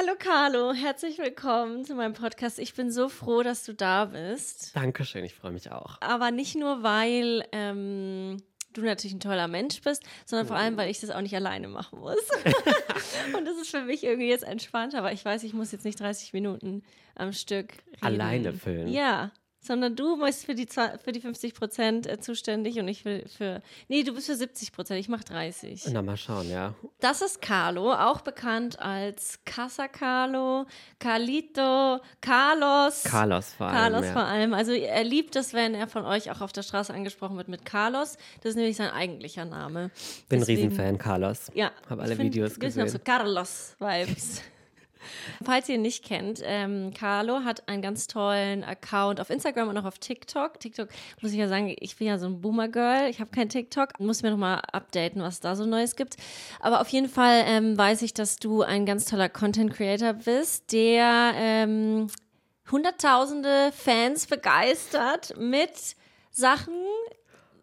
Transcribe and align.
Hallo 0.00 0.14
Carlo, 0.18 0.72
herzlich 0.72 1.18
willkommen 1.18 1.84
zu 1.84 1.94
meinem 1.94 2.14
Podcast. 2.14 2.58
Ich 2.58 2.72
bin 2.72 2.90
so 2.90 3.10
froh, 3.10 3.42
dass 3.42 3.64
du 3.64 3.74
da 3.74 4.06
bist. 4.06 4.74
Dankeschön, 4.74 5.26
ich 5.26 5.34
freue 5.34 5.52
mich 5.52 5.70
auch. 5.70 5.98
Aber 6.00 6.30
nicht 6.30 6.56
nur, 6.56 6.82
weil 6.82 7.44
ähm, 7.52 8.38
du 8.72 8.80
natürlich 8.80 9.12
ein 9.12 9.20
toller 9.20 9.46
Mensch 9.46 9.82
bist, 9.82 10.02
sondern 10.24 10.46
vor 10.46 10.56
allem, 10.56 10.78
weil 10.78 10.88
ich 10.88 11.00
das 11.00 11.10
auch 11.10 11.20
nicht 11.20 11.36
alleine 11.36 11.68
machen 11.68 11.98
muss. 11.98 12.16
Und 13.36 13.44
das 13.44 13.58
ist 13.58 13.70
für 13.70 13.82
mich 13.82 14.02
irgendwie 14.02 14.28
jetzt 14.28 14.44
entspannter, 14.44 15.02
weil 15.02 15.12
ich 15.12 15.22
weiß, 15.22 15.42
ich 15.42 15.52
muss 15.52 15.70
jetzt 15.70 15.84
nicht 15.84 16.00
30 16.00 16.32
Minuten 16.32 16.82
am 17.14 17.34
Stück 17.34 17.74
reden. 17.96 18.00
Alleine 18.00 18.52
füllen. 18.54 18.88
Ja, 18.88 19.32
sondern 19.60 19.94
du 19.94 20.18
bist 20.18 20.46
für 20.46 20.54
die, 20.54 20.66
für 20.66 21.12
die 21.12 21.20
50 21.20 21.54
Prozent 21.54 22.06
äh, 22.06 22.18
zuständig 22.18 22.78
und 22.78 22.88
ich 22.88 23.04
will 23.04 23.26
für, 23.28 23.62
nee, 23.88 24.02
du 24.02 24.14
bist 24.14 24.26
für 24.26 24.34
70 24.34 24.72
Prozent, 24.72 25.00
ich 25.00 25.08
mache 25.08 25.24
30. 25.24 25.84
Na, 25.92 26.00
mal 26.00 26.16
schauen, 26.16 26.48
ja. 26.48 26.74
Das 27.00 27.20
ist 27.20 27.42
Carlo, 27.42 27.92
auch 27.92 28.22
bekannt 28.22 28.80
als 28.80 29.38
Casa 29.44 29.86
Carlo, 29.86 30.66
Carlito, 30.98 32.00
Carlos. 32.20 33.02
Carlos 33.04 33.52
vor 33.52 33.66
allem. 33.66 33.76
Carlos 33.76 34.04
ja. 34.06 34.12
vor 34.12 34.22
allem. 34.22 34.54
Also 34.54 34.72
er 34.72 35.04
liebt 35.04 35.36
es, 35.36 35.52
wenn 35.52 35.74
er 35.74 35.88
von 35.88 36.06
euch 36.06 36.30
auch 36.30 36.40
auf 36.40 36.52
der 36.52 36.62
Straße 36.62 36.92
angesprochen 36.94 37.36
wird 37.36 37.48
mit 37.48 37.66
Carlos. 37.66 38.16
Das 38.40 38.50
ist 38.50 38.56
nämlich 38.56 38.76
sein 38.76 38.90
eigentlicher 38.90 39.44
Name. 39.44 39.90
Bin 40.28 40.40
Deswegen- 40.40 40.62
Riesenfan, 40.68 40.96
Carlos. 40.96 41.50
Ja. 41.54 41.70
Hab 41.88 42.00
alle 42.00 42.12
ich 42.12 42.16
find, 42.18 42.34
Videos 42.34 42.58
gesehen. 42.58 42.88
So 42.88 42.98
Carlos-Vibes. 42.98 44.42
Falls 45.44 45.68
ihr 45.68 45.76
ihn 45.76 45.82
nicht 45.82 46.04
kennt, 46.04 46.40
ähm, 46.44 46.92
Carlo 46.94 47.44
hat 47.44 47.68
einen 47.68 47.82
ganz 47.82 48.06
tollen 48.06 48.64
Account 48.64 49.20
auf 49.20 49.30
Instagram 49.30 49.68
und 49.68 49.78
auch 49.78 49.84
auf 49.84 49.98
TikTok. 49.98 50.60
TikTok 50.60 50.88
muss 51.20 51.32
ich 51.32 51.38
ja 51.38 51.48
sagen, 51.48 51.74
ich 51.78 51.96
bin 51.96 52.06
ja 52.06 52.18
so 52.18 52.26
ein 52.26 52.40
Boomer-Girl. 52.40 53.08
Ich 53.08 53.20
habe 53.20 53.30
kein 53.30 53.48
TikTok. 53.48 53.98
Muss 53.98 54.22
mir 54.22 54.30
nochmal 54.30 54.62
updaten, 54.72 55.22
was 55.22 55.40
da 55.40 55.56
so 55.56 55.64
Neues 55.64 55.96
gibt. 55.96 56.16
Aber 56.60 56.80
auf 56.80 56.88
jeden 56.88 57.08
Fall 57.08 57.44
ähm, 57.46 57.76
weiß 57.76 58.02
ich, 58.02 58.14
dass 58.14 58.36
du 58.36 58.62
ein 58.62 58.86
ganz 58.86 59.04
toller 59.04 59.28
Content-Creator 59.28 60.14
bist, 60.14 60.72
der 60.72 61.32
ähm, 61.36 62.08
hunderttausende 62.70 63.72
Fans 63.72 64.26
begeistert 64.26 65.36
mit 65.38 65.96
Sachen, 66.30 66.74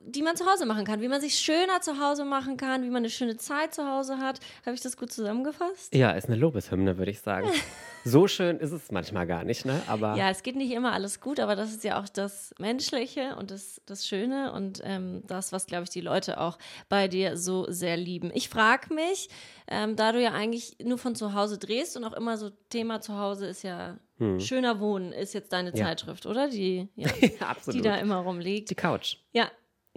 die 0.07 0.21
man 0.21 0.35
zu 0.37 0.45
Hause 0.45 0.65
machen 0.65 0.85
kann, 0.85 1.01
wie 1.01 1.07
man 1.07 1.21
sich 1.21 1.35
schöner 1.35 1.81
zu 1.81 1.99
Hause 1.99 2.25
machen 2.25 2.57
kann, 2.57 2.83
wie 2.83 2.87
man 2.89 2.97
eine 2.97 3.09
schöne 3.09 3.37
Zeit 3.37 3.73
zu 3.75 3.87
Hause 3.87 4.17
hat. 4.19 4.39
Habe 4.65 4.73
ich 4.75 4.81
das 4.81 4.97
gut 4.97 5.11
zusammengefasst? 5.11 5.93
Ja, 5.93 6.11
ist 6.11 6.27
eine 6.27 6.35
Lobeshymne, 6.37 6.97
würde 6.97 7.11
ich 7.11 7.19
sagen. 7.21 7.49
so 8.05 8.27
schön 8.27 8.57
ist 8.59 8.71
es 8.71 8.91
manchmal 8.91 9.27
gar 9.27 9.43
nicht, 9.43 9.65
ne? 9.65 9.81
Aber 9.87 10.15
Ja, 10.15 10.29
es 10.29 10.43
geht 10.43 10.55
nicht 10.55 10.71
immer 10.71 10.93
alles 10.93 11.19
gut, 11.19 11.39
aber 11.39 11.55
das 11.55 11.71
ist 11.71 11.83
ja 11.83 11.99
auch 12.01 12.07
das 12.09 12.53
Menschliche 12.57 13.35
und 13.35 13.51
das, 13.51 13.81
das 13.85 14.07
Schöne 14.07 14.53
und 14.53 14.81
ähm, 14.83 15.23
das, 15.27 15.51
was, 15.51 15.65
glaube 15.65 15.83
ich, 15.83 15.89
die 15.89 16.01
Leute 16.01 16.39
auch 16.39 16.57
bei 16.89 17.07
dir 17.07 17.35
so 17.37 17.65
sehr 17.69 17.97
lieben. 17.97 18.31
Ich 18.33 18.49
frage 18.49 18.93
mich, 18.93 19.29
ähm, 19.67 19.95
da 19.95 20.11
du 20.13 20.21
ja 20.21 20.31
eigentlich 20.31 20.77
nur 20.83 20.97
von 20.97 21.15
zu 21.15 21.33
Hause 21.33 21.57
drehst 21.57 21.97
und 21.97 22.03
auch 22.05 22.13
immer 22.13 22.37
so 22.37 22.49
Thema 22.69 23.01
zu 23.01 23.17
Hause 23.17 23.47
ist 23.47 23.63
ja 23.63 23.97
schöner 24.39 24.79
Wohnen, 24.79 25.11
ist 25.11 25.33
jetzt 25.35 25.53
deine 25.53 25.69
Ja. 25.75 25.85
Zeitschrift, 25.85 26.25
oder? 26.25 26.49
Die, 26.49 26.87
ja, 26.95 27.07
die 27.71 27.81
da 27.81 27.97
immer 27.97 28.15
rumliegt. 28.17 28.69
die 28.71 28.75
Couch. 28.75 29.17
Ja, 29.31 29.47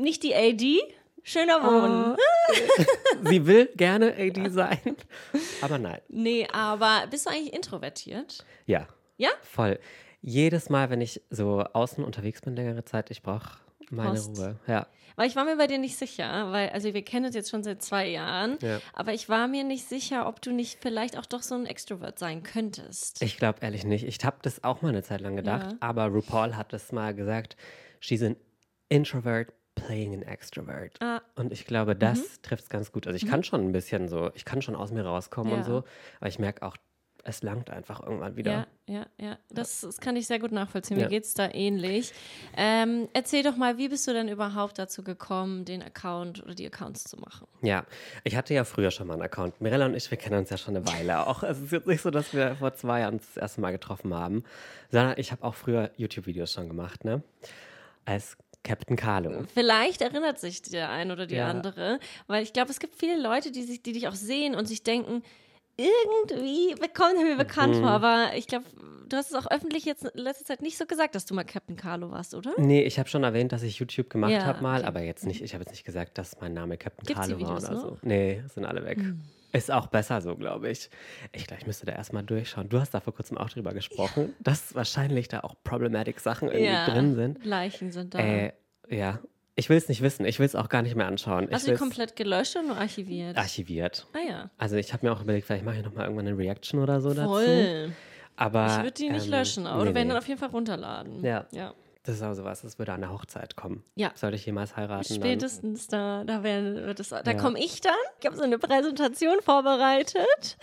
nicht 0.00 0.22
die 0.22 0.34
AD, 0.34 0.80
schöner 1.22 1.62
Wohnen. 1.62 2.16
Sie 3.24 3.46
will 3.46 3.66
gerne 3.76 4.14
AD 4.16 4.48
sein, 4.50 4.96
aber 5.62 5.78
nein. 5.78 6.00
Nee, 6.08 6.48
aber 6.52 7.06
bist 7.10 7.26
du 7.26 7.30
eigentlich 7.30 7.52
introvertiert? 7.52 8.44
Ja, 8.66 8.86
Ja? 9.16 9.30
voll. 9.42 9.78
Jedes 10.22 10.68
Mal, 10.68 10.90
wenn 10.90 11.00
ich 11.00 11.22
so 11.30 11.60
außen 11.60 12.04
unterwegs 12.04 12.40
bin, 12.42 12.54
längere 12.56 12.84
Zeit, 12.84 13.10
ich 13.10 13.22
brauche 13.22 13.58
meine 13.90 14.10
Brauchst- 14.10 14.38
Ruhe. 14.38 14.58
Ja. 14.66 14.86
Weil 15.16 15.28
ich 15.28 15.36
war 15.36 15.44
mir 15.44 15.56
bei 15.56 15.66
dir 15.66 15.78
nicht 15.78 15.96
sicher, 15.98 16.50
weil, 16.52 16.70
also 16.70 16.94
wir 16.94 17.02
kennen 17.02 17.26
uns 17.26 17.34
jetzt 17.34 17.50
schon 17.50 17.62
seit 17.62 17.82
zwei 17.82 18.06
Jahren, 18.08 18.58
Ja. 18.62 18.80
aber 18.94 19.12
ich 19.12 19.28
war 19.28 19.48
mir 19.48 19.64
nicht 19.64 19.86
sicher, 19.88 20.26
ob 20.26 20.40
du 20.40 20.50
nicht 20.52 20.78
vielleicht 20.80 21.18
auch 21.18 21.26
doch 21.26 21.42
so 21.42 21.54
ein 21.54 21.66
Extrovert 21.66 22.18
sein 22.18 22.42
könntest. 22.42 23.22
Ich 23.22 23.36
glaube 23.36 23.58
ehrlich 23.62 23.84
nicht. 23.84 24.04
Ich 24.06 24.18
habe 24.24 24.36
das 24.42 24.62
auch 24.64 24.82
mal 24.82 24.88
eine 24.90 25.02
Zeit 25.02 25.20
lang 25.20 25.36
gedacht, 25.36 25.72
Ja. 25.72 25.76
aber 25.80 26.06
RuPaul 26.06 26.56
hat 26.56 26.72
das 26.72 26.92
mal 26.92 27.14
gesagt, 27.14 27.56
she's 28.00 28.22
an 28.22 28.36
introvert 28.88 29.52
playing 29.86 30.14
an 30.14 30.22
extrovert. 30.22 30.96
Ah. 31.00 31.20
Und 31.36 31.52
ich 31.52 31.64
glaube, 31.66 31.96
das 31.96 32.40
trifft 32.42 32.64
es 32.64 32.68
ganz 32.70 32.92
gut. 32.92 33.06
Also 33.06 33.16
ich 33.16 33.26
kann 33.26 33.42
schon 33.44 33.60
ein 33.62 33.72
bisschen 33.72 34.08
so, 34.08 34.30
ich 34.34 34.44
kann 34.44 34.62
schon 34.62 34.76
aus 34.76 34.90
mir 34.92 35.04
rauskommen 35.04 35.52
Ja. 35.52 35.58
und 35.58 35.64
so, 35.64 35.84
aber 36.20 36.28
ich 36.28 36.38
merke 36.38 36.62
auch, 36.64 36.76
es 37.22 37.42
langt 37.42 37.68
einfach 37.68 38.02
irgendwann 38.02 38.36
wieder. 38.36 38.50
Ja, 38.50 38.66
ja, 38.88 39.06
ja. 39.20 39.38
Das, 39.50 39.82
das 39.82 40.00
kann 40.00 40.16
ich 40.16 40.26
sehr 40.26 40.38
gut 40.38 40.52
nachvollziehen. 40.52 40.96
Mir 40.96 41.02
Ja. 41.02 41.08
geht 41.10 41.24
es 41.24 41.34
da 41.34 41.50
ähnlich. 41.52 42.14
Ähm, 42.56 43.08
erzähl 43.12 43.42
doch 43.42 43.56
mal, 43.58 43.76
wie 43.76 43.90
bist 43.90 44.08
du 44.08 44.14
denn 44.14 44.28
überhaupt 44.28 44.78
dazu 44.78 45.02
gekommen, 45.04 45.66
den 45.66 45.82
Account 45.82 46.42
oder 46.42 46.54
die 46.54 46.66
Accounts 46.66 47.04
zu 47.04 47.18
machen? 47.18 47.46
Ja, 47.60 47.84
ich 48.24 48.36
hatte 48.36 48.54
ja 48.54 48.64
früher 48.64 48.90
schon 48.90 49.06
mal 49.06 49.12
einen 49.12 49.22
Account. 49.22 49.60
Mirella 49.60 49.84
und 49.84 49.94
ich, 49.96 50.10
wir 50.10 50.16
kennen 50.16 50.38
uns 50.38 50.48
ja 50.48 50.56
schon 50.56 50.74
eine 50.74 50.86
Weile 50.86 51.26
auch. 51.26 51.42
Es 51.42 51.60
ist 51.60 51.72
jetzt 51.72 51.86
nicht 51.86 52.00
so, 52.00 52.10
dass 52.10 52.32
wir 52.32 52.56
vor 52.56 52.72
zwei 52.72 53.00
Jahren 53.00 53.18
das 53.18 53.36
erste 53.36 53.60
Mal 53.60 53.72
getroffen 53.72 54.14
haben, 54.14 54.42
sondern 54.90 55.18
ich 55.18 55.30
habe 55.30 55.44
auch 55.44 55.54
früher 55.54 55.90
YouTube-Videos 55.98 56.50
schon 56.54 56.68
gemacht, 56.68 57.04
ne? 57.04 57.22
Als 58.06 58.38
Captain 58.62 58.96
Carlo. 58.96 59.44
Vielleicht 59.54 60.02
erinnert 60.02 60.38
sich 60.38 60.62
der 60.62 60.90
ein 60.90 61.10
oder 61.10 61.26
die 61.26 61.36
Ja. 61.36 61.48
andere, 61.48 61.98
weil 62.26 62.42
ich 62.42 62.52
glaube, 62.52 62.70
es 62.70 62.78
gibt 62.78 62.94
viele 62.94 63.20
Leute, 63.20 63.50
die, 63.50 63.62
sich, 63.62 63.82
die 63.82 63.92
dich 63.92 64.06
auch 64.08 64.14
sehen 64.14 64.54
und 64.54 64.66
sich 64.66 64.82
denken, 64.82 65.22
irgendwie 65.76 66.74
kommt 66.92 67.16
er 67.16 67.24
mir 67.24 67.36
bekannt 67.36 67.76
Mhm. 67.76 67.80
vor, 67.80 67.90
aber 67.90 68.32
ich 68.36 68.46
glaube, 68.46 68.66
du 69.08 69.16
hast 69.16 69.30
es 69.30 69.34
auch 69.34 69.50
öffentlich 69.50 69.84
jetzt 69.86 70.04
in 70.04 70.20
letzter 70.20 70.44
Zeit 70.44 70.62
nicht 70.62 70.76
so 70.76 70.84
gesagt, 70.86 71.14
dass 71.14 71.24
du 71.24 71.34
mal 71.34 71.44
Captain 71.44 71.76
Carlo 71.76 72.10
warst, 72.10 72.34
oder? 72.34 72.52
Nee, 72.58 72.82
ich 72.82 72.98
habe 72.98 73.08
schon 73.08 73.24
erwähnt, 73.24 73.52
dass 73.52 73.62
ich 73.62 73.78
YouTube 73.78 74.10
gemacht 74.10 74.30
Ja, 74.32 74.44
habe 74.44 74.62
mal, 74.62 74.80
okay. 74.80 74.86
aber 74.88 75.00
jetzt 75.00 75.24
nicht, 75.26 75.40
ich 75.42 75.54
habe 75.54 75.62
jetzt 75.64 75.70
nicht 75.70 75.84
gesagt, 75.84 76.18
dass 76.18 76.38
mein 76.40 76.52
Name 76.52 76.76
Captain 76.76 77.06
Gibt's 77.06 77.26
Carlo 77.26 77.40
war 77.40 77.56
oder 77.56 77.76
so. 77.80 77.98
Nee, 78.02 78.42
sind 78.52 78.66
alle 78.66 78.84
weg. 78.84 78.98
Ist 79.52 79.70
auch 79.70 79.88
besser 79.88 80.20
so, 80.20 80.36
glaube 80.36 80.70
ich. 80.70 80.90
Ich 81.32 81.46
glaube, 81.46 81.60
ich 81.60 81.66
müsste 81.66 81.86
da 81.86 81.92
erstmal 81.92 82.22
durchschauen. 82.22 82.68
Du 82.68 82.78
hast 82.78 82.94
da 82.94 83.00
vor 83.00 83.14
kurzem 83.14 83.36
auch 83.36 83.48
drüber 83.50 83.72
gesprochen, 83.72 84.34
dass 84.40 84.74
wahrscheinlich 84.74 85.28
da 85.28 85.40
auch 85.40 85.54
problematic 85.64 86.20
Sachen 86.20 86.48
irgendwie 86.48 86.92
drin 86.92 87.14
sind. 87.14 87.44
Leichen 87.44 87.90
sind 87.90 88.14
da. 88.14 88.20
Äh, 88.20 88.52
ja, 88.88 89.18
ich 89.56 89.68
will 89.68 89.76
es 89.76 89.88
nicht 89.88 90.02
wissen. 90.02 90.24
Ich 90.24 90.38
will 90.38 90.46
es 90.46 90.54
auch 90.54 90.68
gar 90.68 90.82
nicht 90.82 90.94
mehr 90.94 91.06
anschauen. 91.06 91.48
Hast 91.50 91.66
du 91.66 91.72
die 91.72 91.76
komplett 91.76 92.16
gelöscht 92.16 92.56
oder 92.56 92.68
nur 92.68 92.76
archiviert? 92.76 93.36
archiviert. 93.36 94.06
ah 94.12 94.18
ja. 94.26 94.50
Also 94.56 94.76
ich 94.76 94.92
habe 94.92 95.06
mir 95.06 95.12
auch 95.12 95.20
überlegt, 95.20 95.46
vielleicht 95.46 95.64
mache 95.64 95.78
ich 95.78 95.84
nochmal 95.84 96.04
irgendwann 96.04 96.28
eine 96.28 96.38
Reaction 96.38 96.80
oder 96.80 97.00
so 97.00 97.12
dazu. 97.12 97.28
Voll. 97.28 97.92
Aber 98.36 98.66
Ich 98.66 98.76
würde 98.78 98.92
die 98.92 99.10
nicht 99.10 99.26
ähm, 99.26 99.32
löschen, 99.32 99.66
aber 99.66 99.82
nee, 99.82 99.90
du 99.90 99.94
werden 99.94 100.08
nee. 100.08 100.14
dann 100.14 100.22
auf 100.22 100.28
jeden 100.28 100.40
Fall 100.40 100.48
runterladen. 100.48 101.22
Ja. 101.22 101.46
ja. 101.52 101.74
Das 102.02 102.14
ist 102.16 102.22
auch 102.22 102.32
sowas, 102.32 102.62
das 102.62 102.78
würde 102.78 102.92
an 102.94 103.02
der 103.02 103.12
Hochzeit 103.12 103.56
kommen. 103.56 103.84
Ja. 103.94 104.10
Sollte 104.14 104.36
ich 104.36 104.46
jemals 104.46 104.74
heiraten, 104.76 105.06
dann 105.06 105.16
Spätestens 105.16 105.86
da, 105.86 106.24
da, 106.24 106.42
werden, 106.42 106.76
wird 106.86 106.98
es, 106.98 107.10
da 107.10 107.22
Ja. 107.24 107.34
komme 107.34 107.58
ich 107.62 107.82
dann. 107.82 107.92
Ich 108.18 108.26
habe 108.26 108.36
so 108.36 108.42
eine 108.42 108.58
Präsentation 108.58 109.40
vorbereitet. 109.42 110.56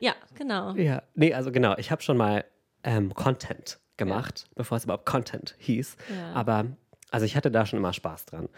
Ja, 0.00 0.14
genau. 0.34 0.72
Ja, 0.74 1.02
nee, 1.14 1.32
also 1.32 1.52
genau, 1.52 1.76
ich 1.78 1.90
habe 1.92 2.02
schon 2.02 2.16
mal 2.16 2.44
ähm, 2.82 3.14
Content 3.14 3.78
gemacht, 3.96 4.46
bevor 4.56 4.78
es 4.78 4.84
überhaupt 4.84 5.06
Content 5.06 5.54
hieß. 5.58 5.96
Ja. 6.12 6.32
Aber 6.32 6.66
also 7.10 7.24
ich 7.26 7.36
hatte 7.36 7.50
da 7.52 7.66
schon 7.66 7.78
immer 7.78 7.92
Spaß 7.92 8.24
dran. 8.26 8.48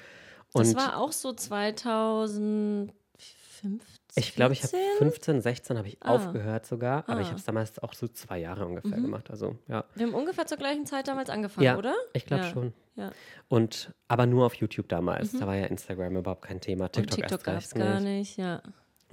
Und 0.54 0.66
Das 0.66 0.75
war 0.75 0.99
auch 0.99 1.12
so 1.12 1.32
2015. 1.32 2.93
ich 4.14 4.34
glaube, 4.34 4.52
ich 4.52 4.62
habe 4.62 4.70
14? 4.76 4.98
15, 4.98 5.40
16 5.40 5.78
habe 5.78 5.88
ich 5.88 5.96
Ah. 6.02 6.10
aufgehört 6.14 6.66
sogar, 6.66 7.08
aber 7.08 7.20
ich 7.20 7.26
Ah. 7.26 7.30
habe 7.30 7.38
es 7.38 7.44
damals 7.44 7.78
auch 7.78 7.94
so 7.94 8.08
zwei 8.08 8.38
Jahre 8.38 8.66
ungefähr 8.66 8.98
Mhm. 8.98 9.02
gemacht. 9.02 9.30
Also 9.30 9.56
ja, 9.68 9.84
Wir 9.94 10.06
haben 10.06 10.14
ungefähr 10.14 10.46
zur 10.46 10.58
gleichen 10.58 10.86
Zeit 10.86 11.08
damals 11.08 11.30
angefangen, 11.30 11.64
ja, 11.64 11.76
oder? 11.78 11.94
ich 12.12 12.26
glaube 12.26 12.44
Ja. 12.44 12.50
schon. 12.50 12.72
Ja. 12.96 13.10
Und 13.48 13.92
aber 14.08 14.26
nur 14.26 14.44
auf 14.46 14.54
YouTube 14.54 14.88
damals. 14.88 15.32
Da 15.32 15.46
war 15.46 15.56
ja 15.56 15.66
Instagram 15.66 16.16
überhaupt 16.16 16.42
kein 16.42 16.60
Thema. 16.60 16.84
Mhm. 16.84 16.86
Und 16.86 16.92
TikTok, 16.92 17.18
TikTok 17.18 17.44
gab 17.44 17.58
es 17.58 17.72
gar 17.74 18.00
nicht, 18.00 18.36
ja. 18.36 18.62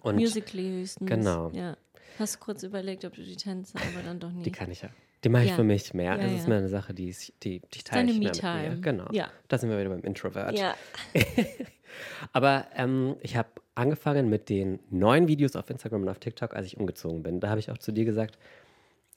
Und 0.02 0.16
Musically 0.16 0.70
höchstens. 0.82 1.10
Genau. 1.10 1.50
Ja. 1.52 1.78
Hast 2.18 2.36
du 2.36 2.40
kurz 2.40 2.64
überlegt, 2.64 3.06
ob 3.06 3.14
du 3.14 3.22
die 3.24 3.38
Tänze, 3.38 3.78
aber 3.78 4.04
dann 4.04 4.20
doch 4.20 4.30
die 4.30 4.36
nicht. 4.38 4.54
kann 4.54 4.70
ich 4.72 4.82
ja. 4.82 4.90
Die 5.24 5.30
mache 5.30 5.44
ich 5.44 5.50
Ja. 5.50 5.56
für 5.56 5.64
mich 5.64 5.94
mehr. 5.94 6.16
Ja, 6.18 6.26
es 6.28 6.42
ist 6.42 6.48
mir 6.48 6.56
eine 6.58 6.70
Sache, 6.70 6.94
die, 6.94 7.10
ist, 7.10 7.34
die, 7.44 7.62
die 7.74 7.84
teile 7.84 8.10
ich 8.12 8.20
mehr 8.20 8.30
mit 8.32 8.42
mir. 8.44 8.82
Genau. 8.82 9.08
Ja. 9.12 9.30
Da 9.50 9.58
sind 9.58 9.70
wir 9.70 9.78
wieder 9.78 9.90
beim 9.90 10.02
Introvert. 10.04 10.58
Ja. 10.58 10.76
Aber 12.34 12.68
ähm, 12.76 13.16
ich 13.22 13.36
habe 13.36 13.50
angefangen 13.76 14.30
mit 14.30 14.50
den 14.50 14.80
neuen 14.90 15.28
Videos 15.28 15.56
auf 15.56 15.70
Instagram 15.70 16.04
und 16.04 16.10
auf 16.10 16.20
TikTok, 16.20 16.56
als 16.56 16.68
ich 16.68 16.78
umgezogen 16.78 17.24
bin. 17.24 17.40
Da 17.40 17.50
habe 17.50 17.60
ich 17.60 17.72
auch 17.72 17.78
zu 17.78 17.92
dir 17.92 18.06
gesagt, 18.06 18.38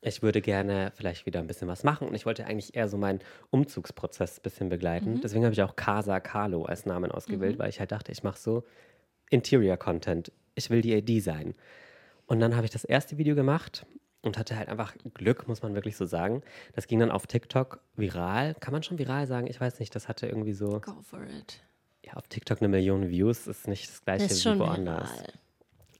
ich 0.01 0.22
würde 0.22 0.41
gerne 0.41 0.91
vielleicht 0.97 1.27
wieder 1.27 1.39
ein 1.39 1.47
bisschen 1.47 1.69
was 1.69 1.84
machen 1.84 2.09
und 2.09 2.15
ich 2.15 2.27
wollte 2.27 2.45
eigentlich 2.47 2.75
eher 2.75 2.89
so 2.89 2.97
meinen 2.98 3.21
Umzugsprozess 3.51 4.39
ein 4.39 4.43
bisschen 4.43 4.69
begleiten. 4.69 5.21
Deswegen 5.22 5.45
habe 5.45 5.53
ich 5.53 5.63
auch 5.63 5.77
Casa 5.77 6.19
Carlo 6.19 6.65
als 6.65 6.87
Namen 6.87 7.13
ausgewählt, 7.13 7.59
weil 7.60 7.69
ich 7.69 7.78
halt 7.78 7.93
dachte, 7.93 8.10
ich 8.10 8.25
mache 8.25 8.39
so 8.39 8.65
Interior-Content. 9.31 10.33
Ich 10.57 10.71
will 10.71 10.81
die 10.81 10.95
AD 10.97 11.21
sein. 11.21 11.55
Und 12.27 12.41
dann 12.41 12.57
habe 12.57 12.65
ich 12.65 12.72
das 12.72 12.84
erste 12.84 13.16
Video 13.19 13.37
gemacht 13.37 13.87
und 14.22 14.39
hatte 14.39 14.57
halt 14.57 14.69
einfach 14.69 14.95
Glück, 15.15 15.48
muss 15.48 15.63
man 15.63 15.74
wirklich 15.74 15.97
so 15.97 16.04
sagen. 16.07 16.42
Das 16.74 16.86
ging 16.86 16.98
dann 17.01 17.10
auf 17.10 17.27
TikTok 17.27 17.80
viral. 17.97 18.54
Kann 18.60 18.72
man 18.72 18.83
schon 18.83 18.98
viral 18.98 19.27
sagen? 19.27 19.47
Ich 19.48 19.60
weiß 19.60 19.80
nicht, 19.80 19.95
das 19.95 20.09
hatte 20.09 20.27
irgendwie 20.27 20.53
so 20.53 20.80
Go 20.80 21.01
for 21.03 21.22
it. 21.24 21.60
ja, 22.04 22.15
auf 22.15 22.28
TikTok 22.28 22.59
eine 22.60 22.69
Million 22.69 23.09
Views 23.10 23.47
ist 23.47 23.66
nicht 23.69 23.89
das 23.91 24.04
gleiche 24.04 24.24
Das 24.24 24.33
ist 24.33 24.39
wie 24.45 24.48
schon 24.51 24.59
woanders. 24.60 25.10
viral. 25.13 25.33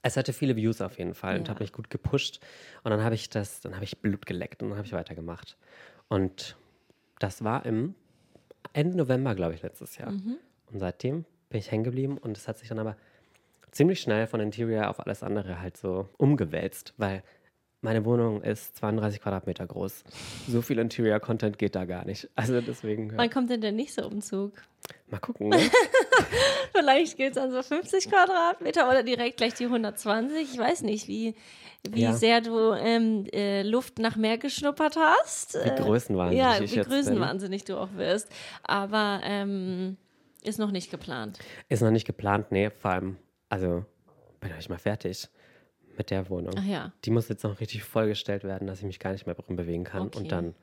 Es 0.05 0.17
hatte 0.17 0.33
viele 0.33 0.57
Views 0.57 0.81
auf 0.81 0.99
jeden 0.99 1.15
Fall 1.15 1.39
und 1.39 1.47
Ja. 1.47 1.55
hat 1.55 1.61
mich 1.61 1.73
gut 1.73 1.91
gepusht. 1.91 2.41
Und 2.83 2.91
dann 2.91 3.03
habe 3.05 3.15
ich 3.15 3.29
das, 3.31 3.61
dann 3.61 3.75
habe 3.75 3.85
ich 3.85 3.99
Blut 4.01 4.27
geleckt 4.27 4.63
und 4.63 4.71
dann 4.71 4.79
habe 4.79 4.87
ich 4.87 4.93
weitergemacht. 4.93 5.57
Und 6.09 6.57
das 7.21 7.45
war 7.45 7.65
im 7.67 7.95
Ende 8.73 8.97
November, 8.97 9.35
glaube 9.35 9.55
ich, 9.55 9.63
letztes 9.63 9.97
Jahr. 9.99 10.11
Mhm. 10.13 10.39
Und 10.73 10.79
seitdem 10.81 11.25
bin 11.51 11.59
ich 11.61 11.71
hängen 11.71 11.85
geblieben 11.85 12.19
und 12.19 12.37
es 12.37 12.49
hat 12.49 12.59
sich 12.59 12.69
dann 12.69 12.79
aber 12.79 12.97
ziemlich 13.71 14.01
schnell 14.01 14.27
von 14.27 14.41
Interior 14.41 14.89
auf 14.91 15.01
alles 15.01 15.23
andere 15.23 15.61
halt 15.61 15.77
so 15.77 16.09
umgewälzt, 16.19 16.95
weil 16.97 17.23
meine 17.83 18.05
Wohnung 18.05 18.43
ist 18.43 18.77
32 18.77 19.21
Quadratmeter 19.21 19.67
groß. 19.67 20.05
So 20.49 20.63
viel 20.63 20.79
Interior-Content 20.79 21.59
geht 21.59 21.75
da 21.75 21.85
gar 21.85 22.05
nicht. 22.05 22.29
Also 22.37 22.61
deswegen. 22.61 23.11
Ja. 23.11 23.19
Wann 23.19 23.29
kommt 23.31 23.51
denn 23.51 23.61
der 23.61 23.73
nächste 23.73 24.07
Umzug? 24.07 24.53
Mal 25.09 25.19
gucken. 25.19 25.49
Ne? 25.51 25.59
Vielleicht 26.75 27.17
geht 27.17 27.33
es 27.33 27.39
an 27.39 27.51
so 27.51 27.63
50 27.63 28.09
Quadratmeter 28.09 28.89
oder 28.89 29.03
direkt 29.03 29.37
gleich 29.37 29.55
die 29.55 29.65
120. 29.65 30.53
Ich 30.55 30.59
weiß 30.59 30.83
nicht, 30.83 31.09
wie, 31.09 31.35
wie 31.89 32.03
Ja. 32.03 32.13
sehr 32.13 32.41
du 32.41 32.73
ähm, 32.73 33.27
äh, 33.33 33.63
Luft 33.63 33.99
nach 33.99 34.17
mehr 34.17 34.39
geschnuppert 34.39 34.97
hast. 34.97 35.55
Wie 35.55 35.69
Äh, 35.69 35.77
größenwahnsinnig 35.81 36.39
Ja, 36.45 36.55
ich 36.63 36.73
wie 36.73 36.77
jetzt 36.77 36.89
bin. 36.89 36.99
größenwahnsinnig 36.99 37.65
du 37.65 37.77
auch 37.79 37.93
wirst. 37.97 38.29
Aber 38.63 39.21
ähm, 39.25 39.97
ist 40.43 40.59
noch 40.59 40.71
nicht 40.71 40.91
geplant. 40.91 41.39
Ist 41.69 41.83
noch 41.83 41.91
nicht 41.91 42.07
geplant, 42.07 42.47
nee, 42.51 42.71
vor 42.71 42.93
allem, 42.93 43.17
also 43.49 43.85
bin 44.41 44.51
ich 44.59 44.69
mal 44.69 44.79
fertig 44.79 45.29
mit 45.99 46.11
der 46.11 46.29
Wohnung. 46.31 46.55
Ach 46.59 46.65
ja. 46.65 46.93
Die 47.05 47.11
muss 47.11 47.29
jetzt 47.29 47.45
noch 47.45 47.61
richtig 47.61 47.85
vollgestellt 47.85 48.45
werden, 48.45 48.67
dass 48.67 48.79
ich 48.81 48.85
mich 48.85 48.99
gar 48.99 49.13
nicht 49.13 49.27
mehr 49.27 49.35
drin 49.35 49.57
bewegen 49.57 49.85
kann. 49.85 50.03
Okay. 50.09 50.19
Und 50.19 50.33
dann, 50.33 50.55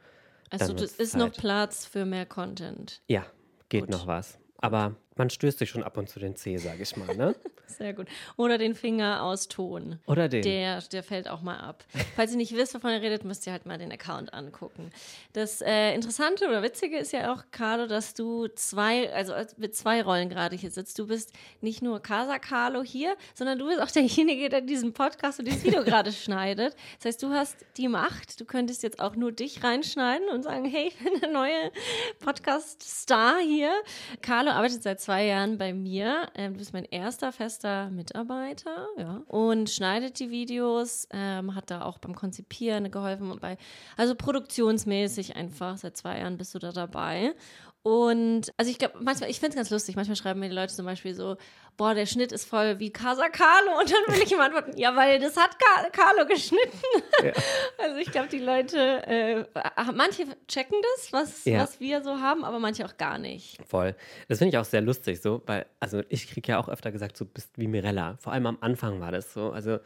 Also 0.49 0.67
Dann 0.67 0.79
wird's 0.79 0.93
ist 0.93 1.15
noch 1.15 1.31
Zeit. 1.31 1.37
Platz 1.41 1.85
für 1.85 2.05
mehr 2.05 2.25
Content. 2.25 3.01
ja, 3.07 3.25
geht 3.69 3.81
Gut. 3.81 3.89
noch 3.91 4.07
was. 4.07 4.39
Aber 4.57 4.95
man 5.19 5.29
stößt 5.29 5.59
sich 5.59 5.69
schon 5.69 5.83
ab 5.83 5.97
und 5.97 6.09
zu 6.09 6.19
den 6.19 6.35
Zeh, 6.35 6.57
sag 6.57 6.79
ich 6.79 6.97
mal, 6.97 7.15
ne? 7.15 7.35
Sehr 7.67 7.93
gut. 7.93 8.07
Oder 8.35 8.57
den 8.57 8.73
Finger 8.73 9.21
aus 9.23 9.47
Ton. 9.47 9.99
Oder 10.07 10.27
den. 10.27 10.41
Der, 10.41 10.81
der 10.81 11.03
fällt 11.03 11.29
auch 11.29 11.41
mal 11.41 11.57
ab. 11.59 11.83
Falls 12.15 12.31
ihr 12.31 12.37
nicht 12.37 12.55
wisst, 12.55 12.73
wovon 12.73 12.89
ihr 12.91 13.01
redet, 13.01 13.23
müsst 13.25 13.45
ihr 13.45 13.53
halt 13.53 13.67
mal 13.67 13.77
den 13.77 13.91
Account 13.91 14.33
angucken. 14.33 14.89
Das 15.33 15.61
äh, 15.61 15.93
Interessante 15.93 16.47
oder 16.47 16.63
Witzige 16.63 16.97
ist 16.97 17.11
ja 17.13 17.31
auch, 17.31 17.43
Carlo, 17.51 17.85
dass 17.85 18.15
du 18.15 18.47
zwei, 18.47 19.13
also 19.13 19.33
als- 19.33 19.57
mit 19.59 19.75
zwei 19.75 20.01
Rollen 20.01 20.29
gerade 20.29 20.55
hier 20.55 20.71
sitzt. 20.71 20.97
Du 20.97 21.05
bist 21.07 21.31
nicht 21.61 21.83
nur 21.83 21.99
Casa 22.01 22.39
Carlo 22.39 22.81
hier, 22.81 23.15
sondern 23.35 23.59
du 23.59 23.67
bist 23.67 23.79
auch 23.81 23.91
derjenige, 23.91 24.49
der 24.49 24.61
diesen 24.61 24.93
Podcast 24.93 25.37
und 25.39 25.45
dieses 25.47 25.63
Video 25.63 25.83
gerade 25.83 26.11
schneidet. 26.13 26.75
Das 26.97 27.05
heißt, 27.05 27.23
du 27.23 27.29
hast 27.29 27.57
die 27.77 27.87
Macht. 27.87 28.39
Du 28.39 28.45
könntest 28.45 28.81
jetzt 28.81 28.99
auch 28.99 29.15
nur 29.15 29.31
dich 29.31 29.63
reinschneiden 29.63 30.27
und 30.29 30.43
sagen, 30.43 30.65
hey, 30.65 30.87
ich 30.87 30.97
bin 30.97 31.19
der 31.21 31.29
neue 31.29 31.71
Podcast-Star 32.19 33.39
hier. 33.39 33.71
Carlo 34.21 34.51
arbeitet 34.51 34.81
seit 34.83 34.99
zwei 35.01 35.08
Jahren 35.17 35.57
bei 35.57 35.73
mir. 35.73 36.29
Ähm, 36.35 36.53
du 36.53 36.59
bist 36.59 36.73
mein 36.73 36.85
erster 36.85 37.31
fester 37.31 37.89
Mitarbeiter, 37.89 38.87
ja. 38.97 39.21
Und 39.27 39.69
schneidet 39.69 40.19
die 40.19 40.29
Videos, 40.29 41.07
ähm, 41.11 41.55
hat 41.55 41.71
da 41.71 41.83
auch 41.83 41.97
beim 41.97 42.15
Konzipieren 42.15 42.91
geholfen 42.91 43.31
und 43.31 43.41
bei, 43.41 43.57
also 43.97 44.15
produktionsmäßig 44.15 45.35
einfach. 45.35 45.77
Seit 45.77 45.97
zwei 45.97 46.19
Jahren 46.19 46.37
bist 46.37 46.53
du 46.53 46.59
da 46.59 46.71
dabei. 46.71 47.33
Und 47.81 48.51
also 48.57 48.69
ich 48.69 48.77
glaube, 48.77 48.95
manchmal, 49.01 49.29
ich 49.29 49.39
finde 49.39 49.51
es 49.51 49.55
ganz 49.55 49.69
lustig, 49.69 49.95
manchmal 49.95 50.17
schreiben 50.17 50.41
mir 50.41 50.49
die 50.49 50.55
Leute 50.55 50.73
zum 50.73 50.85
Beispiel 50.85 51.13
so, 51.15 51.37
boah, 51.77 51.93
der 51.93 52.05
Schnitt 52.05 52.33
ist 52.33 52.43
voll 52.45 52.77
wie 52.79 52.91
Casa 52.91 53.29
Carlo 53.29 53.79
und 53.79 53.89
dann 53.89 54.15
will 54.15 54.21
ich 54.21 54.31
ihm 54.33 54.39
antworten, 54.41 54.77
ja, 54.77 54.95
weil 54.97 55.17
das 55.19 55.37
hat 55.37 55.57
Ka 55.57 55.89
Carlo 55.91 56.25
geschnitten. 56.27 56.77
Also 57.81 57.97
ich 57.97 58.11
glaube, 58.11 58.27
die 58.27 58.39
Leute, 58.39 58.77
äh, 59.07 59.45
manche 59.93 60.25
checken 60.47 60.77
das, 60.95 61.13
was, 61.13 61.45
Ja. 61.45 61.59
was 61.61 61.79
wir 61.79 62.03
so 62.03 62.19
haben, 62.19 62.43
aber 62.43 62.59
manche 62.59 62.85
auch 62.85 62.97
gar 62.97 63.17
nicht. 63.17 63.57
Voll. 63.65 63.95
Das 64.27 64.39
finde 64.39 64.49
ich 64.55 64.57
auch 64.57 64.65
sehr 64.65 64.81
lustig 64.81 65.21
so, 65.21 65.41
weil, 65.45 65.65
also 65.79 66.01
ich 66.09 66.29
kriege 66.29 66.51
ja 66.51 66.59
auch 66.59 66.67
öfter 66.67 66.91
gesagt, 66.91 67.17
du 67.19 67.25
bist 67.25 67.51
wie 67.55 67.67
Mirella. 67.67 68.17
Vor 68.19 68.33
allem 68.33 68.45
am 68.45 68.57
Anfang 68.61 68.99
war 68.99 69.11
das 69.11 69.33
so. 69.33 69.51
Also 69.51 69.79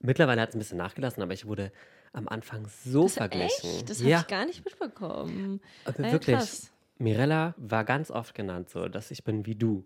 mittlerweile 0.00 0.40
hat 0.40 0.50
es 0.50 0.54
ein 0.54 0.58
bisschen 0.58 0.78
nachgelassen, 0.78 1.22
aber 1.22 1.34
ich 1.34 1.46
wurde 1.46 1.70
am 2.12 2.28
Anfang 2.28 2.66
so 2.84 3.04
Das 3.04 3.14
verglichen. 3.14 3.70
Echt? 3.70 3.90
Das 3.90 3.98
habe 4.00 4.10
ja, 4.10 4.20
ich 4.20 4.26
gar 4.26 4.46
nicht 4.46 4.64
mitbekommen. 4.64 5.60
Ja, 5.86 6.12
wirklich. 6.12 6.36
krass. 6.36 6.72
Mirella 6.98 7.54
war 7.58 7.84
ganz 7.84 8.10
oft 8.10 8.34
genannt 8.34 8.70
so, 8.70 8.88
dass 8.88 9.10
ich 9.10 9.24
bin 9.24 9.46
wie 9.46 9.54
du. 9.54 9.84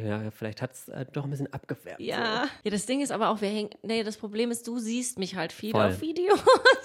Gedacht, 0.00 0.32
vielleicht 0.34 0.62
hat 0.62 0.72
es 0.72 0.88
äh, 0.88 1.04
doch 1.12 1.24
ein 1.24 1.30
bisschen 1.30 1.52
abgefärbt. 1.52 2.00
Ja. 2.00 2.48
ja, 2.64 2.70
das 2.70 2.86
Ding 2.86 3.02
ist 3.02 3.12
aber 3.12 3.28
auch, 3.28 3.42
wir 3.42 3.48
hängen, 3.50 3.70
nee, 3.82 4.02
das 4.02 4.16
Problem 4.16 4.50
ist, 4.50 4.66
du 4.66 4.78
siehst 4.78 5.18
mich 5.18 5.36
halt 5.36 5.52
viel 5.52 5.72
Voll. 5.72 5.84
auf 5.84 6.00
Videos. 6.00 6.40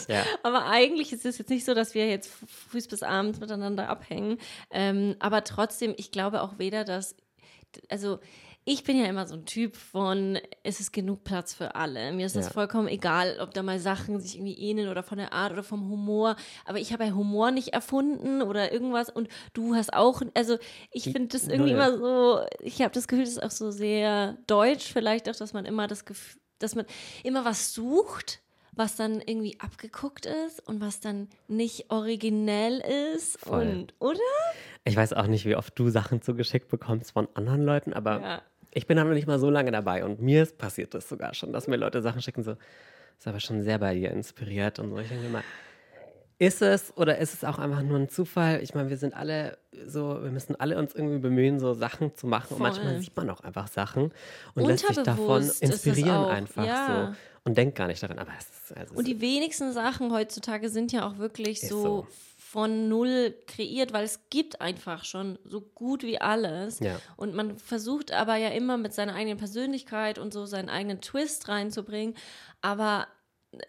Ja. 0.09 0.24
Aber 0.44 0.68
eigentlich 0.68 1.12
ist 1.12 1.25
es 1.25 1.38
jetzt 1.38 1.50
nicht 1.50 1.65
so, 1.65 1.74
dass 1.74 1.94
wir 1.94 2.07
jetzt 2.07 2.31
früh 2.47 2.81
bis 2.89 3.03
abends 3.03 3.41
miteinander 3.41 3.89
abhängen. 3.89 4.38
Ähm, 4.71 5.18
aber 5.19 5.44
trotzdem, 5.44 5.94
ich 5.97 6.12
glaube 6.12 6.41
auch 6.44 6.59
weder, 6.59 6.85
dass, 6.85 7.15
also 7.89 8.19
ich 8.69 8.83
bin 8.83 8.99
ja 8.99 9.05
immer 9.05 9.25
so 9.25 9.35
ein 9.35 9.45
Typ 9.45 9.77
von, 9.77 10.37
es 10.63 10.81
ist 10.81 10.91
genug 10.91 11.23
Platz 11.23 11.53
für 11.53 11.75
alle. 11.75 12.11
Mir 12.11 12.25
ist 12.25 12.35
das 12.35 12.47
Ja. 12.47 12.51
vollkommen 12.51 12.89
egal, 12.89 13.37
ob 13.39 13.53
da 13.53 13.63
mal 13.63 13.79
Sachen 13.79 14.19
sich 14.19 14.35
irgendwie 14.35 14.59
ähneln 14.59 14.89
oder 14.89 15.03
von 15.03 15.17
der 15.17 15.31
Art 15.31 15.53
oder 15.53 15.63
vom 15.63 15.87
Humor. 15.89 16.35
Aber 16.65 16.77
ich 16.77 16.91
habe 16.91 17.05
ja 17.05 17.11
Humor 17.13 17.51
nicht 17.51 17.69
erfunden 17.69 18.41
oder 18.41 18.73
irgendwas 18.73 19.09
und 19.09 19.29
du 19.53 19.73
hast 19.73 19.93
auch, 19.93 20.21
also 20.33 20.57
ich 20.91 21.05
finde 21.05 21.29
das 21.29 21.47
irgendwie 21.47 21.71
Null. 21.71 21.79
immer 21.81 21.97
so, 21.97 22.41
ich 22.59 22.81
habe 22.81 22.91
das 22.93 23.07
Gefühl, 23.07 23.23
das 23.23 23.35
ist 23.37 23.43
auch 23.43 23.51
so 23.51 23.71
sehr 23.71 24.37
deutsch 24.47 24.91
vielleicht 24.91 25.29
auch, 25.29 25.35
dass 25.37 25.53
man 25.53 25.63
immer 25.63 25.87
das 25.87 26.03
Gefühl, 26.03 26.41
dass 26.59 26.75
man 26.75 26.85
immer 27.23 27.45
was 27.45 27.73
sucht, 27.73 28.41
was 28.73 28.97
dann 28.97 29.21
irgendwie 29.25 29.57
abgeguckt 29.61 30.25
ist 30.25 30.59
und 30.67 30.81
was 30.81 30.99
dann 30.99 31.29
nicht 31.47 31.89
originell 31.89 32.83
ist 33.15 33.39
Voll. 33.39 33.65
und 33.65 33.93
oder? 33.99 34.19
Ich 34.83 34.97
weiß 34.97 35.13
auch 35.13 35.27
nicht, 35.27 35.45
wie 35.45 35.55
oft 35.55 35.79
du 35.79 35.87
Sachen 35.89 36.21
zugeschickt 36.21 36.67
bekommst 36.67 37.11
von 37.11 37.29
anderen 37.33 37.63
Leuten, 37.63 37.93
aber 37.93 38.19
Ja. 38.19 38.41
Ich 38.77 38.85
bin 38.85 38.95
da 38.97 39.03
noch 39.03 39.13
nicht 39.13 39.27
mal 39.27 39.39
so 39.39 39.50
lange 39.50 39.71
dabei 39.71 40.06
und 40.06 40.21
mir 40.21 40.44
ist 40.44 40.57
passiert 40.57 40.94
das 40.94 41.09
sogar 41.09 41.33
schon, 41.33 41.51
dass 41.51 41.68
mir 41.68 41.77
Leute 41.77 42.03
Sachen 42.03 42.21
schicken, 42.21 42.44
so, 42.44 42.56
ist 43.18 43.27
aber 43.27 43.39
schon 43.39 43.63
sehr 43.63 43.79
bei 43.79 43.95
dir 43.95 44.12
inspiriert 44.12 44.77
und 44.77 44.91
so. 44.91 45.00
Ich 45.00 45.09
denke 45.09 45.27
mal, 45.29 45.44
ist 46.38 46.62
es 46.62 46.95
oder 46.95 47.18
ist 47.18 47.33
es 47.33 47.44
auch 47.44 47.57
einfach 47.57 47.81
nur 47.81 47.97
ein 47.97 48.09
Zufall? 48.09 48.62
Ich 48.62 48.75
meine, 48.75 48.89
wir 48.89 48.97
sind 48.97 49.15
alle 49.15 49.57
so, 49.88 50.21
wir 50.21 50.29
müssen 50.29 50.56
alle 50.59 50.77
uns 50.77 50.94
irgendwie 50.94 51.18
bemühen, 51.18 51.59
so 51.59 51.74
Sachen 51.74 52.15
zu 52.15 52.27
machen 52.27 52.50
und 52.51 52.57
Voll. 52.57 52.68
manchmal 52.68 53.01
sieht 53.01 53.18
man 53.18 53.31
auch 53.31 53.41
einfach 53.41 53.68
Sachen 53.68 54.12
und 54.53 54.68
lässt 54.68 54.85
sich 54.85 54.97
davon 54.97 55.50
inspirieren 55.59 56.25
einfach 56.25 56.63
ja. 56.63 57.07
so 57.07 57.50
und 57.50 57.57
denkt 57.57 57.75
gar 57.75 57.88
nicht 57.88 58.03
daran, 58.03 58.19
aber 58.19 58.31
es 58.38 58.45
ist, 58.45 58.77
also 58.77 58.94
Und 58.94 59.07
die 59.07 59.19
wenigsten 59.21 59.73
Sachen 59.73 60.13
heutzutage 60.13 60.69
sind 60.69 60.91
ja 60.91 61.07
auch 61.07 61.18
wirklich 61.18 61.62
so, 61.62 61.81
so. 61.81 62.07
Von 62.49 62.88
null 62.88 63.35
kreiert, 63.45 63.91
weil 63.91 64.05
es 64.05 64.29
gibt 64.29 64.61
einfach 64.61 65.03
schon 65.03 65.38
so 65.44 65.59
gut 65.59 66.03
wie 66.03 66.21
alles. 66.21 66.79
Ja. 66.79 66.97
Und 67.17 67.35
man 67.35 67.57
versucht 67.57 68.13
aber 68.13 68.38
ja 68.38 68.47
immer 68.49 68.77
mit 68.77 68.94
seiner 68.94 69.15
eigenen 69.15 69.38
Persönlichkeit 69.38 70.17
und 70.17 70.31
so 70.31 70.45
seinen 70.45 70.69
eigenen 70.69 71.01
Twist 71.01 71.49
reinzubringen. 71.49 72.15
Aber 72.61 73.07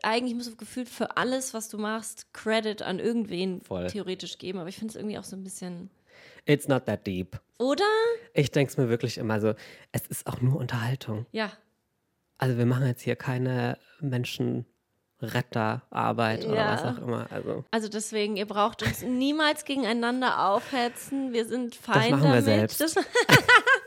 eigentlich 0.04 0.36
musst 0.36 0.52
du 0.52 0.56
gefühlt 0.56 0.88
für 0.88 1.16
alles, 1.16 1.54
was 1.54 1.68
du 1.68 1.76
machst, 1.76 2.32
Credit 2.32 2.80
an 2.82 3.00
irgendwen 3.00 3.62
Voll. 3.62 3.88
theoretisch 3.88 4.38
geben. 4.38 4.60
Aber 4.60 4.68
ich 4.68 4.76
finde 4.76 4.92
es 4.92 4.96
irgendwie 4.96 5.18
auch 5.18 5.24
so 5.24 5.34
ein 5.34 5.42
bisschen. 5.42 5.90
It's 6.46 6.68
not 6.68 6.86
that 6.86 7.04
deep. 7.04 7.40
Oder? 7.58 7.82
Ich 8.32 8.52
denke 8.52 8.70
es 8.70 8.76
mir 8.76 8.88
wirklich 8.88 9.18
immer 9.18 9.40
so, 9.40 9.54
es 9.90 10.06
ist 10.06 10.28
auch 10.28 10.40
nur 10.40 10.56
Unterhaltung. 10.56 11.26
Ja. 11.32 11.50
Also 12.38 12.56
wir 12.56 12.66
machen 12.66 12.86
jetzt 12.86 13.02
hier 13.02 13.16
keine 13.16 13.76
Menschenretterarbeit 13.98 14.77
oder 16.46 16.54
Ja. 16.56 16.72
was 16.72 16.84
auch 16.96 17.02
immer. 17.02 17.26
Also 17.30 17.64
Also 17.70 17.88
deswegen, 17.88 18.36
ihr 18.36 18.46
braucht 18.46 18.82
uns 18.82 19.02
niemals 19.02 19.64
gegeneinander 19.64 20.48
aufhetzen. 20.48 21.32
Wir 21.32 21.46
sind 21.46 21.74
fein 21.74 22.10
machen 22.12 22.22
wir 22.24 22.42
damit. 22.42 22.44
selbst. 22.44 22.80
Das, 22.80 22.94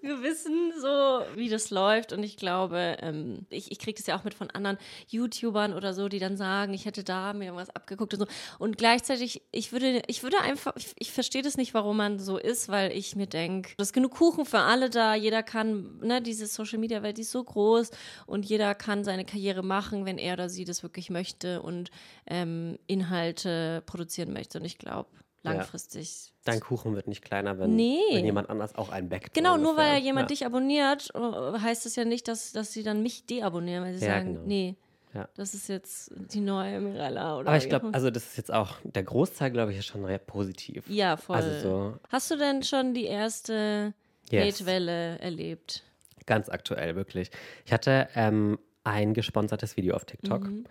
wir 0.00 0.22
wissen 0.22 0.72
so, 0.80 1.22
wie 1.34 1.48
das 1.48 1.70
läuft. 1.70 2.12
Und 2.12 2.22
ich 2.22 2.36
glaube, 2.36 2.96
ähm, 3.00 3.46
ich, 3.50 3.72
ich 3.72 3.78
kriege 3.78 3.96
das 3.96 4.06
ja 4.06 4.16
auch 4.16 4.24
mit 4.24 4.34
von 4.34 4.50
anderen 4.50 4.78
YouTubern 5.08 5.72
oder 5.72 5.94
so, 5.94 6.08
die 6.08 6.18
dann 6.18 6.36
sagen, 6.36 6.74
ich 6.74 6.84
hätte 6.84 7.04
da 7.04 7.32
mir 7.32 7.46
irgendwas 7.46 7.70
abgeguckt 7.70 8.14
und 8.14 8.20
so. 8.20 8.26
Und 8.58 8.76
gleichzeitig, 8.76 9.42
ich 9.50 9.72
würde, 9.72 10.02
ich 10.06 10.22
würde 10.22 10.40
einfach, 10.40 10.74
ich, 10.76 10.94
ich 10.98 11.12
verstehe 11.12 11.42
das 11.42 11.56
nicht, 11.56 11.74
warum 11.74 11.96
man 11.96 12.18
so 12.18 12.38
ist, 12.38 12.68
weil 12.68 12.92
ich 12.92 13.16
mir 13.16 13.26
denke, 13.26 13.70
es 13.78 13.88
ist 13.88 13.92
genug 13.92 14.12
Kuchen 14.12 14.44
für 14.44 14.60
alle 14.60 14.90
da. 14.90 15.14
Jeder 15.14 15.42
kann, 15.42 15.98
ne, 16.00 16.20
diese 16.20 16.46
Social 16.46 16.78
Media 16.78 17.02
Welt, 17.02 17.16
die 17.16 17.22
ist 17.22 17.32
so 17.32 17.42
groß 17.42 17.90
und 18.26 18.44
jeder 18.44 18.74
kann 18.74 19.04
seine 19.04 19.24
Karriere 19.24 19.62
machen, 19.62 20.04
wenn 20.04 20.18
er 20.18 20.34
oder 20.34 20.48
sie 20.48 20.64
das 20.64 20.82
wirklich 20.82 21.10
möchte 21.10 21.62
und 21.62 21.90
ähm, 22.26 22.78
Inhalte 22.86 23.82
produzieren 23.86 24.32
möchte. 24.32 24.58
Und 24.58 24.64
ich 24.64 24.78
glaube, 24.78 25.08
langfristig. 25.44 26.32
dein 26.44 26.60
Kuchen 26.60 26.94
wird 26.94 27.06
nicht 27.08 27.22
kleiner, 27.24 27.58
wenn, 27.58 27.74
Nee. 27.76 27.98
wenn 28.12 28.24
jemand 28.24 28.50
anders 28.50 28.74
auch 28.74 28.88
einen 28.90 29.08
backt. 29.08 29.34
Genau, 29.34 29.56
nur 29.56 29.76
weil 29.76 29.84
ungefähr. 29.90 29.98
jemand 29.98 30.30
ja. 30.30 30.34
dich 30.34 30.46
abonniert, 30.46 31.10
äh, 31.14 31.58
heißt 31.58 31.86
das 31.86 31.96
ja 31.96 32.04
nicht, 32.04 32.28
dass, 32.28 32.52
dass 32.52 32.72
sie 32.72 32.82
dann 32.82 33.02
mich 33.02 33.26
deabonnieren, 33.26 33.84
weil 33.84 33.94
sie 33.94 34.04
Ja, 34.04 34.12
sagen, 34.14 34.34
genau. 34.34 34.46
nee, 34.46 34.76
Ja. 35.14 35.28
das 35.36 35.54
ist 35.54 35.68
jetzt 35.68 36.10
die 36.14 36.40
neue 36.40 36.80
Mirella 36.80 37.38
oder 37.38 37.48
Aber 37.48 37.56
ich 37.56 37.68
glaube, 37.68 37.88
also 37.92 38.10
das 38.10 38.24
ist 38.24 38.36
jetzt 38.36 38.52
auch, 38.52 38.76
der 38.84 39.04
Großteil, 39.04 39.50
glaube 39.50 39.72
ich, 39.72 39.78
ist 39.78 39.86
schon 39.86 40.04
recht 40.04 40.26
positiv. 40.26 40.84
ja, 40.88 41.16
voll. 41.16 41.36
Also 41.36 41.60
so 41.60 41.98
Hast 42.10 42.30
du 42.30 42.36
denn 42.36 42.62
schon 42.62 42.94
die 42.94 43.04
erste 43.06 43.94
Yes. 44.30 44.60
Hate-Welle 44.60 45.18
erlebt? 45.20 45.82
ganz 46.26 46.48
aktuell, 46.48 46.96
wirklich. 46.96 47.30
Ich 47.66 47.72
hatte 47.74 48.08
ähm, 48.14 48.58
ein 48.82 49.12
gesponsertes 49.12 49.76
Video 49.76 49.94
auf 49.94 50.06
TikTok. 50.06 50.44
Mhm. 50.44 50.64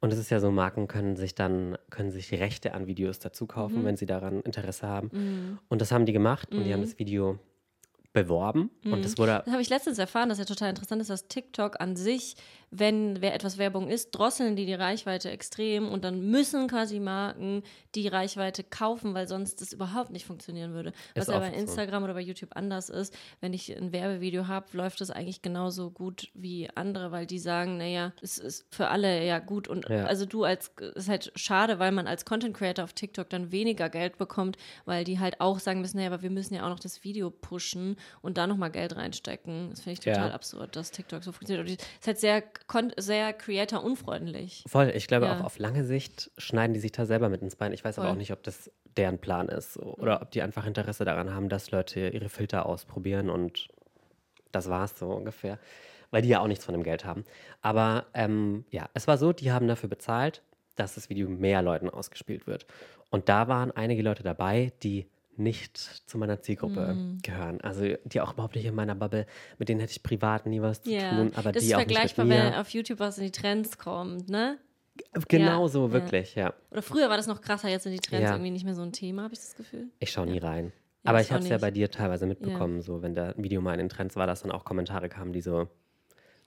Und 0.00 0.12
es 0.12 0.18
ist 0.18 0.30
ja 0.30 0.38
so, 0.38 0.50
Marken 0.52 0.86
können 0.86 1.16
sich 1.16 1.34
dann, 1.34 1.76
können 1.90 2.10
sich 2.10 2.32
Rechte 2.32 2.72
an 2.72 2.86
Videos 2.86 3.18
dazu 3.18 3.44
Mhm. 3.44 3.48
kaufen, 3.48 3.84
wenn 3.84 3.96
sie 3.96 4.06
daran 4.06 4.40
Interesse 4.42 4.86
haben. 4.86 5.58
Und 5.68 5.80
das 5.80 5.90
haben 5.90 6.06
die 6.06 6.12
gemacht 6.12 6.54
und 6.54 6.64
die 6.64 6.68
Mhm. 6.70 6.74
haben 6.74 6.80
das 6.82 6.98
Video 6.98 7.38
beworben. 8.12 8.70
Und 8.84 9.04
das 9.04 9.18
wurde 9.18 9.42
Das 9.44 9.52
habe 9.52 9.62
ich 9.62 9.68
letztens 9.68 9.98
erfahren, 9.98 10.28
dass 10.28 10.38
ja 10.38 10.44
total 10.44 10.70
interessant 10.70 11.00
ist, 11.02 11.10
dass 11.10 11.28
TikTok 11.28 11.80
an 11.80 11.94
sich 11.96 12.36
wenn 12.70 13.20
wer 13.22 13.34
etwas 13.34 13.56
Werbung 13.58 13.88
ist, 13.88 14.10
drosseln 14.10 14.54
die 14.56 14.66
die 14.66 14.74
Reichweite 14.74 15.30
extrem 15.30 15.88
und 15.88 16.04
dann 16.04 16.20
müssen 16.30 16.68
quasi 16.68 17.00
Marken 17.00 17.62
die 17.94 18.08
Reichweite 18.08 18.62
kaufen, 18.62 19.14
weil 19.14 19.26
sonst 19.26 19.60
das 19.60 19.72
überhaupt 19.72 20.10
nicht 20.10 20.26
funktionieren 20.26 20.72
würde. 20.72 20.92
Was 21.14 21.28
ja 21.28 21.38
bei 21.38 21.46
oft 21.46 21.54
so. 21.54 21.60
Instagram 21.60 22.04
oder 22.04 22.14
bei 22.14 22.20
YouTube 22.20 22.50
anders 22.54 22.90
ist, 22.90 23.16
wenn 23.40 23.52
ich 23.52 23.74
ein 23.76 23.92
Werbevideo 23.92 24.46
habe, 24.48 24.66
läuft 24.76 25.00
das 25.00 25.10
eigentlich 25.10 25.40
genauso 25.42 25.90
gut 25.90 26.28
wie 26.34 26.68
andere, 26.74 27.10
weil 27.10 27.26
die 27.26 27.38
sagen, 27.38 27.78
naja, 27.78 28.12
es 28.22 28.38
ist 28.38 28.66
für 28.70 28.88
alle 28.88 29.24
ja 29.24 29.38
gut 29.38 29.68
und 29.68 29.88
Ja. 29.88 30.04
also 30.04 30.26
du 30.26 30.44
als, 30.44 30.72
ist 30.94 31.08
halt 31.08 31.32
schade, 31.36 31.78
weil 31.78 31.92
man 31.92 32.06
als 32.06 32.24
Content 32.24 32.54
Creator 32.56 32.84
auf 32.84 32.92
TikTok 32.92 33.30
dann 33.30 33.50
weniger 33.52 33.88
Geld 33.88 34.18
bekommt, 34.18 34.58
weil 34.84 35.04
die 35.04 35.18
halt 35.18 35.40
auch 35.40 35.58
sagen 35.58 35.80
müssen, 35.80 35.96
naja, 35.96 36.10
aber 36.10 36.22
wir 36.22 36.30
müssen 36.30 36.54
ja 36.54 36.64
auch 36.64 36.68
noch 36.70 36.80
das 36.80 37.02
Video 37.04 37.30
pushen 37.30 37.96
und 38.20 38.36
da 38.38 38.46
nochmal 38.46 38.70
Geld 38.70 38.94
reinstecken. 38.96 39.70
Das 39.70 39.80
finde 39.80 39.92
ich 39.94 40.00
total 40.00 40.28
Ja. 40.28 40.34
absurd, 40.34 40.76
dass 40.76 40.90
TikTok 40.90 41.24
so 41.24 41.32
funktioniert. 41.32 41.66
Und 41.66 41.72
es 41.74 41.82
ist 42.00 42.06
halt 42.06 42.18
sehr, 42.18 42.42
sehr 42.96 43.32
creator-unfreundlich. 43.32 44.64
Voll, 44.66 44.92
ich 44.94 45.06
glaube 45.06 45.26
Ja. 45.26 45.38
auch 45.38 45.44
auf 45.44 45.58
lange 45.58 45.84
Sicht 45.84 46.30
schneiden 46.38 46.74
die 46.74 46.80
sich 46.80 46.92
da 46.92 47.06
selber 47.06 47.28
mit 47.28 47.42
ins 47.42 47.56
Bein. 47.56 47.72
Ich 47.72 47.84
weiß 47.84 47.98
aber 47.98 48.08
Voll. 48.08 48.14
auch 48.14 48.18
nicht, 48.18 48.32
ob 48.32 48.42
das 48.42 48.70
deren 48.96 49.18
Plan 49.18 49.48
ist 49.48 49.78
oder 49.78 50.20
ob 50.22 50.30
die 50.30 50.42
einfach 50.42 50.66
Interesse 50.66 51.04
daran 51.04 51.34
haben, 51.34 51.48
dass 51.48 51.70
Leute 51.70 52.08
ihre 52.08 52.28
Filter 52.28 52.66
ausprobieren 52.66 53.30
und 53.30 53.68
das 54.52 54.68
war's 54.68 54.98
so 54.98 55.08
ungefähr. 55.08 55.58
Weil 56.10 56.22
die 56.22 56.28
ja 56.28 56.40
auch 56.40 56.46
nichts 56.46 56.64
von 56.64 56.72
dem 56.72 56.82
Geld 56.84 57.04
haben. 57.04 57.24
Aber 57.60 58.06
ähm, 58.14 58.64
ja, 58.70 58.88
es 58.94 59.06
war 59.06 59.18
so, 59.18 59.32
die 59.34 59.52
haben 59.52 59.68
dafür 59.68 59.90
bezahlt, 59.90 60.42
dass 60.74 60.94
das 60.94 61.10
Video 61.10 61.28
mehr 61.28 61.60
Leuten 61.60 61.90
ausgespielt 61.90 62.46
wird. 62.46 62.66
Und 63.10 63.28
da 63.28 63.46
waren 63.48 63.72
einige 63.72 64.02
Leute 64.02 64.22
dabei, 64.22 64.72
die 64.82 65.06
nicht 65.38 65.76
zu 65.78 66.18
meiner 66.18 66.40
Zielgruppe 66.42 66.94
Mhm. 66.94 67.18
gehören. 67.22 67.60
Also 67.60 67.84
die 68.04 68.20
auch 68.20 68.32
überhaupt 68.34 68.54
nicht 68.56 68.64
in 68.66 68.74
meiner 68.74 68.94
Bubble. 68.94 69.26
Mit 69.58 69.68
denen 69.68 69.80
hätte 69.80 69.92
ich 69.92 70.02
privat 70.02 70.46
nie 70.46 70.60
was 70.60 70.82
zu 70.82 70.90
Ja, 70.90 71.10
tun. 71.10 71.32
Aber 71.34 71.52
das 71.52 71.62
die 71.62 71.68
ist 71.70 71.74
auch 71.74 71.78
nicht 71.78 71.88
mit 71.88 71.96
vergleichbar, 71.96 72.24
mir. 72.26 72.34
wenn 72.44 72.54
auf 72.54 72.70
YouTube 72.70 73.00
was 73.00 73.18
in 73.18 73.24
die 73.24 73.30
Trends 73.32 73.78
kommt, 73.78 74.28
ne? 74.28 74.58
Genau 75.28 75.62
Ja, 75.62 75.68
so, 75.68 75.86
ja. 75.86 75.92
wirklich, 75.92 76.34
ja. 76.34 76.52
Oder 76.72 76.82
früher 76.82 77.08
war 77.08 77.16
das 77.16 77.26
noch 77.28 77.40
krasser, 77.40 77.68
jetzt 77.68 77.84
sind 77.84 77.92
die 77.92 78.00
Trends 78.00 78.24
Ja. 78.24 78.32
irgendwie 78.34 78.50
nicht 78.50 78.64
mehr 78.64 78.74
so 78.74 78.82
ein 78.82 78.92
Thema, 78.92 79.22
habe 79.22 79.34
ich 79.34 79.40
das 79.40 79.54
Gefühl. 79.54 79.88
Ich 80.00 80.10
schaue 80.10 80.26
nie 80.26 80.38
rein. 80.38 80.72
Ja, 81.04 81.10
Aber 81.10 81.20
ich 81.20 81.30
habe 81.30 81.42
es 81.44 81.48
ja 81.48 81.58
bei 81.58 81.70
dir 81.70 81.90
teilweise 81.90 82.26
mitbekommen, 82.26 82.82
so 82.82 83.00
wenn 83.02 83.14
da 83.14 83.30
ein 83.30 83.42
Video 83.44 83.60
mal 83.60 83.74
in 83.74 83.78
den 83.78 83.88
Trends 83.88 84.16
war, 84.16 84.26
dass 84.26 84.42
dann 84.42 84.50
auch 84.50 84.64
Kommentare 84.64 85.08
kamen, 85.08 85.32
die 85.32 85.40
so 85.40 85.68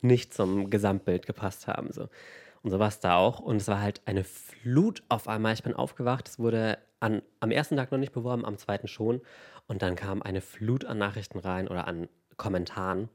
nicht 0.01 0.33
zum 0.33 0.69
Gesamtbild 0.69 1.25
gepasst 1.25 1.67
haben. 1.67 1.93
So. 1.93 2.09
Und 2.61 2.71
so 2.71 2.77
war 2.79 2.89
es 2.89 2.99
da 2.99 3.15
auch. 3.15 3.39
Und 3.39 3.55
es 3.57 3.67
war 3.69 3.79
halt 3.79 4.01
eine 4.05 4.23
Flut 4.25 5.01
auf 5.09 5.27
einmal. 5.29 5.53
Ich 5.53 5.63
bin 5.63 5.73
aufgewacht, 5.73 6.27
es 6.27 6.37
wurde 6.37 6.77
an, 7.01 7.21
am 7.39 7.51
ersten 7.51 7.75
Tag 7.75 7.91
noch 7.91 7.97
nicht 7.99 8.13
beworben, 8.13 8.45
am 8.45 8.57
zweiten 8.57 8.87
schon. 8.87 9.21
Und 9.67 9.81
dann 9.81 9.95
kam 9.95 10.21
eine 10.21 10.41
Flut 10.41 10.85
an 10.85 10.97
Nachrichten 10.97 11.39
rein 11.39 11.67
oder 11.67 11.87
an 11.87 12.07
Kommentaren. 12.37 13.09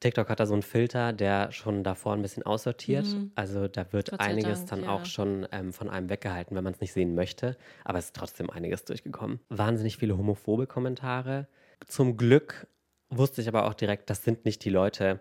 TikTok 0.00 0.28
hat 0.28 0.40
da 0.40 0.46
so 0.46 0.52
einen 0.52 0.62
Filter, 0.62 1.14
der 1.14 1.52
schon 1.52 1.82
davor 1.82 2.12
ein 2.12 2.20
bisschen 2.20 2.42
aussortiert. 2.42 3.06
Also 3.34 3.66
da 3.66 3.92
wird 3.92 4.12
Mhm. 4.12 4.18
Einiges 4.18 4.66
Dank, 4.66 4.68
dann 4.68 4.82
ja. 4.82 4.94
auch 4.94 5.06
schon 5.06 5.46
ähm, 5.52 5.72
von 5.72 5.88
einem 5.88 6.10
weggehalten, 6.10 6.54
wenn 6.54 6.64
man 6.64 6.74
es 6.74 6.80
nicht 6.80 6.92
sehen 6.92 7.14
möchte. 7.14 7.56
Aber 7.84 7.98
es 7.98 8.06
ist 8.06 8.16
trotzdem 8.16 8.50
einiges 8.50 8.84
durchgekommen. 8.84 9.40
Wahnsinnig 9.48 9.96
viele 9.96 10.18
homophobe 10.18 10.66
Kommentare. 10.66 11.46
Zum 11.86 12.16
Glück 12.18 12.66
wusste 13.08 13.40
ich 13.40 13.48
aber 13.48 13.64
auch 13.64 13.74
direkt, 13.74 14.10
das 14.10 14.22
sind 14.22 14.44
nicht 14.44 14.64
die 14.64 14.70
Leute, 14.70 15.20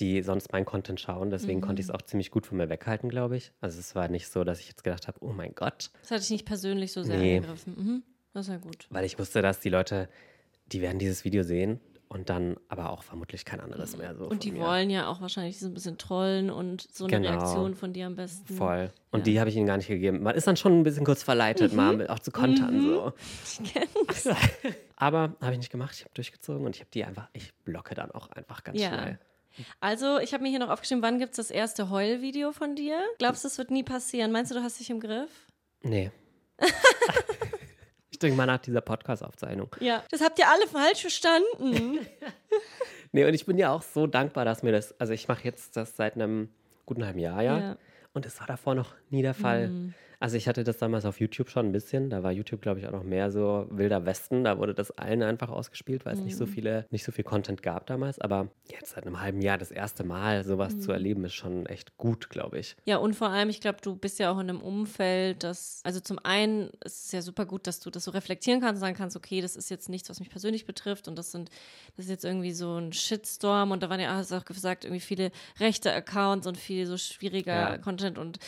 die 0.00 0.22
sonst 0.22 0.52
meinen 0.52 0.64
Content 0.64 1.00
schauen. 1.00 1.30
Deswegen 1.30 1.60
konnte 1.60 1.80
ich 1.80 1.86
es 1.88 1.94
auch 1.94 2.02
ziemlich 2.02 2.30
gut 2.30 2.46
von 2.46 2.58
mir 2.58 2.68
weghalten, 2.68 3.08
glaube 3.08 3.36
ich. 3.36 3.52
Also 3.60 3.78
es 3.78 3.94
war 3.94 4.08
nicht 4.08 4.28
so, 4.28 4.42
dass 4.44 4.60
ich 4.60 4.68
jetzt 4.68 4.82
gedacht 4.84 5.06
habe, 5.08 5.18
oh 5.20 5.32
mein 5.32 5.54
Gott. 5.54 5.90
Das 6.02 6.10
hatte 6.10 6.22
ich 6.22 6.30
nicht 6.30 6.44
persönlich 6.46 6.92
so 6.92 7.02
sehr 7.02 7.18
Nee. 7.18 7.36
angegriffen. 7.36 7.74
Mhm. 7.76 8.02
Das 8.32 8.48
ja 8.48 8.56
gut. 8.56 8.86
Weil 8.90 9.04
ich 9.04 9.18
wusste, 9.18 9.40
dass 9.42 9.60
die 9.60 9.68
Leute, 9.70 10.08
die 10.72 10.80
werden 10.82 10.98
dieses 10.98 11.24
Video 11.24 11.44
sehen 11.44 11.78
und 12.08 12.28
dann 12.28 12.56
aber 12.68 12.90
auch 12.90 13.02
vermutlich 13.04 13.44
kein 13.44 13.60
anderes 13.60 13.96
mehr 13.96 14.14
so. 14.16 14.26
Und 14.28 14.42
die 14.44 14.50
mir. 14.52 14.60
wollen 14.60 14.90
ja 14.90 15.06
auch 15.08 15.20
wahrscheinlich 15.20 15.58
so 15.60 15.66
ein 15.68 15.74
bisschen 15.74 15.96
trollen 15.98 16.50
und 16.50 16.82
so 16.92 17.04
eine 17.06 17.16
Genau. 17.16 17.30
Reaktion 17.30 17.74
von 17.76 17.92
dir 17.92 18.06
am 18.06 18.16
besten. 18.16 18.52
Voll. 18.54 18.90
Und 19.12 19.20
Ja. 19.20 19.24
die 19.24 19.40
habe 19.40 19.50
ich 19.50 19.56
ihnen 19.56 19.66
gar 19.66 19.76
nicht 19.76 19.86
gegeben. 19.88 20.22
Man 20.24 20.34
ist 20.34 20.46
dann 20.48 20.56
schon 20.56 20.78
ein 20.80 20.82
bisschen 20.82 21.04
kurz 21.04 21.22
verleitet, 21.22 21.72
mal 21.72 21.96
mit- 21.96 22.10
auch 22.10 22.18
zu 22.18 22.32
kontern. 22.32 22.80
So. 22.82 23.12
Ich 23.62 23.72
kenn's. 23.72 24.28
Aber 24.96 25.34
habe 25.40 25.52
ich 25.52 25.58
nicht 25.58 25.70
gemacht. 25.70 25.94
Ich 25.94 26.02
habe 26.02 26.14
durchgezogen 26.14 26.66
und 26.66 26.74
ich 26.76 26.80
habe 26.82 26.90
die 26.92 27.04
einfach, 27.04 27.28
ich 27.32 27.54
blocke 27.64 27.94
dann 27.94 28.10
auch 28.10 28.28
einfach 28.30 28.64
ganz 28.64 28.80
Ja. 28.80 28.88
schnell. 28.88 29.18
Also, 29.80 30.18
ich 30.18 30.32
habe 30.32 30.42
mir 30.42 30.50
hier 30.50 30.58
noch 30.58 30.70
aufgeschrieben, 30.70 31.02
wann 31.02 31.18
gibt 31.18 31.32
es 31.32 31.36
das 31.36 31.50
erste 31.50 31.90
Heulvideo 31.90 32.52
von 32.52 32.74
dir? 32.74 33.00
Glaubst 33.18 33.44
du, 33.44 33.48
das 33.48 33.58
wird 33.58 33.70
nie 33.70 33.82
passieren? 33.82 34.32
Meinst 34.32 34.50
du, 34.50 34.56
du 34.56 34.62
hast 34.62 34.80
dich 34.80 34.90
im 34.90 35.00
Griff? 35.00 35.30
Nee. 35.82 36.10
ich 38.10 38.18
denke 38.18 38.36
mal 38.36 38.46
nach 38.46 38.58
dieser 38.58 38.80
Podcast-Aufzeichnung. 38.80 39.74
Ja. 39.80 40.02
Das 40.10 40.20
habt 40.20 40.38
ihr 40.38 40.48
alle 40.48 40.66
falsch 40.66 41.02
verstanden. 41.02 41.98
Nee, 43.14 43.24
und 43.26 43.32
ich 43.32 43.46
bin 43.46 43.56
ja 43.58 43.70
auch 43.70 43.82
so 43.82 44.08
dankbar, 44.08 44.44
dass 44.44 44.64
mir 44.64 44.72
das, 44.72 44.98
also 45.00 45.12
ich 45.12 45.28
mache 45.28 45.44
jetzt 45.44 45.76
das 45.76 45.94
seit 45.94 46.14
einem 46.14 46.48
guten 46.84 47.06
halben 47.06 47.20
Jahr, 47.20 47.42
ja. 47.44 47.58
Ja. 47.60 47.70
Mhm. 47.70 47.76
Und 48.12 48.26
es 48.26 48.40
war 48.40 48.48
davor 48.48 48.74
noch 48.74 48.92
nie 49.10 49.22
der 49.22 49.34
Fall. 49.34 49.70
Also 50.24 50.38
ich 50.38 50.48
hatte 50.48 50.64
das 50.64 50.78
damals 50.78 51.04
auf 51.04 51.20
YouTube 51.20 51.50
schon 51.50 51.66
ein 51.66 51.72
bisschen. 51.72 52.08
Da 52.08 52.22
war 52.22 52.32
YouTube, 52.32 52.62
glaube 52.62 52.80
ich, 52.80 52.86
auch 52.86 52.92
noch 52.92 53.02
mehr 53.02 53.30
so 53.30 53.66
wilder 53.68 54.06
Westen. 54.06 54.42
Da 54.42 54.56
wurde 54.56 54.72
das 54.72 54.90
allen 54.92 55.22
einfach 55.22 55.50
ausgespielt, 55.50 56.06
weil 56.06 56.14
es 56.14 56.20
nicht 56.20 56.32
Mhm. 56.32 56.38
so 56.38 56.46
viele, 56.46 56.86
nicht 56.90 57.04
so 57.04 57.12
viel 57.12 57.24
Content 57.24 57.62
gab 57.62 57.86
damals. 57.88 58.18
Aber 58.20 58.48
jetzt 58.70 58.92
seit 58.94 59.06
einem 59.06 59.20
halben 59.20 59.42
Jahr 59.42 59.58
das 59.58 59.70
erste 59.70 60.02
Mal 60.02 60.42
sowas 60.42 60.76
Mhm. 60.76 60.80
zu 60.80 60.92
erleben, 60.92 61.24
ist 61.26 61.34
schon 61.34 61.66
echt 61.66 61.98
gut, 61.98 62.30
glaube 62.30 62.58
ich. 62.58 62.74
Ja, 62.86 62.96
und 62.96 63.12
vor 63.12 63.28
allem, 63.28 63.50
ich 63.50 63.60
glaube, 63.60 63.80
du 63.82 63.96
bist 63.96 64.18
ja 64.18 64.30
auch 64.32 64.38
in 64.38 64.48
einem 64.48 64.62
Umfeld, 64.62 65.42
das, 65.42 65.82
also 65.84 66.00
zum 66.00 66.18
einen 66.22 66.70
ist 66.82 67.04
es 67.04 67.12
ja 67.12 67.20
super 67.20 67.44
gut, 67.44 67.66
dass 67.66 67.80
du 67.80 67.90
das 67.90 68.04
so 68.04 68.10
reflektieren 68.10 68.62
kannst 68.62 68.76
und 68.76 68.80
sagen 68.80 68.96
kannst, 68.96 69.16
okay, 69.16 69.42
das 69.42 69.56
ist 69.56 69.68
jetzt 69.68 69.90
nichts, 69.90 70.08
was 70.08 70.20
mich 70.20 70.30
persönlich 70.30 70.64
betrifft 70.64 71.06
und 71.06 71.16
das 71.18 71.32
sind, 71.32 71.50
das 71.98 72.06
ist 72.06 72.10
jetzt 72.10 72.24
irgendwie 72.24 72.52
so 72.52 72.78
ein 72.78 72.94
Shitstorm 72.94 73.72
und 73.72 73.82
da 73.82 73.90
waren 73.90 74.00
ja, 74.00 74.14
hast 74.14 74.30
du 74.30 74.36
auch 74.36 74.46
gesagt, 74.46 74.84
irgendwie 74.86 75.00
viele 75.00 75.32
rechte 75.60 75.92
Accounts 75.92 76.46
und 76.46 76.56
viel 76.56 76.86
so 76.86 76.96
schwieriger 76.96 77.52
Ja. 77.72 77.76
Content 77.76 78.16
und 78.16 78.38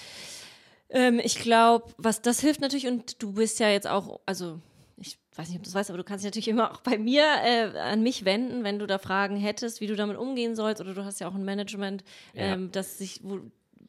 ähm, 0.91 1.21
ich 1.23 1.39
glaube, 1.39 1.93
was 1.99 2.23
das 2.23 2.41
hilft 2.41 2.61
natürlich 2.61 2.87
und 2.87 3.23
du 3.23 3.33
bist 3.33 3.59
ja 3.61 3.69
jetzt 3.71 3.87
auch, 3.87 4.21
also 4.27 4.61
ich 4.99 5.19
weiß 5.35 5.49
nicht, 5.49 5.59
ob 5.59 5.63
du 5.65 5.69
das 5.69 5.75
weißt, 5.75 5.91
aber 5.91 5.99
du 5.99 6.05
kannst 6.05 6.25
dich 6.25 6.29
natürlich 6.31 6.49
immer 6.57 6.73
auch 6.73 6.81
bei 6.81 6.97
mir 6.99 7.25
äh, 7.45 7.79
an 7.79 8.03
mich 8.03 8.25
wenden, 8.25 8.65
wenn 8.65 8.79
du 8.79 8.87
da 8.87 8.99
Fragen 8.99 9.37
hättest, 9.37 9.81
wie 9.81 9.87
du 9.87 9.97
damit 9.97 10.17
umgehen 10.17 10.55
sollst 10.57 10.81
oder 10.81 10.95
du 10.95 11.05
hast 11.05 11.21
ja 11.21 11.29
auch 11.29 11.35
ein 11.35 11.45
Management, 11.45 12.03
Ja. 12.35 12.55
ähm, 12.55 12.71
das 12.73 12.99
sich, 12.99 13.21
wo, 13.23 13.41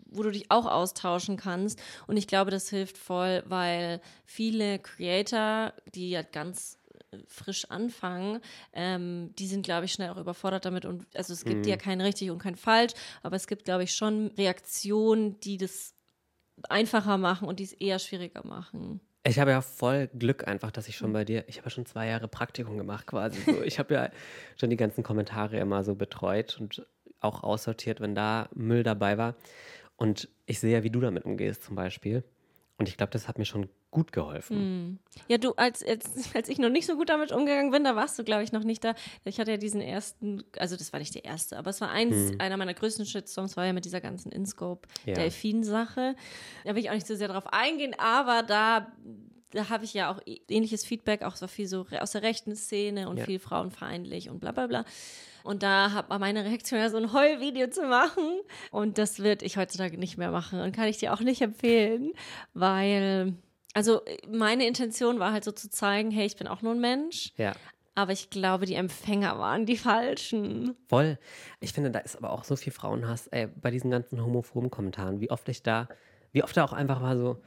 wo 0.09 0.23
du 0.23 0.31
dich 0.31 0.49
auch 0.51 0.65
austauschen 0.65 1.37
kannst. 1.37 1.79
Und 2.07 2.17
ich 2.17 2.27
glaube, 2.27 2.51
das 2.51 2.69
hilft 2.69 2.97
voll, 2.97 3.43
weil 3.47 4.01
viele 4.25 4.79
Creator, 4.79 5.73
die 5.95 6.09
ja 6.09 6.21
ganz 6.23 6.77
äh, 7.11 7.17
frisch 7.27 7.65
anfangen, 7.69 8.39
ähm, 8.73 9.33
die 9.37 9.47
sind, 9.47 9.63
glaube 9.63 9.85
ich, 9.85 9.93
schnell 9.93 10.09
auch 10.09 10.17
überfordert 10.17 10.65
damit. 10.65 10.85
Und 10.85 11.05
also 11.15 11.31
es 11.33 11.45
gibt 11.45 11.65
ja 11.67 11.77
kein 11.77 12.01
richtig 12.01 12.31
und 12.31 12.39
kein 12.39 12.55
falsch, 12.55 12.93
aber 13.23 13.35
es 13.35 13.47
gibt, 13.47 13.63
glaube 13.65 13.83
ich, 13.83 13.93
schon 13.93 14.27
Reaktionen, 14.37 15.39
die 15.41 15.57
das 15.57 15.93
einfacher 16.69 17.17
machen 17.17 17.47
und 17.47 17.59
die 17.59 17.63
es 17.63 17.73
eher 17.73 17.99
schwieriger 17.99 18.45
machen. 18.45 18.99
Ich 19.23 19.39
habe 19.39 19.51
ja 19.51 19.61
voll 19.61 20.07
Glück 20.07 20.47
einfach, 20.47 20.71
dass 20.71 20.87
ich 20.87 20.95
schon 20.95 21.11
bei 21.11 21.25
dir, 21.25 21.43
ich 21.47 21.57
habe 21.57 21.65
ja 21.65 21.71
schon 21.71 21.85
zwei 21.85 22.07
Jahre 22.07 22.27
Praktikum 22.27 22.77
gemacht 22.77 23.07
quasi. 23.07 23.39
So. 23.41 23.61
Ich 23.63 23.77
habe 23.77 23.93
ja 23.93 24.09
schon 24.55 24.69
die 24.69 24.77
ganzen 24.77 25.03
Kommentare 25.03 25.57
immer 25.57 25.83
so 25.83 25.95
betreut 25.95 26.57
und 26.59 26.85
auch 27.19 27.43
aussortiert, 27.43 27.99
wenn 27.99 28.15
da 28.15 28.47
Müll 28.53 28.83
dabei 28.83 29.17
war. 29.17 29.35
Und 29.97 30.29
ich 30.45 30.59
sehe 30.59 30.73
ja, 30.73 30.83
wie 30.83 30.91
du 30.91 31.01
damit 31.01 31.25
umgehst 31.25 31.63
zum 31.63 31.75
Beispiel. 31.75 32.23
Und 32.77 32.87
ich 32.87 32.95
glaube, 32.95 33.11
das 33.11 33.27
hat 33.27 33.37
mir 33.37 33.45
schon 33.45 33.69
gut 33.97 34.11
geholfen. 34.11 34.99
Ja, 35.27 35.37
du, 35.37 35.53
als, 35.53 35.83
als, 35.83 36.05
als 36.35 36.49
ich 36.49 36.59
noch 36.59 36.69
nicht 36.69 36.85
so 36.85 36.95
gut 36.95 37.09
damit 37.09 37.31
umgegangen 37.31 37.71
bin, 37.71 37.83
da 37.83 37.95
warst 37.95 38.17
du, 38.19 38.23
glaube 38.23 38.43
ich, 38.43 38.51
noch 38.51 38.63
nicht 38.63 38.83
da. 38.83 38.93
Ich 39.25 39.39
hatte 39.39 39.51
ja 39.51 39.57
diesen 39.57 39.81
ersten, 39.81 40.43
also 40.57 40.75
das 40.75 40.93
war 40.93 40.99
nicht 40.99 41.15
der 41.15 41.25
erste, 41.25 41.57
aber 41.57 41.69
es 41.71 41.81
war 41.81 41.89
eins, 41.89 42.33
einer 42.39 42.57
meiner 42.57 42.73
größten 42.73 43.05
Shitstorms, 43.05 43.57
war 43.57 43.65
ja 43.65 43.73
mit 43.73 43.85
dieser 43.85 44.01
ganzen 44.01 44.31
InScope 44.31 44.87
Ja. 45.05 45.15
Delfin-Sache. 45.15 46.15
Da 46.63 46.75
will 46.75 46.81
ich 46.83 46.89
auch 46.89 46.93
nicht 46.95 47.07
so 47.07 47.15
sehr 47.15 47.27
drauf 47.27 47.47
eingehen, 47.51 47.95
aber 47.97 48.43
da, 48.43 48.87
da 49.51 49.69
habe 49.69 49.85
ich 49.85 49.93
ja 49.93 50.11
auch 50.11 50.19
ä- 50.21 50.41
ähnliches 50.49 50.85
Feedback, 50.85 51.23
auch 51.23 51.35
so 51.35 51.47
viel 51.47 51.67
so 51.67 51.85
aus 51.99 52.11
der 52.11 52.21
rechten 52.21 52.55
Szene 52.55 53.09
und 53.09 53.17
Ja. 53.17 53.25
viel 53.25 53.39
frauenfeindlich 53.39 54.29
und 54.29 54.39
bla 54.39 54.51
bla 54.51 54.67
bla. 54.67 54.85
Und 55.43 55.63
da 55.63 55.93
hat- 55.93 56.09
war 56.09 56.19
meine 56.19 56.43
Reaktion 56.43 56.77
ja 56.77 56.89
so 56.89 56.97
ein 56.97 57.13
Heulvideo 57.13 57.67
zu 57.69 57.83
machen. 57.83 58.41
Und 58.69 58.97
das 58.97 59.19
würde 59.19 59.45
ich 59.45 59.55
heutzutage 59.55 59.97
nicht 59.97 60.17
mehr 60.17 60.29
machen 60.29 60.59
und 60.59 60.75
kann 60.75 60.89
ich 60.89 60.97
dir 60.97 61.13
auch 61.13 61.21
nicht 61.21 61.41
empfehlen, 61.41 62.11
weil, 62.53 63.33
also 63.73 64.01
meine 64.31 64.65
Intention 64.67 65.19
war 65.19 65.31
halt 65.33 65.43
so 65.43 65.51
zu 65.51 65.69
zeigen, 65.69 66.11
hey, 66.11 66.25
ich 66.25 66.35
bin 66.35 66.47
auch 66.47 66.61
nur 66.61 66.73
ein 66.73 66.81
Mensch. 66.81 67.31
Ja, 67.37 67.53
Aber 67.95 68.11
ich 68.11 68.29
glaube, 68.29 68.65
die 68.65 68.75
Empfänger 68.75 69.37
waren 69.39 69.65
die 69.65 69.77
falschen. 69.77 70.75
voll. 70.87 71.17
Ich 71.59 71.73
finde, 71.73 71.91
da 71.91 71.99
ist 71.99 72.15
aber 72.15 72.31
auch 72.31 72.43
so 72.43 72.55
viel 72.55 72.73
Frauenhass, 72.73 73.27
ey, 73.27 73.47
bei 73.47 73.71
diesen 73.71 73.91
ganzen 73.91 74.23
homophoben 74.23 74.69
Kommentaren, 74.69 75.19
wie 75.21 75.29
oft 75.31 75.47
ich 75.49 75.63
da, 75.63 75.87
wie 76.31 76.43
oft 76.43 76.55
da 76.57 76.63
auch 76.63 76.73
einfach 76.73 77.01
war 77.01 77.17
so, 77.17 77.41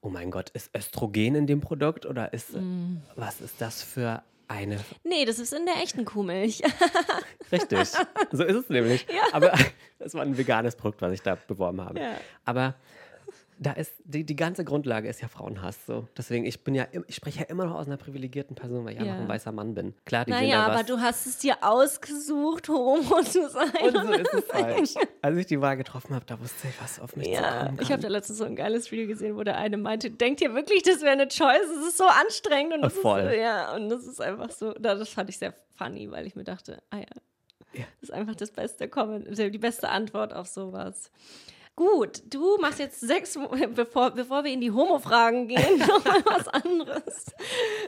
oh 0.00 0.08
mein 0.10 0.30
Gott, 0.30 0.50
ist 0.50 0.74
Östrogen 0.76 1.34
in 1.34 1.46
dem 1.46 1.60
Produkt 1.60 2.04
oder 2.06 2.32
ist, 2.34 2.52
Mm. 2.54 2.96
was 3.16 3.40
ist 3.40 3.60
das 3.60 3.82
für 3.82 4.22
eine 4.48 4.78
Nee, 5.04 5.24
das 5.24 5.38
ist 5.38 5.54
in 5.54 5.64
der 5.64 5.76
echten 5.82 6.04
Kuhmilch. 6.04 6.62
Richtig. 7.52 7.88
So 8.30 8.44
ist 8.44 8.56
es 8.56 8.68
nämlich. 8.68 9.06
Aber 9.32 9.52
es 9.98 10.12
war 10.12 10.20
ein 10.22 10.36
veganes 10.36 10.76
Produkt, 10.76 11.00
was 11.02 11.12
ich 11.12 11.22
da 11.22 11.36
beworben 11.36 11.80
habe. 11.80 11.98
Ja. 12.00 12.10
Aber 12.44 12.74
da 13.58 13.72
ist 13.72 13.92
die, 14.04 14.24
die 14.24 14.36
ganze 14.36 14.64
Grundlage 14.64 15.08
ist 15.08 15.20
ja 15.20 15.28
Frauenhass. 15.28 15.86
So. 15.86 16.08
Deswegen, 16.16 16.44
ich 16.44 16.64
bin 16.64 16.74
ja, 16.74 16.86
ich 17.06 17.14
spreche 17.14 17.40
ja 17.40 17.44
immer 17.46 17.64
noch 17.66 17.74
aus 17.76 17.86
einer 17.86 17.96
privilegierten 17.96 18.56
Person, 18.56 18.84
weil 18.84 18.94
ich 18.94 18.98
ja 19.00 19.14
noch 19.14 19.20
ein 19.22 19.28
weißer 19.28 19.52
Mann 19.52 19.74
bin. 19.74 19.94
Klar, 20.04 20.24
die 20.24 20.32
sehen 20.32 20.42
Naja, 20.42 20.56
da 20.66 20.72
aber 20.72 20.80
was. 20.80 20.86
du 20.86 21.00
hast 21.00 21.26
es 21.26 21.38
dir 21.38 21.56
ausgesucht, 21.62 22.68
homo 22.68 23.22
zu 23.22 23.48
sein. 23.48 23.70
und 23.82 23.92
so 24.06 24.12
ist 24.12 24.34
es 24.34 24.44
falsch. 24.48 24.94
Als 25.22 25.36
ich 25.38 25.46
die 25.46 25.60
Wahl 25.60 25.76
getroffen 25.76 26.14
habe, 26.14 26.24
da 26.26 26.38
wusste 26.40 26.68
ich, 26.68 26.80
was 26.82 26.98
auf 27.00 27.16
mich 27.16 27.28
Ja, 27.28 27.60
zukommen 27.60 27.74
ich 27.80 27.88
kann. 27.88 27.92
habe 27.92 28.02
da 28.02 28.08
letztens 28.08 28.38
so 28.38 28.44
ein 28.44 28.56
geiles 28.56 28.90
Video 28.90 29.06
gesehen, 29.06 29.36
wo 29.36 29.42
der 29.42 29.56
eine 29.58 29.76
meinte, 29.76 30.10
denkt 30.10 30.40
ihr 30.40 30.54
wirklich, 30.54 30.82
das 30.82 31.00
wäre 31.02 31.12
eine 31.12 31.28
Choice? 31.28 31.68
Es 31.80 31.88
ist 31.88 31.98
so 31.98 32.04
anstrengend 32.04 32.74
und 32.74 32.82
das 32.82 32.92
Voll. 32.94 33.20
ist 33.20 33.36
ja 33.40 33.74
und 33.74 33.88
das 33.88 34.04
ist 34.06 34.20
einfach 34.20 34.50
so, 34.50 34.72
da- 34.72 34.94
das 34.94 35.08
fand 35.08 35.30
ich 35.30 35.38
sehr 35.38 35.54
funny, 35.76 36.10
weil 36.10 36.26
ich 36.26 36.34
mir 36.34 36.44
dachte, 36.44 36.82
ah 36.90 36.96
ja, 36.98 37.04
Ja. 37.72 37.84
das 38.00 38.10
ist 38.10 38.12
einfach 38.12 38.34
das 38.34 38.50
beste 38.50 38.88
Comment, 38.88 39.26
die 39.38 39.58
beste 39.58 39.88
Antwort 39.88 40.32
auf 40.34 40.46
sowas. 40.48 41.10
Gut, 41.76 42.22
du 42.32 42.56
machst 42.60 42.78
jetzt 42.78 43.00
sechs, 43.00 43.36
bevor, 43.74 44.12
bevor 44.12 44.44
wir 44.44 44.52
in 44.52 44.60
die 44.60 44.70
Homo-Fragen 44.70 45.48
gehen, 45.48 45.78
noch 45.78 46.04
mal 46.04 46.22
was 46.24 46.46
anderes. 46.46 47.26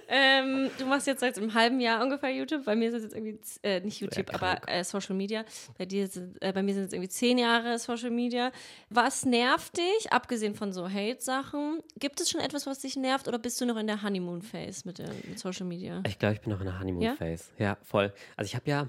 Ähm, 0.08 0.70
du 0.78 0.86
machst 0.86 1.06
jetzt 1.06 1.20
seit 1.20 1.38
einem 1.38 1.54
halben 1.54 1.78
Jahr 1.78 2.02
ungefähr 2.02 2.30
YouTube. 2.30 2.64
Bei 2.64 2.74
mir 2.74 2.88
ist 2.88 2.94
es 2.94 3.02
jetzt 3.04 3.14
irgendwie, 3.14 3.38
äh, 3.62 3.78
nicht 3.80 4.00
YouTube, 4.00 4.34
aber 4.34 4.60
äh, 4.68 4.82
Social 4.82 5.14
Media. 5.14 5.44
Bei 5.78 5.84
dir 5.86 6.08
sind, 6.08 6.36
äh, 6.42 6.52
bei 6.52 6.64
mir 6.64 6.74
sind 6.74 6.86
es 6.86 6.92
irgendwie 6.92 7.08
zehn 7.10 7.38
Jahre 7.38 7.78
Social 7.78 8.10
Media. 8.10 8.50
Was 8.90 9.24
nervt 9.24 9.76
dich, 9.76 10.12
abgesehen 10.12 10.56
von 10.56 10.72
so 10.72 10.88
Hate-Sachen? 10.90 11.80
Gibt 11.98 12.20
es 12.20 12.28
schon 12.28 12.40
etwas, 12.40 12.66
was 12.66 12.80
dich 12.80 12.96
nervt 12.96 13.28
oder 13.28 13.38
bist 13.38 13.60
du 13.60 13.66
noch 13.66 13.76
in 13.76 13.86
der 13.86 14.02
Honeymoon-Phase 14.02 14.82
mit, 14.84 14.98
der- 14.98 15.10
mit 15.28 15.38
Social 15.38 15.64
Media? 15.66 16.02
Ich 16.08 16.18
glaube, 16.18 16.34
ich 16.34 16.40
bin 16.40 16.52
noch 16.52 16.58
in 16.60 16.66
der 16.66 16.74
Ja? 16.74 16.80
Honeymoon-Phase. 16.80 17.44
Ja? 17.58 17.76
voll. 17.84 18.12
Also 18.36 18.48
ich 18.48 18.56
habe 18.56 18.68
ja, 18.68 18.88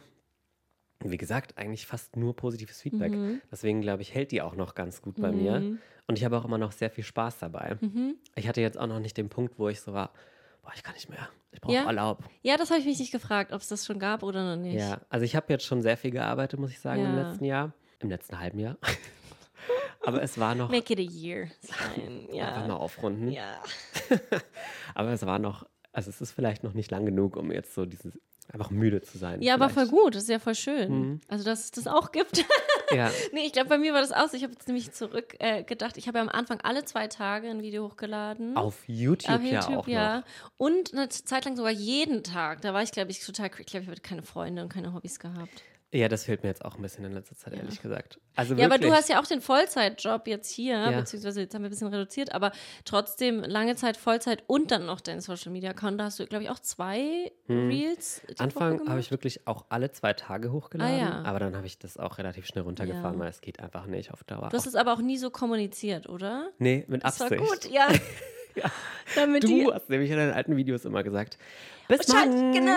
wie 1.04 1.18
gesagt, 1.18 1.58
eigentlich 1.58 1.86
fast 1.86 2.16
nur 2.16 2.36
positives 2.36 2.82
Feedback. 2.82 3.12
Mhm. 3.12 3.42
Deswegen 3.52 3.82
glaube 3.82 4.02
ich, 4.02 4.14
hält 4.14 4.32
die 4.32 4.42
auch 4.42 4.56
noch 4.56 4.76
ganz 4.76 5.02
gut 5.02 5.22
bei 5.22 5.32
mir. 5.32 5.78
Und 6.08 6.18
ich 6.18 6.24
habe 6.26 6.38
auch 6.38 6.46
immer 6.46 6.58
noch 6.58 6.72
sehr 6.72 6.90
viel 6.90 7.04
Spaß 7.04 7.40
dabei. 7.40 7.78
Mhm. 7.82 8.16
Ich 8.36 8.48
hatte 8.48 8.62
jetzt 8.62 8.78
auch 8.80 8.88
noch 8.88 9.00
nicht 9.00 9.18
den 9.18 9.30
Punkt, 9.30 9.60
wo 9.60 9.70
ich 9.70 9.82
so 9.82 9.94
war, 9.94 10.12
boah, 10.64 10.72
ich 10.76 10.84
kann 10.84 10.94
nicht 10.96 11.10
mehr. 11.10 11.28
Ich 11.52 11.62
brauche 11.62 11.74
Ja? 11.76 11.86
Urlaub. 11.86 12.24
Ja, 12.42 12.58
das 12.58 12.70
habe 12.72 12.80
ich 12.80 12.86
mich 12.86 13.00
nicht 13.00 13.12
gefragt, 13.12 13.52
ob 13.54 13.62
es 13.62 13.68
das 13.68 13.86
schon 13.86 14.00
gab 14.00 14.24
oder 14.24 14.56
noch 14.56 14.62
nicht. 14.62 14.76
Ja, 14.80 15.02
also 15.10 15.24
ich 15.26 15.36
habe 15.36 15.52
jetzt 15.54 15.66
schon 15.66 15.82
sehr 15.82 15.98
viel 15.98 16.12
gearbeitet, 16.12 16.60
muss 16.60 16.72
ich 16.72 16.80
sagen, 16.80 17.04
im 17.06 17.16
Ja. 17.16 17.28
letzten 17.30 17.46
Jahr. 17.46 17.74
Im 18.00 18.10
letzten 18.10 18.40
halben 18.40 18.60
Jahr. 18.60 18.78
Aber 20.06 20.22
es 20.22 20.40
war 20.40 20.56
noch, 20.56 20.70
Make 20.70 20.94
it 20.94 21.00
a 21.00 21.12
year. 21.12 21.48
Sein. 21.62 22.28
einfach 22.32 22.62
mal 22.62 22.68
Ja. 22.70 22.76
aufrunden. 22.76 23.30
Ja. 23.30 23.62
Aber 24.96 25.12
es 25.12 25.26
war 25.26 25.40
noch, 25.40 25.66
also 25.92 26.10
es 26.10 26.22
ist 26.22 26.32
vielleicht 26.32 26.64
noch 26.64 26.74
nicht 26.74 26.92
lang 26.92 27.06
genug, 27.06 27.36
um 27.36 27.52
jetzt 27.52 27.74
so 27.74 27.86
dieses, 27.86 28.18
einfach 28.50 28.70
müde 28.70 29.02
zu 29.02 29.18
sein. 29.18 29.42
ja, 29.42 29.54
aber 29.54 29.70
voll 29.70 29.88
vielleicht. 29.88 30.04
gut. 30.04 30.16
Das 30.16 30.24
ist 30.24 30.30
ja 30.30 30.40
voll 30.40 30.56
schön. 30.56 31.22
Also, 31.28 31.44
dass 31.44 31.66
es 31.66 31.72
das 31.72 31.88
auch 31.88 32.12
gibt. 32.12 32.46
Ja, 32.96 33.12
nee, 33.34 33.42
ich 33.46 33.52
glaube, 33.52 33.68
bei 33.68 33.78
mir 33.78 33.94
war 33.94 34.00
das 34.00 34.14
auch 34.14 34.30
so. 34.30 34.38
Ich 34.38 34.44
habe 34.44 34.54
jetzt 34.54 34.66
nämlich 34.66 34.94
zurück 34.94 35.36
äh, 35.40 35.66
ich 35.98 36.08
habe 36.08 36.20
ja 36.20 36.22
am 36.22 36.30
Anfang 36.30 36.62
alle 36.62 36.86
zwei 36.86 37.08
Tage 37.08 37.50
ein 37.50 37.62
Video 37.62 37.84
hochgeladen. 37.84 38.56
auf 38.56 38.76
YouTube, 38.88 39.36
Auf 39.36 39.44
ja 39.44 39.60
YouTube, 39.60 39.78
auch 39.80 39.88
ja. 39.90 40.18
noch. 40.20 40.24
Und 40.56 40.94
eine 40.94 41.10
Zeit 41.10 41.44
lang 41.44 41.58
sogar 41.58 41.72
jeden 41.74 42.24
Tag. 42.24 42.62
Da 42.62 42.74
war 42.74 42.84
ich, 42.84 42.92
glaube 42.92 43.12
ich, 43.12 43.20
total, 43.20 43.52
ich 43.60 43.66
glaube, 43.66 43.84
ich 43.84 43.90
hatte 43.90 44.00
keine 44.00 44.24
Freunde 44.24 44.62
und 44.62 44.70
keine 44.70 44.94
Hobbys 44.94 45.20
gehabt. 45.20 45.64
Ja, 45.94 46.10
das 46.10 46.26
fehlt 46.26 46.44
mir 46.44 46.50
jetzt 46.50 46.66
auch 46.66 46.76
ein 46.76 46.82
bisschen 46.82 47.06
in 47.06 47.14
letzter 47.14 47.38
Zeit, 47.38 47.54
ehrlich 47.54 47.82
gesagt. 47.82 48.20
Also 48.36 48.56
Ja, 48.56 48.66
aber 48.66 48.78
du 48.78 48.92
hast 48.92 49.08
ja 49.08 49.22
auch 49.22 49.26
den 49.26 49.40
Vollzeitjob 49.40 50.28
jetzt 50.28 50.50
hier, 50.52 50.76
Ja. 50.76 50.92
beziehungsweise 51.00 51.40
jetzt 51.40 51.56
haben 51.56 51.62
wir 51.62 51.70
ein 51.70 51.72
bisschen 51.72 51.88
reduziert, 51.88 52.34
aber 52.34 52.52
trotzdem 52.84 53.40
lange 53.42 53.78
Zeit 53.78 53.96
Vollzeit 53.96 54.44
und 54.48 54.72
dann 54.72 54.86
noch 54.86 55.00
dein 55.00 55.22
Social 55.22 55.50
Media 55.54 55.70
Account. 55.72 55.98
Da 55.98 56.04
hast 56.06 56.20
du, 56.20 56.26
glaube 56.28 56.44
ich, 56.44 56.50
auch 56.50 56.60
zwei 56.60 57.32
Reels. 57.48 58.22
Hm. 58.28 58.36
Anfang 58.40 58.90
habe 58.90 59.00
ich 59.00 59.12
wirklich 59.12 59.48
auch 59.48 59.66
alle 59.70 59.90
zwei 59.94 60.12
Tage 60.12 60.52
hochgeladen, 60.52 60.94
Ah, 60.94 61.00
ja. 61.00 61.22
aber 61.24 61.40
dann 61.40 61.56
habe 61.56 61.68
ich 61.68 61.80
das 61.80 61.96
auch 61.98 62.18
relativ 62.18 62.46
schnell 62.48 62.66
runtergefahren, 62.66 63.14
Ja. 63.16 63.20
weil 63.22 63.30
es 63.30 63.40
geht 63.40 63.62
einfach 63.62 63.86
nicht 63.86 64.12
auf 64.12 64.26
Dauer. 64.26 64.50
Du 64.50 64.58
hast 64.58 64.68
es 64.68 64.76
aber 64.76 64.92
auch 64.92 65.02
nie 65.02 65.18
so 65.18 65.30
kommuniziert, 65.30 66.10
oder? 66.10 66.50
nee, 66.60 66.84
mit 66.90 67.06
Das 67.06 67.18
war 67.22 67.32
Absicht. 67.32 67.50
gut, 67.64 67.72
ja. 67.72 67.88
Damit 69.16 69.44
die, 69.44 69.64
Du 69.64 69.74
hast 69.74 69.90
nämlich 69.90 70.12
in 70.12 70.18
deinen 70.18 70.34
alten 70.34 70.58
Videos 70.58 70.84
immer 70.84 71.04
gesagt, 71.04 71.38
bis 71.88 72.06
Schalt, 72.12 72.30
morgen. 72.30 72.52
genau. 72.52 72.74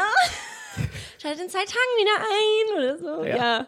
Schalt 1.22 1.40
in 1.40 1.48
zwei 1.48 1.64
Tagen 1.64 1.96
wieder 1.98 2.18
ein 2.20 2.78
oder 2.78 2.98
so. 2.98 3.24
Ja. 3.24 3.36
Ja. 3.36 3.66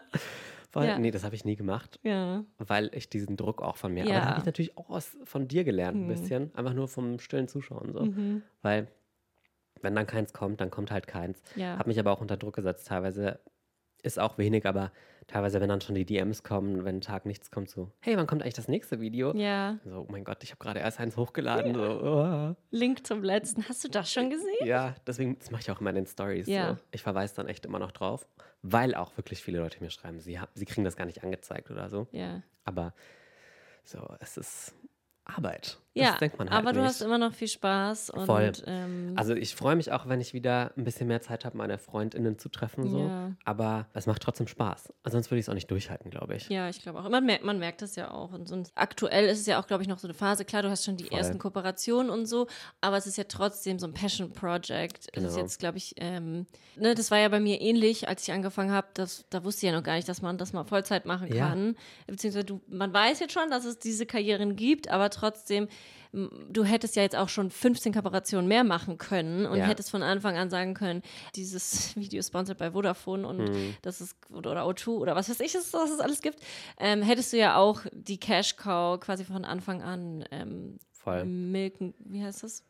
Voll, 0.71 0.85
Ja. 0.85 0.97
Nee, 0.97 1.11
das 1.11 1.23
habe 1.23 1.35
ich 1.35 1.45
nie 1.45 1.55
gemacht, 1.55 1.99
Ja. 2.03 2.43
weil 2.57 2.89
ich 2.95 3.07
diesen 3.09 3.37
Druck 3.37 3.61
auch 3.61 3.77
von 3.77 3.93
mir. 3.93 4.05
Ja. 4.05 4.11
Aber 4.15 4.19
da 4.21 4.29
habe 4.31 4.39
ich 4.39 4.45
natürlich 4.45 4.77
auch 4.77 4.89
aus, 4.89 5.15
von 5.23 5.47
dir 5.47 5.63
gelernt, 5.63 5.97
ein 5.97 6.07
bisschen. 6.07 6.51
Einfach 6.55 6.73
nur 6.73 6.87
vom 6.87 7.19
stillen 7.19 7.47
Zuschauen. 7.47 7.93
So. 7.93 8.07
Weil, 8.63 8.87
wenn 9.81 9.93
dann 9.95 10.07
keins 10.07 10.33
kommt, 10.33 10.61
dann 10.61 10.71
kommt 10.71 10.89
halt 10.89 11.05
keins. 11.07 11.41
Ja. 11.55 11.77
Habe 11.77 11.89
mich 11.89 11.99
aber 11.99 12.11
auch 12.11 12.21
unter 12.21 12.37
Druck 12.37 12.55
gesetzt. 12.55 12.87
Teilweise 12.87 13.39
ist 14.03 14.19
auch 14.19 14.37
wenig, 14.37 14.65
aber 14.65 14.91
teilweise, 15.27 15.61
wenn 15.61 15.69
dann 15.69 15.81
schon 15.81 15.95
die 15.95 16.05
DMs 16.05 16.43
kommen, 16.43 16.85
wenn 16.85 16.97
ein 16.97 17.01
Tag 17.01 17.25
nichts 17.25 17.49
kommt, 17.49 17.69
so, 17.69 17.89
hey, 18.01 18.17
wann 18.17 18.27
kommt 18.27 18.43
eigentlich 18.43 18.53
das 18.53 18.67
nächste 18.67 18.99
Video? 18.99 19.35
Ja. 19.35 19.79
So, 19.85 20.05
oh 20.07 20.11
mein 20.11 20.23
Gott, 20.23 20.43
ich 20.43 20.51
habe 20.51 20.59
gerade 20.59 20.79
erst 20.79 20.99
eins 20.99 21.17
hochgeladen. 21.17 21.73
So, 21.73 21.81
oh. 21.81 22.55
Link 22.71 23.07
zum 23.07 23.23
letzten. 23.23 23.67
Hast 23.67 23.83
du 23.83 23.87
das 23.87 24.11
schon 24.11 24.29
gesehen? 24.29 24.65
Ja, 24.65 24.95
deswegen, 25.07 25.39
das 25.39 25.51
mache 25.51 25.61
ich 25.61 25.71
auch 25.71 25.79
immer 25.79 25.89
in 25.89 25.95
den 25.95 26.05
Stories. 26.05 26.47
Ja. 26.47 26.73
So. 26.73 26.77
Ich 26.91 27.01
verweise 27.01 27.35
dann 27.35 27.47
echt 27.47 27.65
immer 27.65 27.79
noch 27.79 27.91
drauf, 27.91 28.27
weil 28.61 28.93
auch 28.93 29.15
wirklich 29.17 29.41
viele 29.41 29.59
Leute 29.59 29.81
mir 29.81 29.89
schreiben, 29.89 30.19
sie, 30.19 30.39
hab, 30.39 30.49
sie 30.53 30.65
kriegen 30.65 30.83
das 30.83 30.95
gar 30.95 31.05
nicht 31.05 31.23
angezeigt 31.23 31.71
oder 31.71 31.89
so. 31.89 32.07
Ja. 32.11 32.43
Aber 32.65 32.93
so, 33.83 33.99
es 34.19 34.37
ist 34.37 34.75
Arbeit. 35.25 35.77
Ja, 35.95 36.11
das 36.11 36.19
denkt 36.19 36.39
man 36.39 36.49
halt 36.49 36.57
aber 36.59 36.73
du 36.73 36.79
nicht. 36.79 36.89
hast 36.89 37.01
immer 37.01 37.17
noch 37.19 37.33
viel 37.33 37.47
Spaß 37.47 38.09
und 38.09 38.25
Voll. 38.25 38.51
Ähm, 38.65 39.13
Also 39.15 39.33
ich 39.35 39.55
freue 39.55 39.75
mich 39.75 39.91
auch, 39.91 40.07
wenn 40.09 40.19
ich 40.21 40.33
wieder 40.33 40.71
ein 40.75 40.83
bisschen 40.85 41.07
mehr 41.07 41.21
Zeit 41.21 41.45
habe, 41.45 41.55
meine 41.57 41.77
Freundinnen 41.77 42.39
zu 42.39 42.49
treffen. 42.49 42.89
So. 42.89 42.99
Ja. 43.07 43.31
Aber 43.45 43.85
es 43.93 44.07
macht 44.07 44.21
trotzdem 44.23 44.47
Spaß. 44.47 44.91
Sonst 45.05 45.29
würde 45.29 45.39
ich 45.39 45.45
es 45.45 45.49
auch 45.49 45.53
nicht 45.53 45.69
durchhalten, 45.69 46.09
glaube 46.09 46.35
ich. 46.35 46.49
ja, 46.49 46.67
ich 46.69 46.81
glaube 46.81 46.99
auch. 46.99 47.09
Man 47.09 47.25
merkt, 47.25 47.43
man 47.43 47.59
merkt 47.59 47.81
das 47.83 47.95
ja 47.95 48.09
auch. 48.11 48.31
Und 48.33 48.47
sonst, 48.47 48.71
aktuell 48.75 49.25
ist 49.25 49.39
es 49.39 49.45
ja 49.45 49.59
auch, 49.61 49.67
glaube 49.67 49.83
ich, 49.83 49.89
noch 49.89 49.99
so 49.99 50.07
eine 50.07 50.15
Phase. 50.15 50.45
Klar, 50.45 50.63
du 50.63 50.69
hast 50.71 50.83
schon 50.83 50.97
die 50.97 51.05
Voll. 51.05 51.17
ersten 51.19 51.37
Kooperationen 51.37 52.09
und 52.09 52.25
so, 52.25 52.47
aber 52.81 52.97
es 52.97 53.05
ist 53.05 53.17
ja 53.17 53.25
trotzdem 53.25 53.77
so 53.77 53.85
ein 53.85 53.93
Passion 53.93 54.31
Project. 54.31 55.09
Es 55.13 55.23
ist 55.23 55.29
Genau. 55.33 55.37
jetzt, 55.43 55.59
glaube 55.59 55.77
ich, 55.77 55.93
ähm, 55.97 56.47
ne, 56.75 56.95
das 56.95 57.11
war 57.11 57.19
ja 57.19 57.29
bei 57.29 57.39
mir 57.39 57.61
ähnlich, 57.61 58.07
als 58.07 58.23
ich 58.23 58.33
angefangen 58.33 58.71
habe. 58.71 58.87
Das, 58.95 59.25
da 59.29 59.43
wusste 59.43 59.65
ich 59.67 59.71
ja 59.71 59.77
noch 59.77 59.83
gar 59.83 59.95
nicht, 59.95 60.09
dass 60.09 60.21
man 60.23 60.37
das 60.39 60.53
mal 60.53 60.63
Vollzeit 60.63 61.05
machen 61.05 61.31
Ja. 61.31 61.49
kann. 61.49 61.75
Beziehungsweise 62.07 62.45
du, 62.45 62.61
man 62.67 62.91
weiß 62.91 63.19
jetzt 63.19 63.33
schon, 63.33 63.49
dass 63.51 63.63
es 63.65 63.77
diese 63.77 64.05
Karrieren 64.07 64.55
gibt, 64.55 64.87
aber 64.89 65.09
trotzdem, 65.11 65.67
du 66.13 66.63
hättest 66.63 66.95
ja 66.95 67.01
jetzt 67.01 67.15
auch 67.15 67.27
schon 67.27 67.49
15 67.49 67.91
Kooperationen 67.93 68.47
mehr 68.47 68.63
machen 68.63 68.97
können 68.99 69.47
und 69.47 69.57
Ja. 69.57 69.65
hättest 69.65 69.89
von 69.89 70.03
Anfang 70.03 70.37
an 70.37 70.49
sagen 70.51 70.75
können, 70.75 71.01
dieses 71.35 71.95
Video 71.97 72.19
ist 72.19 72.27
sponsored 72.27 72.57
bei 72.59 72.71
Vodafone 72.71 73.27
und 73.27 73.37
Mhm. 73.39 73.75
das 73.81 73.99
ist 73.99 74.15
oder 74.31 74.63
O2 74.65 74.89
oder 74.99 75.15
was 75.15 75.27
weiß 75.29 75.39
ich, 75.39 75.55
was 75.55 75.89
es 75.89 75.99
alles 75.99 76.21
gibt, 76.21 76.39
ähm, 76.77 77.01
hättest 77.01 77.33
du 77.33 77.37
ja 77.37 77.55
auch 77.57 77.81
die 77.91 78.19
Cash 78.19 78.55
Cow 78.57 78.99
quasi 78.99 79.25
von 79.25 79.43
Anfang 79.43 79.81
an 79.81 80.23
ähm, 80.31 80.77
Voll. 80.91 81.25
milken, 81.25 81.93
wie 81.99 82.23
heißt 82.23 82.43
das? 82.43 82.63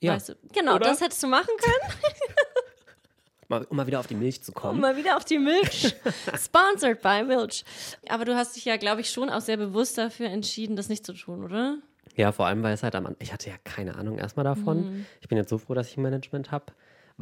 Ja. 0.00 0.14
Weißt 0.14 0.30
du? 0.30 0.34
Genau, 0.52 0.76
Oder? 0.76 0.86
das 0.90 1.00
hättest 1.00 1.22
du 1.22 1.26
machen 1.26 1.50
können, 1.58 1.94
Mal, 3.48 3.64
um 3.64 3.76
mal 3.78 3.86
wieder 3.88 3.98
auf 3.98 4.06
die 4.06 4.14
Milch 4.14 4.42
zu 4.44 4.52
um 4.52 4.54
kommen. 4.54 4.80
mal 4.80 4.96
wieder 4.96 5.16
auf 5.16 5.24
die 5.24 5.38
Milch. 5.38 5.96
Sponsored 6.38 7.02
by 7.02 7.24
Milch. 7.24 7.64
Aber 8.08 8.24
du 8.24 8.36
hast 8.36 8.54
dich 8.54 8.64
ja, 8.64 8.76
glaube 8.76 9.00
ich, 9.00 9.10
schon 9.10 9.28
auch 9.28 9.40
sehr 9.40 9.56
bewusst 9.56 9.98
dafür 9.98 10.28
entschieden, 10.28 10.76
das 10.76 10.88
nicht 10.88 11.04
zu 11.04 11.12
tun, 11.14 11.42
oder? 11.44 11.78
Ja, 12.16 12.32
vor 12.32 12.46
allem, 12.46 12.62
weil 12.62 12.74
es 12.74 12.82
halt 12.82 12.94
am 12.94 13.06
An- 13.06 13.16
Ich 13.18 13.32
hatte 13.32 13.48
ja 13.50 13.56
keine 13.64 13.96
Ahnung 13.96 14.18
erstmal 14.18 14.44
davon. 14.44 14.92
Mhm. 14.98 15.06
Ich 15.20 15.28
bin 15.28 15.38
jetzt 15.38 15.48
so 15.50 15.58
froh, 15.58 15.74
dass 15.74 15.88
ich 15.88 15.96
ein 15.96 16.02
Management 16.02 16.50
habe. 16.50 16.66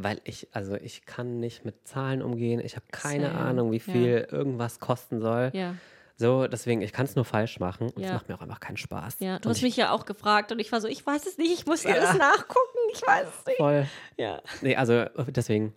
Weil 0.01 0.21
ich, 0.25 0.47
also 0.53 0.75
ich 0.77 1.07
kann 1.07 1.41
nicht 1.41 1.65
mit 1.65 1.87
Zahlen 1.89 2.23
umgehen. 2.23 2.61
Ich 2.61 2.77
habe 2.77 2.87
keine 2.93 3.27
Same. 3.31 3.39
Ahnung, 3.39 3.73
wie 3.73 3.79
Ja. 3.79 3.83
viel 3.83 4.29
irgendwas 4.31 4.79
kosten 4.79 5.21
soll. 5.21 5.51
Ja. 5.55 5.75
So, 6.17 6.47
deswegen, 6.49 6.83
ich 6.83 6.93
kann 6.93 7.05
es 7.05 7.15
nur 7.17 7.25
falsch 7.25 7.59
machen. 7.61 7.91
Und 7.91 8.03
es 8.03 8.09
Ja. 8.09 8.15
macht 8.15 8.29
mir 8.29 8.37
auch 8.37 8.41
einfach 8.41 8.61
keinen 8.61 8.77
Spaß. 8.77 9.17
Ja, 9.21 9.39
du 9.39 9.49
und 9.49 9.51
hast 9.51 9.59
ich, 9.59 9.63
mich 9.65 9.77
ja 9.77 9.91
auch 9.93 10.05
gefragt 10.05 10.51
und 10.53 10.59
ich 10.61 10.71
war 10.73 10.81
so, 10.81 10.89
ich 10.89 11.05
weiß 11.05 11.27
es 11.27 11.37
nicht, 11.39 11.53
ich 11.53 11.67
muss 11.67 11.83
Ja. 11.85 11.95
alles 11.95 12.15
nachgucken, 12.17 12.79
ich 12.93 13.03
weiß 13.07 13.27
es 13.41 13.47
nicht. 13.47 13.57
Voll. 13.59 13.87
Ja. 14.17 14.41
Nee, 14.63 14.77
also 14.77 15.05
deswegen, 15.29 15.75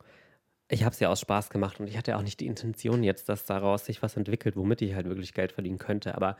ich 0.67 0.83
habe 0.83 0.93
es 0.93 0.99
ja 0.99 1.09
aus 1.09 1.19
Spaß 1.19 1.49
gemacht 1.49 1.79
und 1.79 1.87
ich 1.87 1.97
hatte 1.97 2.15
auch 2.15 2.21
nicht 2.21 2.39
die 2.39 2.47
Intention 2.47 3.03
jetzt, 3.03 3.27
dass 3.27 3.45
daraus 3.45 3.85
sich 3.85 4.01
was 4.03 4.15
entwickelt, 4.17 4.55
womit 4.55 4.81
ich 4.83 4.93
halt 4.95 5.07
wirklich 5.07 5.33
Geld 5.33 5.51
verdienen 5.51 5.77
könnte. 5.79 6.15
Aber 6.15 6.37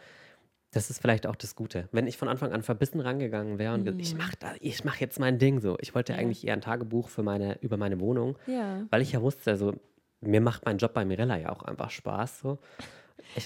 das 0.72 0.90
ist 0.90 1.02
vielleicht 1.02 1.28
auch 1.28 1.36
das 1.36 1.56
Gute. 1.56 1.88
Wenn 1.92 2.08
ich 2.08 2.18
von 2.18 2.28
Anfang 2.30 2.52
an 2.54 2.62
verbissen 2.64 3.00
rangegangen 3.02 3.60
wäre 3.60 3.74
und 3.74 3.84
ge- 3.84 3.94
ich 3.98 4.16
mache 4.16 4.32
ich 4.60 4.84
mach 4.84 4.96
jetzt 4.98 5.20
mein 5.20 5.38
Ding 5.38 5.60
so. 5.60 5.78
Ich 5.82 5.94
wollte 5.94 6.14
Mhm. 6.14 6.18
Ja. 6.18 6.22
eigentlich 6.26 6.48
eher 6.48 6.54
ein 6.54 6.62
Tagebuch 6.62 7.10
für 7.10 7.24
meine, 7.24 7.58
über 7.62 7.78
meine 7.78 8.00
Wohnung, 8.00 8.38
Ja. 8.48 8.82
weil 8.90 9.02
ich 9.02 9.12
ja 9.12 9.22
wusste, 9.22 9.52
also 9.52 9.74
mir 10.22 10.40
macht 10.42 10.66
mein 10.66 10.78
Job 10.78 10.94
bei 10.94 11.04
Mirella 11.06 11.38
ja 11.38 11.50
auch 11.52 11.64
einfach 11.64 11.90
Spaß. 11.90 12.40
So. 12.40 12.60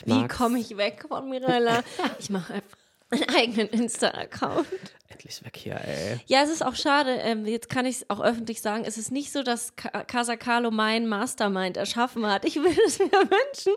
Wie 0.06 0.28
komme 0.28 0.60
ich 0.60 0.78
weg 0.78 1.06
von 1.08 1.30
Mirella? 1.30 1.82
Ich 2.20 2.30
mache 2.30 2.54
einfach 2.56 2.78
einen 3.12 3.24
eigenen 3.36 3.68
Insta-Account. 3.70 4.66
Endlich 5.08 5.46
weg 5.46 5.56
hier, 5.56 5.76
ey. 5.76 6.20
Ja, 6.26 6.42
es 6.42 6.50
ist 6.50 6.66
auch 6.66 6.74
schade, 6.76 7.12
ähm, 7.22 7.46
jetzt 7.46 7.70
kann 7.70 7.86
ich 7.86 7.98
es 7.98 8.10
auch 8.10 8.20
öffentlich 8.22 8.62
sagen, 8.62 8.84
es 8.88 8.98
ist 8.98 9.12
nicht 9.12 9.32
so, 9.32 9.44
dass 9.44 9.76
Ka- 9.76 10.04
Casa 10.04 10.36
Carlo 10.36 10.72
mein 10.72 11.06
Mastermind 11.08 11.78
erschaffen 11.78 12.26
hat. 12.26 12.44
Ich 12.44 12.56
würde 12.56 12.76
es 12.88 12.98
mir 12.98 13.06
wünschen, 13.12 13.74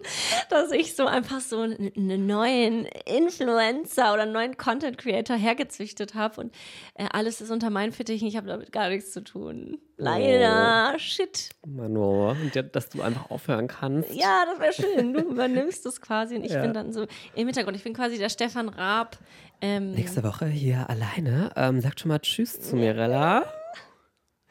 dass 0.48 0.72
ich 0.72 0.96
so 0.96 1.04
einfach 1.06 1.40
so 1.40 1.60
einen, 1.60 2.26
neuen 2.26 2.86
Influencer 3.04 4.14
oder 4.14 4.22
einen 4.22 4.32
neuen 4.32 4.56
Content 4.56 4.96
Creator 4.96 5.36
hergezüchtet 5.36 6.14
habe 6.14 6.40
und 6.40 6.54
äh, 6.94 7.06
alles 7.12 7.42
ist 7.42 7.50
unter 7.50 7.68
meinen 7.68 7.92
Fittichen, 7.92 8.26
ich 8.26 8.36
habe 8.36 8.46
damit 8.48 8.72
gar 8.72 8.88
nichts 8.88 9.12
zu 9.12 9.22
tun. 9.22 9.78
Leider. 10.00 10.96
Shit. 10.98 11.50
Mano, 11.66 12.30
und 12.30 12.54
ja, 12.54 12.62
dass 12.62 12.88
du 12.88 13.02
einfach 13.02 13.30
aufhören 13.30 13.66
kannst. 13.66 14.14
Ja, 14.14 14.44
das 14.46 14.60
wäre 14.60 14.72
schön. 14.72 15.12
Du 15.12 15.20
übernimmst 15.20 15.84
das 15.84 16.00
quasi 16.00 16.36
und 16.36 16.44
ich 16.44 16.52
Ja. 16.52 16.62
bin 16.62 16.72
dann 16.72 16.92
so 16.92 17.02
im 17.34 17.46
Hintergrund. 17.48 17.76
Ich 17.76 17.82
bin 17.82 17.94
quasi 17.94 18.16
der 18.16 18.28
Stefan 18.28 18.68
Raab. 18.68 19.18
Ähm, 19.60 19.92
Nächste 19.92 20.22
Woche 20.22 20.46
hier 20.46 20.88
alleine. 20.88 21.50
Ähm, 21.56 21.80
sagt 21.80 22.00
schon 22.00 22.08
mal 22.08 22.20
Tschüss 22.20 22.60
zu 22.60 22.76
Mirella. 22.76 23.44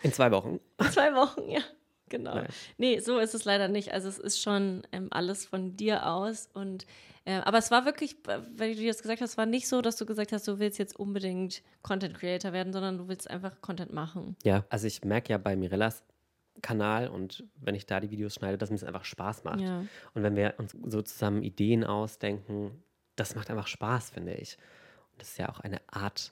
In 0.03 0.11
zwei 0.13 0.31
Wochen. 0.31 0.59
in 0.79 0.91
zwei 0.91 1.13
Wochen, 1.13 1.49
ja. 1.49 1.61
Genau. 2.09 2.35
Nein. 2.35 2.47
Nee, 2.77 2.99
so 2.99 3.19
ist 3.19 3.33
es 3.33 3.45
leider 3.45 3.67
nicht. 3.67 3.93
Also 3.93 4.07
es 4.07 4.17
ist 4.17 4.41
schon 4.41 4.83
ähm, 4.91 5.07
alles 5.11 5.45
von 5.45 5.75
dir 5.75 6.05
aus. 6.05 6.49
Und 6.53 6.85
äh, 7.25 7.35
aber 7.39 7.57
es 7.57 7.71
war 7.71 7.85
wirklich, 7.85 8.15
weil 8.55 8.75
du 8.75 8.81
jetzt 8.81 9.01
gesagt 9.01 9.21
hast, 9.21 9.31
es 9.31 9.37
war 9.37 9.45
nicht 9.45 9.67
so, 9.67 9.81
dass 9.81 9.97
du 9.97 10.05
gesagt 10.05 10.31
hast, 10.31 10.47
du 10.47 10.59
willst 10.59 10.79
jetzt 10.79 10.97
unbedingt 10.97 11.61
Content 11.81 12.17
Creator 12.17 12.53
werden, 12.53 12.71
sondern 12.71 12.97
du 12.97 13.07
willst 13.07 13.29
einfach 13.29 13.59
Content 13.61 13.91
machen. 13.91 14.37
Ja, 14.43 14.63
also 14.69 14.87
ich 14.87 15.03
merke 15.03 15.33
ja 15.33 15.37
bei 15.37 15.55
Mirellas 15.55 16.03
Kanal 16.61 17.07
und 17.09 17.43
wenn 17.59 17.75
ich 17.75 17.85
da 17.85 17.99
die 17.99 18.09
Videos 18.09 18.35
schneide, 18.35 18.57
dass 18.57 18.69
mir 18.69 18.77
es 18.77 18.83
einfach 18.83 19.05
Spaß 19.05 19.43
macht. 19.43 19.61
Ja. 19.61 19.83
Und 20.13 20.23
wenn 20.23 20.35
wir 20.35 20.55
uns 20.57 20.75
so 20.85 21.01
zusammen 21.01 21.43
Ideen 21.43 21.83
ausdenken, 21.83 22.71
das 23.15 23.35
macht 23.35 23.49
einfach 23.49 23.67
Spaß, 23.67 24.11
finde 24.11 24.33
ich. 24.33 24.57
Das 25.17 25.29
ist 25.29 25.37
ja 25.37 25.49
auch 25.49 25.59
eine 25.61 25.79
Art 25.91 26.31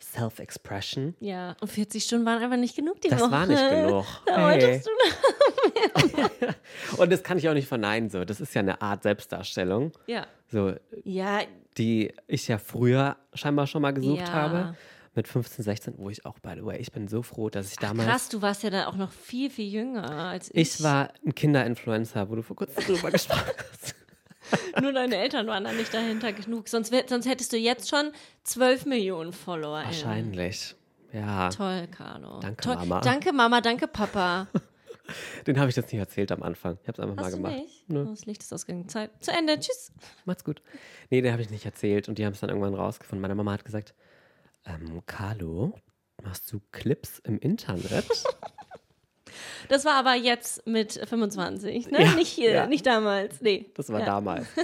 Self-Expression. 0.00 1.14
Ja, 1.20 1.56
und 1.60 1.68
40 1.70 2.04
Stunden 2.04 2.26
waren 2.26 2.42
einfach 2.42 2.56
nicht 2.56 2.76
genug 2.76 3.00
die 3.00 3.08
Das 3.08 3.20
Woche. 3.20 3.30
war 3.30 3.46
nicht 3.46 3.68
genug. 3.70 4.04
Da 4.26 4.48
Hey. 4.48 4.60
wolltest 4.62 4.86
du 4.86 4.90
Und 6.98 7.10
das 7.12 7.22
kann 7.22 7.38
ich 7.38 7.48
auch 7.48 7.54
nicht 7.54 7.68
verneinen. 7.68 8.10
So, 8.10 8.24
das 8.24 8.40
ist 8.40 8.54
ja 8.54 8.60
eine 8.60 8.80
Art 8.82 9.02
Selbstdarstellung, 9.02 9.92
Ja. 10.06 10.26
so 10.48 10.74
Ja, 11.04 11.40
die 11.78 12.12
ich 12.26 12.48
ja 12.48 12.58
früher 12.58 13.16
scheinbar 13.34 13.66
schon 13.66 13.82
mal 13.82 13.92
gesucht 13.92 14.20
Ja. 14.28 14.32
habe. 14.32 14.76
Mit 15.16 15.28
15, 15.28 15.64
16, 15.64 15.94
wo 15.98 16.10
ich 16.10 16.26
auch, 16.26 16.40
by 16.40 16.54
the 16.56 16.64
way, 16.64 16.76
ich 16.80 16.90
bin 16.90 17.06
so 17.06 17.22
froh, 17.22 17.48
dass 17.48 17.70
ich 17.70 17.76
damals. 17.76 18.08
krass, 18.08 18.28
du 18.30 18.42
warst 18.42 18.64
ja 18.64 18.70
da 18.70 18.88
auch 18.88 18.96
noch 18.96 19.12
viel, 19.12 19.48
viel 19.48 19.72
jünger 19.72 20.10
als 20.10 20.50
ich. 20.50 20.56
Ich 20.76 20.82
war 20.82 21.10
ein 21.24 21.32
Kinderinfluencer, 21.32 22.28
wo 22.28 22.34
du 22.34 22.42
vor 22.42 22.56
kurzem 22.56 22.82
drüber 22.84 23.10
gesprochen 23.12 23.52
hast. 23.70 23.94
Nur 24.82 24.92
deine 24.92 25.16
Eltern 25.16 25.46
waren 25.46 25.64
da 25.64 25.72
nicht 25.72 25.92
dahinter 25.94 26.32
genug. 26.32 26.68
Sonst, 26.68 26.92
wär- 26.92 27.04
sonst 27.08 27.26
hättest 27.26 27.52
du 27.52 27.56
jetzt 27.56 27.88
schon 27.88 28.10
12 28.44 28.86
Millionen 28.86 29.32
Follower. 29.32 29.82
Wahrscheinlich. 29.84 30.74
Ja. 31.12 31.48
Toll, 31.50 31.86
Carlo. 31.88 32.40
Danke, 32.40 32.62
Toll. 32.64 32.76
Mama. 32.76 33.00
Danke, 33.00 33.32
Mama. 33.32 33.60
Danke, 33.60 33.86
Papa. 33.88 34.48
Den 35.46 35.60
habe 35.60 35.68
ich 35.70 35.76
jetzt 35.76 35.92
nicht 35.92 36.00
erzählt 36.00 36.32
am 36.32 36.42
Anfang. 36.42 36.78
Ich 36.82 36.88
habe 36.88 36.92
es 36.96 36.98
einfach 37.00 37.14
mal 37.16 37.24
Hast 37.24 37.32
du 37.34 37.36
gemacht. 37.36 37.54
nicht? 37.56 37.88
Nö. 37.88 38.06
Das 38.08 38.24
Licht 38.26 38.42
ist 38.42 38.52
ausgegangen. 38.52 38.88
Zeit. 38.88 39.10
Zu 39.20 39.32
Ende. 39.32 39.58
Tschüss. 39.60 39.92
Macht's 40.24 40.44
gut. 40.44 40.62
Nee, 41.10 41.20
den 41.20 41.30
habe 41.32 41.42
ich 41.42 41.50
nicht 41.50 41.66
erzählt 41.66 42.08
und 42.08 42.18
die 42.18 42.24
haben 42.24 42.32
es 42.32 42.40
dann 42.40 42.48
irgendwann 42.50 42.74
rausgefunden. 42.74 43.20
Meine 43.20 43.34
Mama 43.34 43.52
hat 43.52 43.64
gesagt, 43.64 43.94
ähm, 44.64 45.02
Carlo, 45.06 45.74
machst 46.22 46.50
du 46.52 46.60
Clips 46.72 47.18
im 47.20 47.38
Internet? 47.38 48.06
Das 49.68 49.84
war 49.84 49.94
aber 49.94 50.14
jetzt 50.14 50.66
mit 50.66 50.92
25, 50.92 51.90
ne? 51.90 52.02
Ja, 52.02 52.12
nicht 52.14 52.28
hier, 52.28 52.50
ja. 52.52 52.66
nicht 52.66 52.86
damals. 52.86 53.40
Nee. 53.40 53.70
Das 53.74 53.88
war 53.90 54.00
ja. 54.00 54.06
damals. 54.06 54.46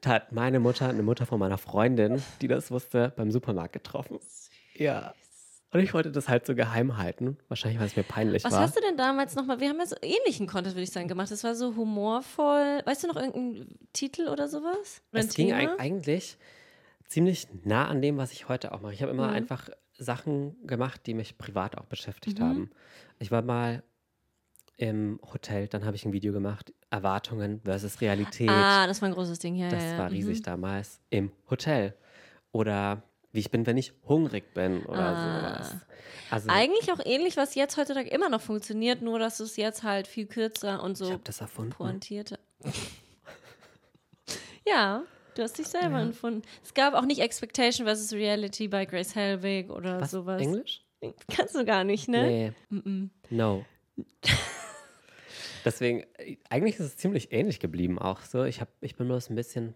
Da 0.00 0.10
hat 0.10 0.30
meine 0.32 0.60
Mutter, 0.60 0.88
eine 0.88 1.02
Mutter 1.02 1.26
von 1.26 1.40
meiner 1.40 1.58
Freundin, 1.58 2.22
die 2.40 2.46
das 2.46 2.70
wusste, 2.70 3.12
beim 3.16 3.32
Supermarkt 3.32 3.72
getroffen. 3.72 4.20
Ja. 4.74 5.12
Und 5.72 5.80
ich 5.80 5.92
wollte 5.92 6.12
das 6.12 6.28
halt 6.28 6.46
so 6.46 6.54
geheim 6.54 6.96
halten. 6.96 7.36
Wahrscheinlich, 7.48 7.80
weil 7.80 7.88
es 7.88 7.96
mir 7.96 8.04
peinlich 8.04 8.44
Was 8.44 8.52
war. 8.52 8.60
hast 8.60 8.76
du 8.76 8.80
denn 8.80 8.96
damals 8.96 9.34
nochmal? 9.34 9.58
Wir 9.58 9.68
haben 9.68 9.78
ja 9.80 9.86
so 9.86 9.96
ähnlichen 10.00 10.46
Content, 10.46 10.76
würde 10.76 10.84
ich 10.84 10.92
sagen, 10.92 11.08
gemacht. 11.08 11.32
Das 11.32 11.42
war 11.42 11.56
so 11.56 11.74
humorvoll. 11.74 12.80
Weißt 12.86 13.02
du 13.02 13.08
noch 13.08 13.16
irgendeinen 13.16 13.76
Titel 13.92 14.28
oder 14.28 14.46
sowas? 14.48 15.02
Oder 15.12 15.20
es 15.22 15.34
ging 15.34 15.48
Thema? 15.48 15.58
eig- 15.74 15.78
eigentlich 15.78 16.38
ziemlich 17.08 17.48
nah 17.64 17.86
an 17.88 18.00
dem, 18.00 18.16
was 18.18 18.32
ich 18.32 18.48
heute 18.48 18.72
auch 18.72 18.80
mache. 18.80 18.94
Ich 18.94 19.02
habe 19.02 19.10
immer 19.12 19.28
Mhm. 19.28 19.34
einfach 19.34 19.68
Sachen 19.98 20.56
gemacht, 20.66 21.02
die 21.06 21.14
mich 21.14 21.38
privat 21.38 21.76
auch 21.76 21.86
beschäftigt 21.86 22.38
Mhm. 22.38 22.44
haben. 22.44 22.70
Ich 23.18 23.30
war 23.32 23.42
mal 23.42 23.82
im 24.78 25.20
Hotel, 25.32 25.66
dann 25.68 25.84
habe 25.84 25.96
ich 25.96 26.04
ein 26.06 26.12
Video 26.12 26.32
gemacht, 26.32 26.72
Erwartungen 26.90 27.60
versus 27.64 28.00
Realität. 28.00 28.48
Ah, 28.48 28.86
das 28.86 29.02
war 29.02 29.08
ein 29.08 29.14
großes 29.14 29.38
Ding, 29.40 29.56
ja. 29.56 29.68
das 29.68 29.82
ja, 29.82 29.90
ja. 29.92 29.98
war 29.98 30.10
riesig 30.10 30.38
Mhm. 30.38 30.42
damals 30.44 31.00
im 31.10 31.32
Hotel. 31.50 31.94
Oder 32.52 33.02
wie 33.32 33.40
ich 33.40 33.50
bin, 33.50 33.66
wenn 33.66 33.76
ich 33.76 33.92
hungrig 34.08 34.54
bin 34.54 34.84
oder 34.86 34.98
Ah. 35.00 35.62
sowas. 35.64 35.76
Also 36.30 36.48
Eigentlich 36.50 36.92
auch 36.92 37.00
ähnlich, 37.04 37.36
was 37.36 37.54
jetzt 37.54 37.76
heutzutage 37.76 38.08
immer 38.08 38.28
noch 38.28 38.40
funktioniert, 38.40 39.02
nur 39.02 39.18
dass 39.18 39.40
es 39.40 39.56
jetzt 39.56 39.82
halt 39.82 40.06
viel 40.06 40.26
kürzer 40.26 40.82
und 40.82 40.92
ich 40.92 40.98
so 40.98 41.10
habe 41.12 41.22
das 41.24 41.40
erfunden. 41.40 41.72
pointierter. 41.72 42.38
ja, 44.66 45.02
du 45.34 45.42
hast 45.42 45.58
dich 45.58 45.66
selber 45.68 46.00
empfunden. 46.00 46.42
Es 46.64 46.74
gab 46.74 46.94
auch 46.94 47.04
nicht 47.04 47.20
Expectation 47.20 47.86
versus 47.86 48.12
Reality 48.12 48.68
bei 48.68 48.84
Grace 48.84 49.14
Helbig 49.14 49.70
oder 49.70 50.00
Was? 50.00 50.10
sowas. 50.12 50.40
Englisch? 50.40 50.82
Kannst 51.34 51.54
du 51.54 51.64
gar 51.64 51.84
nicht, 51.84 52.08
ne? 52.08 52.54
Nee. 52.70 52.76
Mm-mm. 52.78 53.10
No. 53.30 53.64
Deswegen, 55.68 56.04
äh, 56.18 56.36
eigentlich 56.50 56.74
ist 56.76 56.86
es 56.86 56.96
ziemlich 56.96 57.30
ähnlich 57.32 57.60
geblieben 57.60 57.98
auch 57.98 58.22
so. 58.22 58.44
Ich, 58.44 58.60
hab, 58.60 58.68
ich 58.80 58.96
bin 58.96 59.06
bloß 59.06 59.28
ein 59.30 59.34
bisschen, 59.36 59.74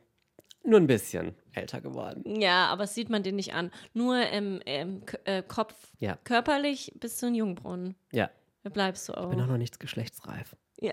nur 0.65 0.81
ein 0.81 0.87
bisschen 0.87 1.35
älter 1.53 1.81
geworden. 1.81 2.23
Ja, 2.41 2.67
aber 2.69 2.85
das 2.85 2.95
sieht 2.95 3.11
man 3.11 3.23
dir 3.23 3.33
nicht 3.33 3.53
an. 3.53 3.71
Nur 3.93 4.27
im, 4.29 4.61
im 4.65 5.03
äh, 5.25 5.43
Kopf, 5.43 5.75
Ja. 5.99 6.17
körperlich 6.25 6.93
bist 6.99 7.21
du 7.23 7.27
ein 7.27 7.35
Jungbrunnen. 7.35 7.95
Ja, 8.13 8.31
Da 8.63 8.71
bleibst 8.71 9.09
du 9.09 9.15
auch. 9.15 9.25
ich 9.25 9.37
bin 9.37 9.41
auch 9.45 9.49
noch 9.49 9.59
nicht 9.59 9.79
geschlechtsreif. 9.81 10.57
Ja. 10.81 10.93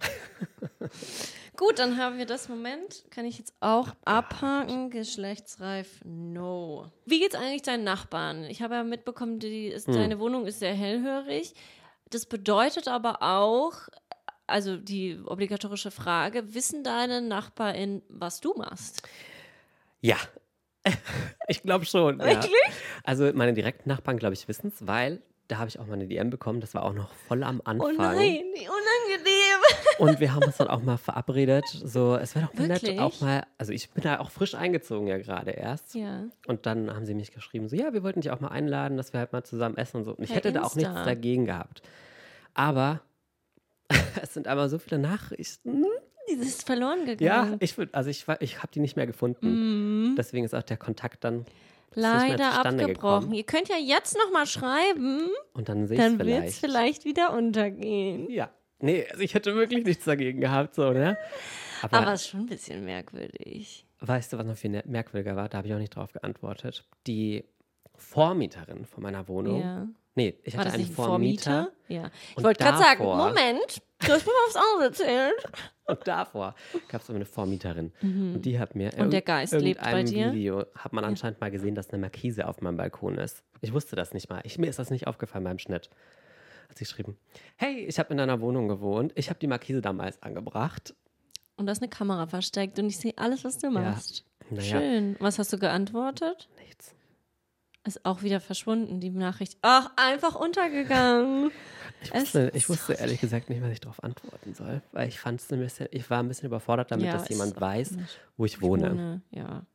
Gut, 1.56 1.78
dann 1.80 1.96
haben 1.96 2.18
wir 2.18 2.26
das 2.26 2.48
Moment. 2.48 3.04
Kann 3.10 3.24
ich 3.24 3.38
jetzt 3.38 3.52
auch 3.60 3.88
abhaken. 4.04 4.90
Geschlechtsreif, 4.90 6.00
no. 6.04 6.92
Wie 7.04 7.18
geht's 7.18 7.34
eigentlich 7.34 7.62
deinen 7.62 7.82
Nachbarn? 7.84 8.44
Ich 8.44 8.62
habe 8.62 8.74
ja 8.74 8.84
mitbekommen, 8.84 9.40
die, 9.40 9.66
ist, 9.66 9.88
deine 9.88 10.20
Wohnung 10.20 10.46
ist 10.46 10.60
sehr 10.60 10.74
hellhörig. 10.74 11.54
Das 12.10 12.26
bedeutet 12.26 12.86
aber 12.86 13.22
auch, 13.22 13.74
also 14.48 14.76
die 14.76 15.18
obligatorische 15.24 15.90
Frage, 15.90 16.54
wissen 16.54 16.82
deine 16.82 17.20
NachbarInnen, 17.22 18.02
was 18.08 18.40
du 18.40 18.54
machst? 18.56 19.02
Ja. 20.00 20.16
ich 21.48 21.62
glaube 21.62 21.84
schon. 21.84 22.18
Ja. 22.20 22.26
Wirklich? 22.26 22.52
Also 23.04 23.30
meine 23.34 23.52
direkten 23.52 23.88
Nachbarn, 23.88 24.16
glaube 24.18 24.34
ich, 24.34 24.48
wissen 24.48 24.68
es, 24.68 24.86
weil 24.86 25.22
da 25.48 25.56
habe 25.56 25.68
ich 25.68 25.78
auch 25.78 25.86
mal 25.86 25.94
eine 25.94 26.06
DM 26.06 26.28
bekommen. 26.28 26.60
Das 26.60 26.74
war 26.74 26.82
auch 26.82 26.92
noch 26.92 27.10
voll 27.26 27.42
am 27.42 27.60
Oh 27.60 27.68
Anfang. 27.70 27.96
nein, 27.96 28.44
wie 28.54 28.68
unangenehm. 28.68 29.60
Und 29.98 30.20
wir 30.20 30.34
haben 30.34 30.44
uns 30.44 30.58
dann 30.58 30.68
auch 30.68 30.82
mal 30.82 30.98
verabredet. 30.98 31.64
So, 31.66 32.16
es 32.16 32.34
wäre 32.34 32.46
doch 32.46 32.54
mal 32.54 32.68
nett, 32.68 32.98
auch 32.98 33.20
mal. 33.20 33.44
Also 33.56 33.72
ich 33.72 33.90
bin 33.90 34.02
da 34.04 34.20
auch 34.20 34.30
frisch 34.30 34.54
eingezogen 34.54 35.08
ja 35.08 35.16
gerade 35.18 35.50
erst. 35.52 35.94
Ja. 35.94 36.24
Und 36.46 36.66
dann 36.66 36.94
haben 36.94 37.06
sie 37.06 37.14
mich 37.14 37.32
geschrieben, 37.32 37.68
so, 37.68 37.76
ja, 37.76 37.92
wir 37.94 38.02
wollten 38.02 38.20
dich 38.20 38.30
auch 38.30 38.40
mal 38.40 38.48
einladen, 38.48 38.96
dass 38.98 39.12
wir 39.12 39.20
halt 39.20 39.32
mal 39.32 39.42
zusammen 39.42 39.76
essen 39.78 39.98
und 39.98 40.04
so. 40.04 40.10
Und 40.12 40.22
ich 40.22 40.28
Per 40.28 40.36
hätte 40.36 40.52
da 40.52 40.62
auch 40.62 40.74
nichts 40.76 40.90
Insta. 40.90 41.04
dagegen 41.04 41.46
gehabt. 41.46 41.82
Aber 42.54 43.00
es 44.22 44.34
sind 44.34 44.46
einmal 44.46 44.68
so 44.68 44.78
viele 44.78 44.98
Nachrichten. 44.98 45.84
Die 46.30 46.34
ist 46.34 46.66
verloren 46.66 47.00
Ja, 47.06 47.14
gegangen. 47.14 47.56
ich 47.60 47.78
würde, 47.78 47.94
also 47.94 48.10
ich, 48.10 48.26
ich 48.40 48.58
habe 48.58 48.68
die 48.74 48.80
nicht 48.80 48.96
mehr 48.96 49.06
gefunden. 49.06 50.10
Mhm. 50.10 50.16
Deswegen 50.16 50.44
ist 50.44 50.54
auch 50.54 50.62
der 50.62 50.76
Kontakt 50.76 51.24
dann 51.24 51.46
Leider 51.94 52.52
abgebrochen. 52.60 52.86
gekommen. 52.86 53.32
Ihr 53.34 53.44
könnt 53.44 53.68
ja 53.70 53.76
jetzt 53.76 54.14
noch 54.16 54.30
mal 54.30 54.46
schreiben, 54.46 55.22
Und 55.54 55.68
dann 55.70 55.86
sehe 55.86 55.96
ich 55.96 56.02
dann 56.02 56.18
wird 56.26 56.44
es 56.44 56.58
vielleicht. 56.58 57.04
wieder 57.06 57.32
untergehen. 57.32 58.30
Ja. 58.30 58.50
Nee, 58.80 59.06
also 59.10 59.22
ich 59.22 59.34
hätte 59.34 59.54
wirklich 59.56 59.84
nichts 59.84 60.04
dagegen 60.04 60.40
gehabt, 60.40 60.74
so, 60.74 60.92
ne? 60.92 61.16
Aber, 61.82 61.98
Aber 61.98 62.12
es 62.12 62.22
ist 62.22 62.28
schon 62.28 62.40
ein 62.40 62.46
bisschen 62.46 62.84
merkwürdig. 62.84 63.86
weißt 64.00 64.32
du, 64.32 64.38
was 64.38 64.46
noch 64.46 64.56
viel 64.56 64.70
ne- 64.70 64.84
merkwürdiger 64.86 65.34
war? 65.34 65.48
Da 65.48 65.58
habe 65.58 65.68
ich 65.68 65.74
auch 65.74 65.78
nicht 65.78 65.96
drauf 65.96 66.12
geantwortet. 66.12 66.84
Die 67.06 67.44
Vormieterin 67.96 68.84
von 68.84 69.02
meiner 69.02 69.26
Wohnung. 69.28 69.60
Ja. 69.60 69.86
Nee, 70.18 70.34
ich 70.42 70.56
hatte 70.56 70.72
einen 70.72 70.84
Vormieter. 70.84 71.50
Vormieter? 71.52 71.72
Ja. 71.86 72.10
Ich 72.36 72.42
wollte 72.42 72.64
gerade 72.64 72.78
sagen, 72.78 73.04
Moment, 73.04 73.82
du 74.00 74.08
hast 74.12 74.26
mir 74.26 74.32
mal 74.32 74.48
was 74.48 74.56
anderes 74.56 75.00
erzählt. 75.00 75.44
Und 75.86 76.08
davor 76.08 76.56
gab 76.88 77.02
es 77.02 77.08
eine 77.08 77.24
Vormieterin. 77.24 77.92
Und 78.02 78.42
die 78.42 78.58
hat 78.58 78.74
mir 78.74 78.92
Mhm. 78.96 79.02
Und 79.04 79.12
der 79.12 79.22
Geist 79.22 79.52
lebt 79.52 79.80
bei 79.80 80.02
dir? 80.02 80.32
Video 80.32 80.64
hat 80.74 80.92
man 80.92 81.04
anscheinend 81.04 81.40
mal 81.40 81.52
gesehen, 81.52 81.76
dass 81.76 81.90
eine 81.90 82.00
Markise 82.00 82.48
auf 82.48 82.60
meinem 82.60 82.76
Balkon 82.76 83.16
ist. 83.16 83.44
Ich 83.60 83.72
wusste 83.72 83.94
das 83.94 84.12
nicht 84.12 84.28
mal. 84.28 84.40
Ich, 84.42 84.58
mir 84.58 84.66
ist 84.68 84.80
das 84.80 84.90
nicht 84.90 85.06
aufgefallen 85.06 85.44
beim 85.44 85.60
Schnitt. 85.60 85.88
Hat 86.68 86.76
sie 86.78 86.84
geschrieben, 86.84 87.16
hey, 87.54 87.86
ich 87.86 88.00
habe 88.00 88.10
in 88.10 88.16
deiner 88.18 88.40
Wohnung 88.40 88.66
gewohnt. 88.66 89.12
Ich 89.14 89.30
habe 89.30 89.38
die 89.38 89.46
Markise 89.46 89.80
damals 89.80 90.20
angebracht. 90.20 90.96
Und 91.56 91.66
da 91.66 91.72
ist 91.72 91.80
eine 91.80 91.88
Kamera 91.88 92.26
versteckt 92.26 92.76
und 92.80 92.86
ich 92.86 92.98
sehe 92.98 93.14
alles, 93.16 93.44
was 93.44 93.58
du 93.58 93.70
machst. 93.70 94.24
Naja, 94.50 94.80
Schön. 94.80 95.16
Was 95.20 95.38
hast 95.38 95.52
du 95.52 95.58
geantwortet? 95.58 96.48
nichts. 96.58 96.94
Ist 97.88 98.04
auch 98.04 98.22
wieder 98.22 98.38
verschwunden, 98.40 99.00
die 99.00 99.08
Nachricht. 99.10 99.56
Ach, 99.62 99.90
einfach 99.96 100.34
untergegangen. 100.34 101.50
Ich 102.00 102.14
wusste, 102.14 102.52
ich 102.54 102.68
wusste 102.68 102.92
so 102.92 102.92
ehrlich 102.92 103.20
gesagt 103.20 103.50
nicht, 103.50 103.60
was 103.60 103.72
ich 103.72 103.80
darauf 103.80 104.04
antworten 104.04 104.54
soll. 104.54 104.82
Weil 104.92 105.08
ich 105.08 105.18
fand 105.18 105.40
es 105.40 105.50
ein 105.52 105.58
bisschen, 105.58 105.88
ich 105.90 106.08
war 106.08 106.20
ein 106.22 106.28
bisschen 106.28 106.46
überfordert 106.46 106.92
damit, 106.92 107.06
Ja, 107.06 107.14
dass 107.14 107.28
jemand 107.28 107.60
weiß, 107.60 107.96
wo 108.36 108.44
ich 108.44 108.62
wohne. 108.62 108.92
Ohne, 108.92 109.22
ja. 109.32 109.66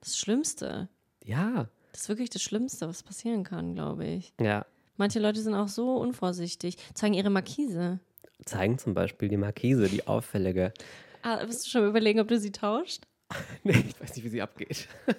Das 0.00 0.18
Schlimmste. 0.18 0.88
Ja, 1.24 1.68
Das 1.92 2.02
ist 2.02 2.08
wirklich 2.08 2.30
das 2.30 2.42
Schlimmste, 2.42 2.88
was 2.88 3.04
passieren 3.04 3.44
kann, 3.44 3.74
glaube 3.76 4.04
ich. 4.04 4.32
ja. 4.40 4.66
Manche 4.96 5.20
Leute 5.20 5.40
sind 5.40 5.54
auch 5.54 5.68
so 5.68 5.94
unvorsichtig, 5.96 6.76
zeigen 6.94 7.14
ihre 7.14 7.30
Markise. 7.30 8.00
Zeigen 8.46 8.76
zum 8.78 8.92
Beispiel 8.94 9.28
die 9.28 9.36
Markise, 9.36 9.88
die 9.88 10.06
auffällige. 10.08 10.72
Ah, 11.22 11.46
wirst 11.46 11.66
du 11.66 11.70
schon 11.70 11.86
überlegen, 11.86 12.18
ob 12.18 12.26
du 12.26 12.38
sie 12.38 12.50
tauscht? 12.52 13.06
Nee, 13.64 13.84
ich 13.88 14.00
weiß 14.00 14.14
nicht, 14.16 14.24
wie 14.24 14.28
sie 14.28 14.42
abgeht. 14.42 14.88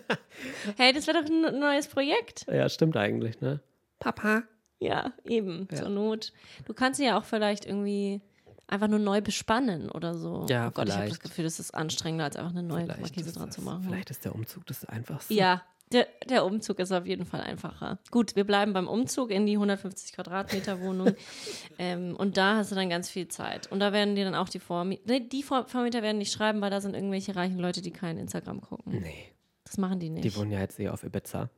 Hey, 0.78 0.94
das 0.94 1.08
wäre 1.08 1.22
doch 1.22 1.30
ein 1.30 1.60
neues 1.60 1.88
Projekt. 1.88 2.46
Ja, 2.48 2.68
stimmt 2.70 2.96
eigentlich, 2.98 3.42
ne? 3.42 3.60
Papa, 4.00 4.44
Ja, 4.80 5.14
eben, 5.26 5.68
Ja. 5.72 5.78
zur 5.78 5.90
Not. 5.90 6.34
Du 6.66 6.74
kannst 6.74 6.98
sie 7.00 7.06
ja 7.06 7.18
auch 7.20 7.24
vielleicht 7.26 7.66
irgendwie 7.66 8.22
einfach 8.68 8.88
nur 8.88 9.00
neu 9.00 9.22
bespannen 9.22 9.90
oder 9.92 10.16
so. 10.16 10.46
Ja, 10.50 10.68
oh 10.68 10.72
Gott, 10.72 10.88
ich 10.88 10.94
habe 10.94 11.04
das 11.08 11.18
vielleicht. 11.18 11.24
Gefühl, 11.24 11.44
das 11.44 11.60
ist 11.60 11.76
anstrengender, 11.76 12.26
als 12.26 12.36
einfach 12.38 12.52
eine 12.52 12.64
neue 12.64 12.86
Vielleicht 12.86 13.02
Markise 13.02 13.34
dran 13.34 13.48
das, 13.48 13.56
zu 13.56 13.62
machen. 13.62 13.84
vielleicht 13.84 14.10
ist 14.10 14.26
der 14.26 14.34
Umzug 14.34 14.66
das 14.66 14.86
einfachste. 14.86 15.34
Ja, 15.34 15.62
der, 15.92 16.08
der 16.28 16.46
Umzug 16.46 16.80
ist 16.80 16.92
auf 16.92 17.06
jeden 17.06 17.26
Fall 17.26 17.42
einfacher. 17.42 18.00
Gut, 18.12 18.36
wir 18.36 18.44
bleiben 18.46 18.74
beim 18.74 18.88
Umzug 18.88 19.30
in 19.32 19.46
die 19.46 19.54
150 19.54 20.14
Quadratmeter 20.14 20.80
Wohnung. 20.82 21.14
ähm, 21.80 22.16
und 22.16 22.38
da 22.38 22.56
hast 22.58 22.72
du 22.72 22.76
dann 22.76 22.90
ganz 22.90 23.10
viel 23.10 23.28
Zeit. 23.28 23.72
Und 23.72 23.80
da 23.80 23.92
werden 23.94 24.16
dir 24.16 24.26
dann 24.26 24.36
auch 24.36 24.50
die 24.50 24.60
Vormieter, 24.60 25.04
nee, 25.06 25.20
die 25.20 25.44
Vor- 25.44 25.68
Vormieter 25.68 26.02
werden 26.02 26.18
nicht 26.18 26.32
schreiben, 26.32 26.62
weil 26.62 26.72
da 26.72 26.82
sind 26.82 26.94
irgendwelche 26.96 27.36
reichen 27.36 27.60
Leute, 27.60 27.82
die 27.82 27.92
kein 27.92 28.18
Instagram 28.18 28.62
gucken. 28.62 29.00
Nee, 29.02 29.32
Das 29.66 29.78
machen 29.78 30.00
die 30.00 30.10
nicht. 30.10 30.24
die 30.24 30.36
wohnen 30.36 30.52
ja 30.52 30.60
jetzt 30.60 30.80
eher 30.80 30.94
auf 30.94 31.04
Ibiza. 31.04 31.50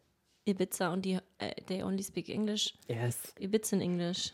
Ibiza 0.45 0.91
und 0.91 1.03
die, 1.05 1.19
äh, 1.37 1.53
they 1.67 1.83
only 1.83 2.03
speak 2.03 2.27
English. 2.29 2.73
Yes. 2.87 3.17
Ibiza 3.39 3.75
in 3.77 3.81
English. 3.81 4.33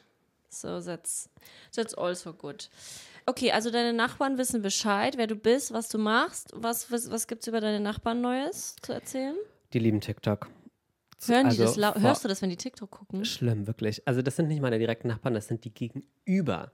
So, 0.52 0.82
that's, 0.82 1.30
that's 1.76 1.94
also 1.94 2.34
good. 2.34 2.70
Okay, 3.28 3.52
also 3.52 3.70
deine 3.70 3.94
Nachbarn 3.94 4.40
wissen 4.40 4.64
Bescheid, 4.64 5.16
wer 5.18 5.28
du 5.28 5.36
bist, 5.36 5.72
was 5.72 5.88
du 5.90 6.00
machst. 6.00 6.52
Was, 6.56 6.92
was, 6.92 7.12
was 7.12 7.28
gibt 7.28 7.44
es 7.44 7.48
über 7.48 7.62
deine 7.62 7.80
Nachbarn 7.80 8.22
Neues 8.22 8.76
zu 8.82 8.92
erzählen? 8.94 9.36
Die 9.74 9.80
lieben 9.80 10.02
TikTok. 10.02 10.50
Hören 11.26 11.42
die 11.44 11.48
Also 11.50 11.64
das 11.66 11.76
lau- 11.76 11.92
vor- 11.94 12.02
Hörst 12.02 12.24
du 12.24 12.28
das, 12.28 12.42
wenn 12.42 12.50
die 12.50 12.56
TikTok 12.58 12.90
gucken? 12.92 13.26
Schlimm, 13.26 13.68
wirklich. 13.68 14.08
Also 14.08 14.22
das 14.22 14.36
sind 14.38 14.48
nicht 14.48 14.62
meine 14.62 14.80
direkten 14.80 15.10
Nachbarn, 15.10 15.34
das 15.34 15.48
sind 15.48 15.66
die 15.66 15.74
gegenüber. 15.74 16.72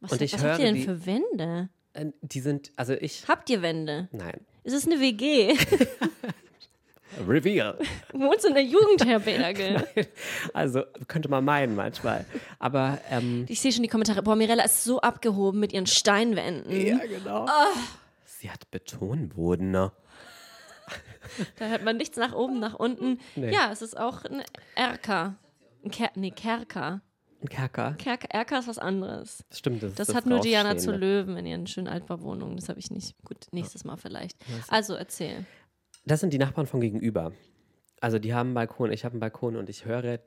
Was, 0.00 0.12
Und 0.12 0.22
ich 0.22 0.32
was 0.34 0.42
habt 0.42 0.58
ihr 0.58 0.64
höre 0.64 0.72
denn 0.72 0.74
die- 0.74 0.82
für 0.84 1.06
Wände? 1.06 1.68
Äh, 1.94 2.06
Die 2.22 2.40
sind, 2.40 2.72
also 2.76 2.92
ich, 2.94 3.26
Habt 3.28 3.48
ihr 3.48 3.62
Wände? 3.62 4.08
nein. 4.12 4.40
Ist 4.64 4.74
es 4.74 4.86
eine 4.86 5.00
WG? 5.00 5.54
Reveal. 7.26 7.78
Wohnst 8.12 8.44
du 8.44 8.48
in 8.48 8.54
der 8.54 8.64
Jugendherberge? 8.64 9.86
Also 10.52 10.82
könnte 11.08 11.28
man 11.30 11.44
meinen 11.44 11.74
manchmal. 11.76 12.26
Aber 12.58 12.98
ähm, 13.10 13.46
Ich 13.48 13.60
sehe 13.60 13.72
schon 13.72 13.82
die 13.84 13.88
Kommentare. 13.88 14.22
Boah, 14.22 14.36
Mirella 14.36 14.64
ist 14.64 14.84
so 14.84 15.00
abgehoben 15.00 15.60
mit 15.60 15.72
ihren 15.72 15.86
Steinwänden. 15.86 16.84
ja, 16.86 16.98
genau. 16.98 17.46
Sie 18.24 18.50
hat 18.50 18.70
Betonboden. 18.70 19.70
Ne? 19.70 19.92
Da 21.56 21.66
hört 21.68 21.84
man 21.84 21.96
nichts 21.96 22.16
nach 22.16 22.32
oben, 22.34 22.58
nach 22.58 22.74
unten. 22.74 23.18
Nee. 23.34 23.52
Ja, 23.52 23.70
es 23.72 23.82
ist 23.82 23.96
auch 23.96 24.24
ein 24.24 24.42
Erker. 24.74 25.36
Ein 25.84 25.90
Ker 25.90 26.10
nee, 26.14 26.30
Kerker. 26.30 27.00
Ein 27.42 27.48
Kerker. 27.48 27.92
Kerker. 27.98 28.28
Erker 28.30 28.58
ist 28.58 28.68
was 28.68 28.78
anderes. 28.78 29.44
Das 29.50 29.58
stimmt. 29.58 29.82
Das, 29.82 29.94
Das, 29.94 30.08
das 30.08 30.16
hat 30.16 30.26
nur 30.26 30.40
Diana 30.40 30.76
zu. 30.76 30.90
Löwen 30.92 31.36
in 31.36 31.46
ihren 31.46 31.66
schönen 31.66 31.88
Altbauwohnungen. 31.88 32.56
Das 32.56 32.68
habe 32.68 32.78
ich 32.78 32.90
nicht. 32.90 33.14
Gut, 33.24 33.46
nächstes 33.52 33.84
Mal 33.84 33.96
vielleicht. 33.96 34.36
Also 34.68 34.94
erzähl. 34.94 35.44
Das 36.04 36.20
sind 36.20 36.32
die 36.32 36.38
Nachbarn 36.38 36.66
von 36.66 36.80
gegenüber. 36.80 37.32
Also 38.00 38.18
die 38.18 38.34
haben 38.34 38.48
einen 38.48 38.54
Balkon, 38.54 38.92
ich 38.92 39.04
habe 39.04 39.14
einen 39.14 39.20
Balkon 39.20 39.56
und 39.56 39.68
ich 39.68 39.84
höre, 39.84 40.20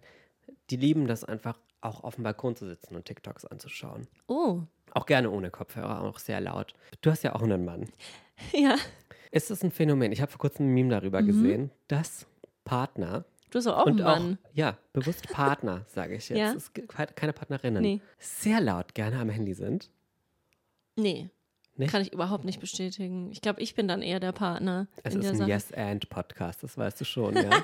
die 0.69 0.75
lieben 0.75 1.07
das 1.07 1.23
einfach 1.23 1.59
auch 1.81 2.03
auf 2.03 2.15
dem 2.15 2.23
Balkon 2.23 2.55
zu 2.55 2.67
sitzen 2.67 2.95
und 2.95 3.05
TikToks 3.05 3.45
anzuschauen. 3.45 4.07
Oh, 4.27 4.61
Auch 4.93 5.05
gerne 5.05 5.29
ohne 5.29 5.49
Kopfhörer, 5.51 6.01
auch 6.01 6.19
sehr 6.19 6.41
laut. 6.41 6.73
Du 7.01 7.11
hast 7.11 7.23
ja 7.23 7.35
auch 7.35 7.41
einen 7.43 7.63
Mann. 7.63 7.85
ja. 8.53 8.75
Ist 9.31 9.51
das 9.51 9.63
ein 9.63 9.71
Phänomen? 9.71 10.11
Ich 10.11 10.21
habe 10.21 10.31
vor 10.31 10.39
kurzem 10.39 10.67
ein 10.67 10.73
Meme 10.73 10.89
darüber 10.89 11.21
gesehen, 11.21 11.71
dass 11.87 12.25
Partner 12.65 13.25
Du 13.51 13.57
hast 13.57 13.65
doch 13.65 13.77
auch 13.77 13.85
und 13.87 13.99
Mann. 13.99 14.37
auch, 14.43 14.49
ja, 14.53 14.77
bewusst 14.93 15.27
Partner, 15.29 15.83
sage 15.87 16.15
ich 16.15 16.29
jetzt. 16.29 16.37
Ja? 16.37 16.53
Es 16.53 16.71
gibt 16.73 16.93
keine 17.15 17.33
Partnerinnen. 17.33 17.81
Nee. 17.81 18.01
Sehr 18.19 18.61
laut 18.61 18.93
gerne 18.93 19.19
am 19.19 19.29
Handy 19.29 19.53
sind. 19.55 19.89
Nee. 20.95 21.29
Nicht? 21.75 21.91
Kann 21.91 22.01
ich 22.01 22.11
überhaupt 22.13 22.43
nicht 22.43 22.59
bestätigen. 22.59 23.31
Ich 23.31 23.41
glaube, 23.41 23.61
ich 23.61 23.73
bin 23.73 23.87
dann 23.87 24.01
eher 24.01 24.19
der 24.19 24.33
Partner 24.33 24.87
Es 25.01 25.15
in 25.15 25.21
ist 25.21 25.41
ein. 25.41 25.47
Yes-and-Podcast, 25.47 26.61
das 26.61 26.77
weißt 26.77 26.99
du 26.99 27.05
schon, 27.05 27.35
ja. 27.35 27.49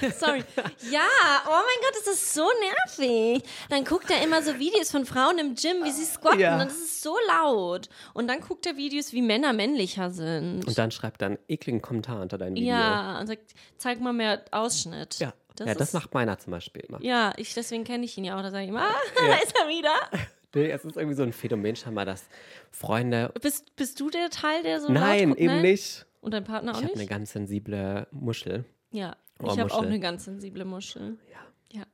Sorry. 0.18 0.44
Ja, 0.90 1.06
oh 1.46 1.50
mein 1.50 1.80
Gott, 1.82 1.94
das 1.94 2.06
ist 2.14 2.34
so 2.34 2.46
nervig. 2.60 3.42
Dann 3.70 3.84
guckt 3.84 4.10
er 4.10 4.22
immer 4.22 4.42
so 4.42 4.58
Videos 4.58 4.90
von 4.90 5.04
Frauen 5.06 5.38
im 5.38 5.54
Gym, 5.54 5.84
wie 5.84 5.90
sie 5.90 6.04
squatten 6.04 6.40
Ja. 6.40 6.54
und 6.54 6.66
das 6.66 6.76
ist 6.76 7.02
so 7.02 7.16
laut. 7.28 7.88
Und 8.14 8.28
dann 8.28 8.40
guckt 8.40 8.66
er 8.66 8.76
Videos, 8.76 9.12
wie 9.12 9.22
Männer 9.22 9.52
männlicher 9.52 10.10
sind. 10.10 10.66
Und 10.66 10.78
dann 10.78 10.90
schreibt 10.90 11.22
er 11.22 11.26
einen 11.28 11.38
ekligen 11.48 11.82
Kommentar 11.82 12.20
unter 12.20 12.38
dein 12.38 12.54
Video. 12.54 12.68
ja, 12.68 13.18
und 13.20 13.26
sagt, 13.26 13.54
zeig 13.78 14.00
mal 14.00 14.12
mehr 14.12 14.42
Ausschnitt. 14.50 15.18
Ja, 15.18 15.32
das, 15.56 15.66
ja, 15.68 15.74
das 15.74 15.88
ist, 15.88 15.94
macht 15.94 16.12
meiner 16.14 16.38
zum 16.38 16.50
Beispiel 16.50 16.82
immer. 16.88 17.02
Ja, 17.02 17.32
ich, 17.36 17.54
deswegen 17.54 17.84
kenne 17.84 18.04
ich 18.04 18.16
ihn 18.18 18.24
ja 18.24 18.36
auch. 18.38 18.42
Da 18.42 18.50
sage 18.50 18.64
ich 18.64 18.68
immer, 18.70 18.82
ah, 18.82 18.94
da 19.28 19.34
ist 19.36 19.54
er 19.60 19.68
wieder. 19.68 19.94
Nee, 20.54 20.70
es 20.70 20.86
ist 20.86 20.96
irgendwie 20.96 21.16
so 21.16 21.22
ein 21.22 21.34
Phänomen 21.34 21.76
scheinbar, 21.76 22.06
dass 22.06 22.24
Freunde. 22.70 23.30
Bist, 23.42 23.76
bist 23.76 24.00
du 24.00 24.08
der 24.08 24.30
Teil, 24.30 24.62
der 24.62 24.80
so 24.80 24.90
Nein, 24.90 25.34
eben 25.36 25.46
Nein? 25.56 25.62
nicht. 25.62 26.06
Und 26.22 26.32
dein 26.32 26.44
Partner 26.44 26.72
auch 26.72 26.78
Ich 26.78 26.84
habe 26.84 26.92
nicht? 26.94 27.10
eine 27.10 27.18
ganz 27.18 27.32
sensible 27.32 28.06
Muschel. 28.10 28.64
ja, 28.90 29.16
ich 29.40 29.46
Oh, 29.46 29.58
habe 29.58 29.72
auch 29.74 29.82
eine 29.82 30.00
ganz 30.00 30.24
sensible 30.24 30.64
Muschel. 30.64 31.18
Ja. 31.32 31.78
Ja. 31.80 31.84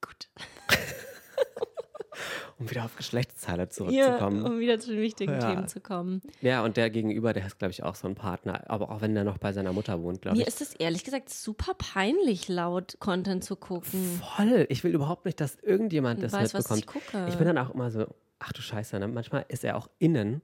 Gut. 0.00 0.28
Um 2.56 2.70
wieder 2.70 2.84
auf 2.84 2.94
Geschlechtsteile 2.96 3.62
Ja, 3.64 3.68
zurückzukommen. 3.70 4.44
um 4.44 4.60
wieder 4.60 4.78
zu 4.78 4.92
den 4.92 5.00
wichtigen 5.00 5.32
Ja. 5.32 5.40
Themen 5.40 5.66
zu 5.66 5.80
kommen. 5.80 6.22
Ja. 6.40 6.62
und 6.62 6.76
der 6.76 6.88
Gegenüber, 6.88 7.32
der 7.32 7.44
ist, 7.46 7.58
glaube 7.58 7.72
ich, 7.72 7.82
auch 7.82 7.96
so 7.96 8.06
ein 8.06 8.14
Partner. 8.14 8.62
Aber 8.70 8.90
auch 8.92 9.00
wenn 9.00 9.12
der 9.14 9.24
noch 9.24 9.38
bei 9.38 9.52
seiner 9.52 9.72
Mutter 9.72 10.00
wohnt, 10.00 10.22
glaube 10.22 10.36
Mir 10.36 10.42
ich. 10.42 10.48
ist 10.48 10.60
es 10.60 10.72
ehrlich 10.74 11.02
gesagt 11.02 11.30
super 11.30 11.74
peinlich, 11.74 12.46
laut 12.46 12.96
Content 13.00 13.42
zu 13.42 13.56
gucken. 13.56 14.20
Voll. 14.36 14.66
Ich 14.68 14.84
will 14.84 14.92
überhaupt 14.94 15.24
nicht, 15.24 15.40
dass 15.40 15.56
irgendjemand 15.56 16.22
das 16.22 16.32
Weiß, 16.32 16.54
was 16.54 16.66
ich 16.70 16.76
mitbekommt. 16.76 17.06
gucke. 17.06 17.26
Ich 17.28 17.34
bin 17.34 17.46
dann 17.48 17.58
auch 17.58 17.70
immer 17.74 17.90
so, 17.90 18.06
ach 18.38 18.52
du 18.52 18.62
Scheiße, 18.62 19.00
ne? 19.00 19.08
manchmal 19.08 19.44
ist 19.48 19.64
er 19.64 19.76
auch 19.76 19.88
innen 19.98 20.40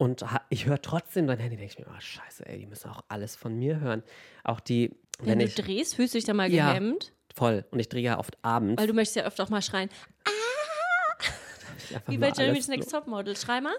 und 0.00 0.24
ich 0.48 0.64
höre 0.66 0.80
trotzdem 0.80 1.26
sein 1.26 1.38
Handy, 1.38 1.56
denke 1.58 1.72
ich 1.72 1.78
mir, 1.78 1.86
oh 1.94 2.00
Scheiße, 2.00 2.46
ey, 2.46 2.58
die 2.58 2.66
müssen 2.66 2.90
auch 2.90 3.04
alles 3.08 3.36
von 3.36 3.54
mir 3.58 3.80
hören. 3.80 4.02
Auch 4.44 4.58
die, 4.60 4.96
Wenn, 5.18 5.28
wenn, 5.28 5.38
du 5.40 5.44
ich, 5.44 5.54
drehst, 5.54 5.94
fühlst 5.96 6.14
du 6.14 6.18
dich 6.18 6.24
da 6.24 6.32
mal 6.32 6.50
Ja. 6.50 6.68
gehemmt, 6.70 7.12
voll, 7.34 7.64
und 7.70 7.78
ich 7.80 7.88
drehe 7.90 8.02
ja 8.02 8.18
oft 8.18 8.36
abends. 8.42 8.80
weil 8.80 8.86
du 8.88 8.94
möchtest 8.94 9.16
ja 9.16 9.24
öfter 9.24 9.44
auch 9.44 9.50
mal 9.50 9.60
schreien. 9.62 9.90
ich 11.90 11.94
einfach 11.96 12.10
Wie 12.12 12.18
bei 12.18 12.30
Jeremy's 12.30 12.68
Next 12.68 12.90
Topmodel. 12.90 13.36
Schrei 13.36 13.60
mal. 13.60 13.74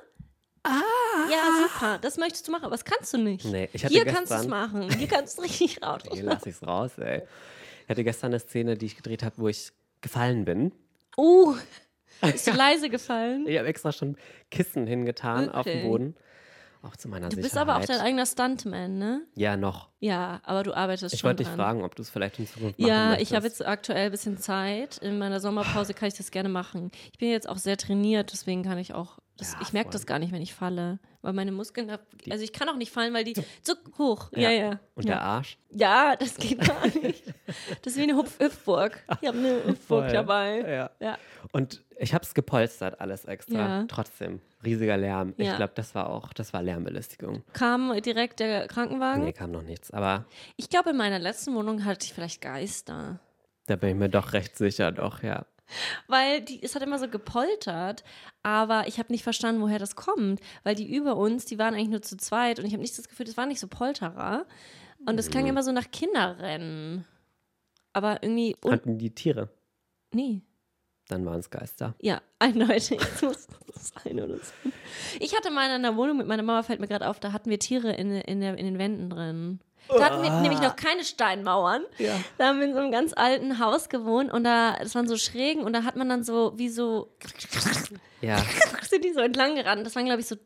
Ja, 0.64 1.68
super. 1.68 1.98
Das 2.00 2.18
möchtest 2.18 2.48
du 2.48 2.52
machen, 2.52 2.66
aber 2.66 2.76
das 2.76 2.86
kannst 2.86 3.12
du 3.14 3.18
nicht. 3.18 3.46
Nee, 3.46 3.68
ich 3.74 3.84
hatte 3.84 3.94
Hier 3.94 4.06
kannst 4.06 4.30
du 4.32 4.36
es 4.36 4.42
gestern- 4.42 4.50
machen. 4.50 4.92
Hier 4.96 5.08
kannst 5.08 5.38
du 5.40 5.42
es 5.42 5.50
richtig 5.50 5.82
raus 5.84 6.02
Hier 6.12 6.24
lass 6.24 6.46
ich's 6.46 6.62
raus, 6.62 6.92
ey. 7.00 7.24
Ich 7.86 7.90
hatte 7.90 8.04
gestern 8.04 8.28
eine 8.32 8.40
Szene, 8.40 8.78
die 8.78 8.86
ich 8.86 8.96
gedreht 8.96 9.24
habe, 9.24 9.36
wo 9.40 9.48
ich 9.48 9.72
gefallen 10.02 10.46
bin. 10.46 10.72
Uh, 11.18 11.56
ist 12.34 12.48
dir 12.48 12.54
leise 12.54 12.90
gefallen? 12.90 13.46
Ich 13.48 13.58
habe 13.58 13.68
extra 13.68 13.92
schon 13.92 14.18
Kissen 14.50 14.88
hingetan 14.88 15.50
auf 15.50 15.66
dem? 15.66 15.82
Boden. 15.84 16.16
Auch 16.84 16.96
zu 16.96 17.10
meiner 17.10 17.30
Du 17.30 17.36
Sicherheit. 17.36 17.44
bist 17.52 17.58
aber 17.60 17.78
auch 17.78 17.86
dein 17.86 18.00
eigener 18.00 18.26
Stuntman, 18.26 18.98
ne? 18.98 19.22
Ja, 19.36 19.56
noch. 19.56 19.90
Ja, 20.00 20.42
aber 20.44 20.64
du 20.64 20.74
arbeitest 20.74 21.14
Ich 21.14 21.20
schon 21.20 21.28
wollte 21.28 21.44
dich 21.44 21.54
fragen, 21.54 21.84
ob 21.84 21.96
du 21.96 22.02
es 22.02 22.10
vielleicht 22.10 22.40
in 22.40 22.48
Zukunft 22.48 22.80
machen 22.80 22.90
Ja, 22.90 23.10
möchtest. 23.10 23.30
ich 23.32 23.36
habe 23.36 23.46
jetzt 23.46 23.64
aktuell 23.66 24.06
ein 24.08 24.12
bisschen 24.12 24.38
Zeit. 24.40 24.98
In 24.98 25.20
meiner 25.20 25.40
Sommerpause 25.40 25.94
kann 25.94 26.08
ich 26.08 26.16
das 26.16 26.32
gerne 26.32 26.50
machen. 26.50 26.90
Ich 27.12 27.20
bin 27.20 27.30
jetzt 27.30 27.48
auch 27.48 27.58
sehr 27.60 27.78
trainiert, 27.78 28.32
deswegen 28.32 28.64
kann 28.64 28.80
ich 28.80 28.96
auch. 28.96 29.20
Das, 29.42 29.54
Ja, 29.54 29.60
ich 29.62 29.74
merke 29.74 29.90
das 29.90 30.06
gar 30.06 30.20
nicht, 30.20 30.32
wenn 30.32 30.42
ich 30.42 30.54
falle. 30.54 31.00
Weil 31.24 31.34
meine 31.34 31.52
Muskeln. 31.52 31.88
da- 31.88 32.00
Also 32.30 32.44
ich 32.44 32.54
kann 32.54 32.70
auch 32.70 32.76
nicht 32.78 32.92
fallen, 32.92 33.14
weil 33.14 33.24
die 33.24 33.34
zu 33.34 33.74
hoch. 33.98 34.30
Ja, 34.36 34.50
ja. 34.52 34.80
Und 34.96 35.04
ja. 35.06 35.16
der 35.16 35.22
Arsch? 35.22 35.58
Ja, 35.70 36.16
das 36.16 36.36
geht 36.38 36.60
gar 36.62 36.86
nicht. 37.04 37.24
Das 37.82 37.94
ist 37.94 37.98
wie 37.98 38.04
eine 38.04 38.16
Hupf 38.16 38.40
Hüpfburg. 38.40 39.04
Ich 39.22 39.28
habe 39.28 39.38
eine 39.38 39.64
Hüpfburg 39.66 40.04
Voll. 40.06 40.12
dabei. 40.12 40.90
Ja. 41.00 41.18
Und 41.52 41.84
ich 41.98 42.14
habe 42.14 42.24
es 42.24 42.34
gepolstert, 42.34 43.00
alles 43.02 43.26
extra. 43.26 43.86
Trotzdem, 43.88 44.42
riesiger 44.64 44.98
Lärm. 44.98 45.34
Ich 45.38 45.56
glaube, 45.56 45.74
das 45.76 45.94
war 45.96 46.10
auch, 46.10 46.34
das 46.34 46.54
war 46.54 46.62
Lärmbelästigung. 46.64 47.44
Kam 47.54 48.00
direkt 48.02 48.40
der 48.40 48.68
Krankenwagen. 48.68 49.24
Nee, 49.24 49.34
kam 49.34 49.52
noch 49.52 49.64
nichts. 49.64 49.92
Aber 49.92 50.26
Ich 50.56 50.70
glaube, 50.70 50.92
in 50.92 50.98
meiner 50.98 51.20
letzten 51.20 51.54
Wohnung 51.56 51.84
hatte 51.86 52.06
ich 52.06 52.14
vielleicht 52.14 52.42
Geister. 52.42 53.20
da 53.68 53.76
bin 53.76 53.90
ich 53.90 53.96
mir 53.96 54.10
doch 54.10 54.34
recht 54.34 54.58
sicher, 54.58 54.92
doch, 54.92 55.24
ja. 55.24 55.46
Weil 56.08 56.42
die, 56.42 56.62
es 56.64 56.76
hat 56.76 56.82
immer 56.84 57.00
so 57.00 57.08
gepoltert, 57.08 58.04
aber 58.44 58.88
ich 58.88 59.00
habe 59.00 59.12
nicht 59.12 59.24
verstanden, 59.24 59.62
woher 59.62 59.80
das 59.80 59.96
kommt. 59.96 60.40
Weil 60.64 60.76
die 60.76 60.94
über 60.94 61.16
uns, 61.18 61.46
die 61.46 61.58
waren 61.60 61.74
eigentlich 61.74 61.90
nur 61.90 62.02
zu 62.02 62.18
zweit 62.18 62.60
und 62.60 62.66
ich 62.66 62.74
habe 62.74 62.82
nicht 62.82 62.98
das 62.98 63.08
Gefühl, 63.08 63.26
das 63.26 63.38
war 63.38 63.46
nicht 63.46 63.60
so 63.60 63.68
Polterer. 63.68 64.46
Und 65.06 65.20
es 65.20 65.28
Mhm. 65.28 65.32
klang 65.32 65.48
immer 65.48 65.64
so 65.64 65.72
nach 65.72 65.90
Kinderrennen. 65.92 67.06
Aber 67.94 68.22
irgendwie. 68.24 68.56
Hatten 68.70 68.98
die 68.98 69.14
Tiere. 69.14 69.50
nee. 70.14 70.42
Dann 71.08 71.26
waren 71.26 71.42
es 71.42 71.50
Geister. 71.50 71.94
Ja, 72.00 72.22
eindeutig. 72.40 73.02
Es 73.02 73.22
muss 73.22 73.48
sein 74.06 74.22
oder 74.22 74.38
so. 74.38 74.54
Ich 75.20 75.36
hatte 75.36 75.52
mal 75.52 75.66
in 75.66 75.72
einer 75.72 75.98
Wohnung 75.98 76.16
mit 76.16 76.26
meiner 76.28 76.44
Mama, 76.44 76.64
fällt 76.64 76.80
mir 76.80 76.88
gerade 76.88 77.10
auf, 77.10 77.20
da 77.20 77.34
hatten 77.34 77.50
wir 77.50 77.60
Tiere 77.60 77.92
in, 77.92 78.12
in, 78.16 78.40
der, 78.40 78.58
in 78.58 78.64
den 78.66 78.78
Wänden 78.80 79.10
drin. 79.10 79.60
Da 79.88 80.06
hatten 80.06 80.24
wir 80.24 80.30
nämlich 80.42 80.62
noch 80.62 80.76
keine 80.76 81.04
Steinmauern. 81.04 81.84
Ja. 81.98 82.14
Da 82.38 82.48
haben 82.48 82.60
wir 82.60 82.68
in 82.68 82.74
so 82.74 82.80
einem 82.80 82.92
ganz 82.92 83.14
alten 83.16 83.60
Haus 83.60 83.90
gewohnt 83.90 84.32
und 84.32 84.44
da, 84.44 84.78
das 84.80 84.96
waren 84.96 85.08
so 85.08 85.18
Schrägen 85.18 85.64
und 85.64 85.74
da 85.74 85.84
hat 85.84 85.96
man 85.96 86.08
dann 86.08 86.24
so, 86.24 86.54
wie 86.58 86.70
so, 86.70 87.12
Ja, 88.22 88.38
sind 88.90 89.04
die 89.04 89.14
so 89.14 89.20
entlang 89.20 89.56
gerannt. 89.56 89.86
Das 89.86 89.96
waren, 89.96 90.06
glaube 90.06 90.22
ich, 90.22 90.28
so 90.28 90.38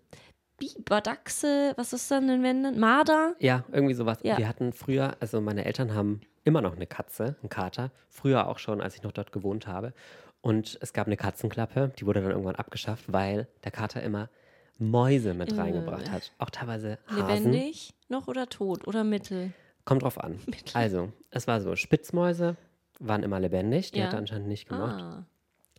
Biber, 0.57 1.01
Dachse, 1.01 1.73
was 1.75 1.93
ist 1.93 2.09
dann 2.09 2.23
in 2.23 2.29
den 2.29 2.43
Wänden? 2.43 2.79
Marder? 2.79 3.35
ja, 3.39 3.65
irgendwie 3.71 3.93
sowas. 3.93 4.19
Ja. 4.23 4.37
Wir 4.37 4.47
hatten 4.47 4.71
früher, 4.71 5.17
also 5.19 5.41
meine 5.41 5.65
Eltern 5.65 5.93
haben 5.93 6.21
immer 6.45 6.61
noch 6.61 6.75
eine 6.75 6.87
Katze, 6.87 7.35
einen 7.41 7.49
Kater. 7.49 7.91
Früher 8.07 8.47
auch 8.47 8.59
schon, 8.59 8.79
als 8.79 8.95
ich 8.95 9.03
noch 9.03 9.11
dort 9.11 9.31
gewohnt 9.31 9.67
habe. 9.67 9.93
Und 10.41 10.77
es 10.81 10.93
gab 10.93 11.07
eine 11.07 11.17
Katzenklappe, 11.17 11.91
die 11.99 12.05
wurde 12.05 12.21
dann 12.21 12.31
irgendwann 12.31 12.55
abgeschafft, 12.55 13.11
weil 13.11 13.47
der 13.63 13.71
Kater 13.71 14.01
immer 14.03 14.29
Mäuse 14.77 15.33
mit 15.33 15.51
Äh. 15.53 15.55
reingebracht 15.61 16.11
hat. 16.11 16.31
Auch 16.37 16.49
teilweise 16.49 16.97
Hasen. 17.07 17.51
Lebendig 17.51 17.93
noch 18.09 18.27
oder 18.27 18.47
tot 18.47 18.87
oder 18.87 19.03
mittel? 19.03 19.53
Kommt 19.85 20.03
drauf 20.03 20.19
an. 20.23 20.39
Also, 20.73 21.11
es 21.31 21.47
war 21.47 21.61
so 21.61 21.75
Spitzmäuse, 21.75 22.55
waren 22.99 23.23
immer 23.23 23.39
lebendig. 23.39 23.91
Die 23.91 23.99
Ja. 23.99 24.05
hat 24.05 24.13
er 24.13 24.19
anscheinend 24.19 24.47
nicht 24.47 24.67
gemocht. 24.67 25.01
Ah, 25.01 25.25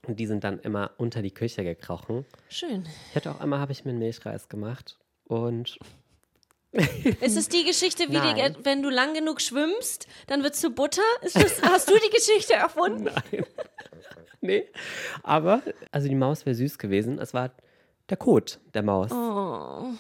Und 0.07 0.19
die 0.21 0.27
sind 0.27 0.45
dann 0.45 0.59
immer 0.61 0.93
unter 0.99 1.23
die 1.23 1.33
Küche 1.33 1.65
gekrochen. 1.65 2.25
schön. 2.49 2.87
Ich 3.11 3.17
hatte 3.17 3.31
auch 3.33 3.41
einmal, 3.41 3.59
habe 3.59 3.73
ich 3.73 3.85
mir 3.85 3.91
einen 3.91 3.99
Milchreis 3.99 4.49
gemacht. 4.49 4.99
Und 5.25 5.79
Ist 7.21 7.37
es 7.39 7.49
die 7.49 7.65
Geschichte, 7.65 8.05
wie 8.09 8.21
die, 8.21 8.65
wenn 8.65 8.83
du 8.83 8.91
lang 8.91 9.15
genug 9.15 9.41
schwimmst, 9.41 10.07
dann 10.27 10.43
wird 10.43 10.55
zu 10.57 10.71
Butter? 10.71 11.01
Das, 11.23 11.63
hast 11.63 11.89
du 11.91 11.95
die 11.95 12.11
Geschichte 12.15 12.53
erfunden? 12.67 13.05
Nein. 13.05 13.47
nee. 14.43 14.67
Aber, 15.23 15.63
also 15.91 16.09
die 16.09 16.15
Maus 16.15 16.45
wäre 16.45 16.55
süß 16.55 16.79
gewesen. 16.79 17.19
Es 17.19 17.33
war 17.35 17.51
der 18.09 18.17
Kot 18.17 18.61
der 18.75 18.83
Maus. 18.83 19.11
Oh. 19.13 19.91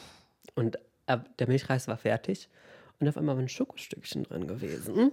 Und 0.55 0.77
äh, 1.07 1.19
der 1.39 1.49
Milchreis 1.49 1.89
war 1.89 1.97
fertig. 1.97 2.49
Und 3.01 3.09
auf 3.09 3.17
einmal 3.17 3.37
war 3.37 3.43
ein 3.43 3.49
Schokostückchen 3.49 4.25
drin 4.25 4.47
gewesen. 4.47 5.13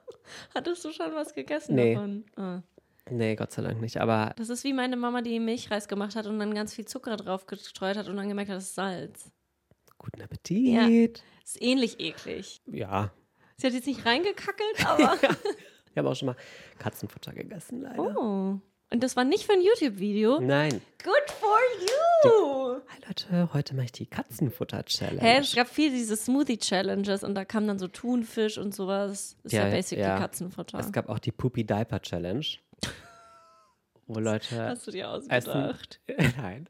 Hattest 0.54 0.84
du 0.84 0.92
schon 0.92 1.14
was 1.14 1.34
gegessen 1.34 1.74
Nee. 1.74 1.94
davon? 1.94 2.24
Ah. 2.36 2.62
Nee, 3.10 3.34
Gott 3.36 3.50
sei 3.52 3.62
Dank 3.62 3.80
nicht. 3.80 4.00
Aber 4.00 4.32
Das 4.36 4.48
ist 4.48 4.62
wie 4.64 4.72
meine 4.72 4.96
Mama, 4.96 5.20
die 5.22 5.40
Milchreis 5.40 5.88
gemacht 5.88 6.14
hat 6.16 6.26
und 6.26 6.38
dann 6.38 6.54
ganz 6.54 6.74
viel 6.74 6.84
Zucker 6.84 7.16
drauf 7.16 7.46
gestreut 7.46 7.96
hat 7.96 8.08
und 8.08 8.16
dann 8.16 8.28
gemerkt 8.28 8.50
hat, 8.50 8.56
das 8.58 8.64
ist 8.64 8.74
Salz. 8.74 9.30
guten 9.98 10.22
Appetit. 10.22 11.22
Ist 11.44 11.60
ähnlich 11.62 11.98
eklig. 12.00 12.60
Ja. 12.66 13.12
Sie 13.56 13.66
hat 13.66 13.74
jetzt 13.74 13.86
nicht 13.86 14.04
reingekackelt, 14.06 14.86
aber. 14.86 15.14
Ich 15.90 15.98
habe 15.98 16.08
auch 16.08 16.14
schon 16.14 16.26
mal 16.26 16.36
Katzenfutter 16.78 17.32
gegessen, 17.32 17.82
leider. 17.82 18.16
oh. 18.16 18.60
Und 18.92 19.02
das 19.04 19.14
war 19.16 19.24
nicht 19.24 19.44
für 19.44 19.52
ein 19.52 19.62
YouTube-Video. 19.62 20.40
Nein. 20.40 20.80
Good 21.04 21.30
for 21.38 21.58
you! 21.80 22.80
Hi 22.88 22.98
Leute, 23.06 23.52
heute 23.54 23.74
mache 23.76 23.84
ich 23.86 23.92
die 23.92 24.06
Katzenfutter-Challenge. 24.06 25.20
Hä, 25.20 25.38
es 25.38 25.54
gab 25.54 25.68
viel 25.68 25.90
diese 25.92 26.16
Smoothie-Challenges 26.16 27.22
und 27.22 27.36
da 27.36 27.44
kam 27.44 27.68
dann 27.68 27.78
so 27.78 27.86
Thunfisch 27.86 28.58
und 28.58 28.74
sowas. 28.74 29.36
Ist 29.44 29.52
ja, 29.52 29.66
Ja, 29.68 29.70
basically 29.74 30.02
ja. 30.08 30.18
Katzenfutter. 30.18 30.78
Es 30.80 30.90
gab 30.90 31.08
auch 31.08 31.20
die 31.20 31.30
Poopy 31.30 31.64
Diaper 31.64 32.02
Challenge. 32.02 32.44
Wo 34.08 34.18
Leute 34.18 34.60
Hast 34.60 34.88
du 34.88 34.90
dir 34.90 35.04
essen. 35.28 35.30
ausgedacht? 35.52 36.00
Nein. 36.36 36.68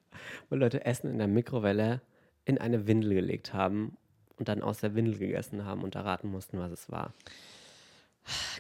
Wo 0.51 0.57
Leute 0.57 0.85
Essen 0.85 1.11
in 1.11 1.17
der 1.19 1.29
Mikrowelle 1.29 2.03
in 2.45 2.59
eine 2.59 2.87
Windel 2.87 3.15
gelegt 3.15 3.55
haben 3.55 3.97
und 4.37 4.49
dann 4.49 4.63
aus 4.63 4.81
der 4.81 4.95
Windel 4.95 5.17
gegessen 5.17 5.65
haben 5.65 5.83
und 5.83 5.95
erraten 5.95 6.31
mussten, 6.31 6.59
was 6.59 6.71
es 6.71 6.91
war. 6.91 7.15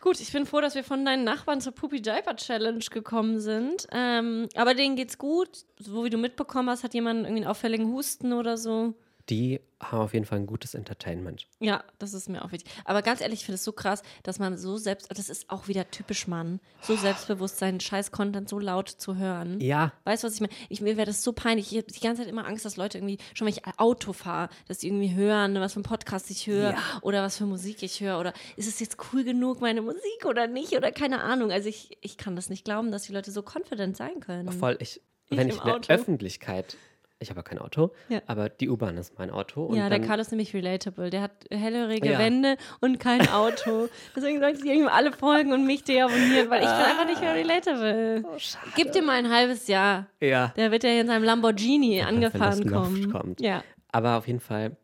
Gut, 0.01 0.21
ich 0.21 0.33
bin 0.33 0.47
froh, 0.47 0.61
dass 0.61 0.75
wir 0.75 0.85
von 0.85 1.05
deinen 1.05 1.25
Nachbarn 1.25 1.61
zur 1.61 1.73
Poopy 1.73 2.01
Diaper 2.03 2.37
Challenge 2.37 2.85
gekommen 2.91 3.41
sind. 3.41 3.87
Ähm, 3.93 4.49
aber 4.55 4.75
denen 4.75 4.97
geht's 4.97 5.19
gut. 5.19 5.65
So 5.79 6.05
wie 6.05 6.11
du 6.11 6.19
mitbekommen 6.19 6.69
hast, 6.71 6.85
hat 6.85 6.95
jemand 6.95 7.21
irgendwie 7.21 7.43
einen 7.43 7.51
auffälligen 7.51 7.93
Husten 7.93 8.33
oder 8.33 8.57
so. 8.57 8.95
Die 9.31 9.61
haben 9.81 10.01
auf 10.01 10.13
jeden 10.13 10.27
Fall 10.27 10.39
ein 10.41 10.47
gutes 10.47 10.75
Entertainment. 10.75 11.47
Ja, 11.61 11.85
das 11.99 12.13
ist 12.15 12.29
mir 12.29 12.45
auch 12.45 12.53
wichtig. 12.53 12.71
Aber 12.85 13.01
ganz 13.01 13.21
ehrlich, 13.21 13.41
ich 13.41 13.45
finde 13.47 13.55
es 13.55 13.65
so 13.65 13.73
krass, 13.73 14.03
dass 14.25 14.39
man 14.39 14.59
so 14.59 14.77
selbst, 14.77 15.09
das 15.17 15.31
ist 15.31 15.49
auch 15.49 15.69
wieder 15.69 15.91
typisch 15.91 16.27
Mann, 16.27 16.61
so 16.83 16.97
selbstbewusst 16.97 17.59
seinen 17.59 17.81
scheiß 17.81 18.11
Content 18.11 18.49
so 18.49 18.59
laut 18.59 18.89
zu 18.89 19.17
hören. 19.17 19.61
Ja, 19.61 19.93
Weißt 20.05 20.23
du, 20.23 20.27
was 20.27 20.35
ich 20.35 20.41
meine? 20.41 20.53
Ich, 20.69 20.81
mir 20.81 20.97
wäre 20.97 21.07
das 21.07 21.23
so 21.23 21.33
peinlich. 21.33 21.71
Ich 21.73 21.79
habe 21.79 21.91
die 21.93 22.01
ganze 22.01 22.23
Zeit 22.23 22.31
immer 22.31 22.47
Angst, 22.47 22.65
dass 22.65 22.77
Leute 22.77 22.99
irgendwie, 22.99 23.19
schon 23.33 23.47
wenn 23.47 23.55
ich 23.55 23.63
Auto 23.79 24.13
fahre, 24.13 24.51
dass 24.69 24.79
die 24.79 24.89
irgendwie 24.89 25.15
hören, 25.15 25.55
was 25.61 25.73
für 25.75 25.77
einen 25.79 25.85
Podcast 25.85 26.31
ich 26.31 26.47
höre 26.47 26.73
Ja. 26.73 26.79
oder 27.03 27.23
was 27.23 27.37
für 27.39 27.47
Musik 27.47 27.83
ich 27.83 28.01
höre 28.01 28.19
oder 28.19 28.33
ist 28.57 28.67
es 28.69 28.81
jetzt 28.81 28.97
cool 29.13 29.23
genug, 29.25 29.61
meine 29.61 29.81
Musik 29.81 30.27
oder 30.27 30.47
nicht 30.49 30.73
oder 30.77 30.91
keine 30.93 31.23
Ahnung. 31.23 31.53
Also 31.53 31.69
ich, 31.69 31.97
ich 32.01 32.17
kann 32.19 32.37
das 32.37 32.51
nicht 32.51 32.65
glauben, 32.65 32.91
dass 32.91 33.05
die 33.05 33.13
Leute 33.13 33.31
so 33.31 33.43
confident 33.43 33.97
sein 33.97 34.21
können. 34.21 34.51
voll. 34.53 34.77
Ich, 34.81 35.01
Ich 35.31 35.39
wenn 35.39 35.49
im 35.49 35.55
ich 35.57 35.65
in 35.65 35.83
der. 35.83 35.95
Öffentlichkeit, 35.97 36.77
ich 37.23 37.29
habe 37.31 37.39
ja 37.41 37.43
kein 37.43 37.59
Auto, 37.59 37.91
Ja. 38.09 38.23
aber 38.27 38.49
die 38.49 38.69
U-Bahn 38.71 38.97
ist 38.97 39.19
mein 39.19 39.31
Auto. 39.31 39.67
Und 39.67 39.77
ja, 39.77 39.89
der 39.91 40.01
Carlos 40.01 40.27
ist 40.29 40.31
nämlich 40.33 40.55
relatable. 40.55 41.11
Der 41.11 41.21
hat 41.21 41.33
hellhörige 41.51 42.13
Ja. 42.13 42.19
Wände 42.19 42.57
und 42.81 42.99
kein 42.99 43.29
Auto. 43.29 43.89
Deswegen 44.17 44.41
sollten 44.41 44.59
sie 44.61 44.73
ihm 44.73 44.89
alle 44.89 45.13
folgen 45.13 45.53
und 45.53 45.67
mich 45.67 45.85
deabonnieren, 45.85 46.49
weil 46.51 46.63
ich 46.63 46.67
bin 46.69 46.77
einfach 46.77 47.07
nicht 47.07 47.21
mehr 47.21 47.35
relatable. 47.35 48.23
Oh, 48.27 48.39
schade. 48.39 48.67
Gib 48.75 48.93
dir 48.93 49.03
mal 49.03 49.19
ein 49.19 49.31
halbes 49.31 49.67
Jahr. 49.69 50.07
Ja. 50.21 50.49
Der 50.57 50.71
wird 50.73 50.83
ja 50.83 50.91
in 50.99 51.07
seinem 51.07 51.25
Lamborghini 51.25 51.99
wenn 51.99 52.07
angefahren 52.07 52.51
das 52.51 52.61
Luft 52.61 52.73
kommen. 52.73 53.13
kommt. 53.13 53.41
Ja. 53.43 53.63
Aber 53.93 54.17
auf 54.17 54.27
jeden 54.27 54.41
Fall, 54.41 54.77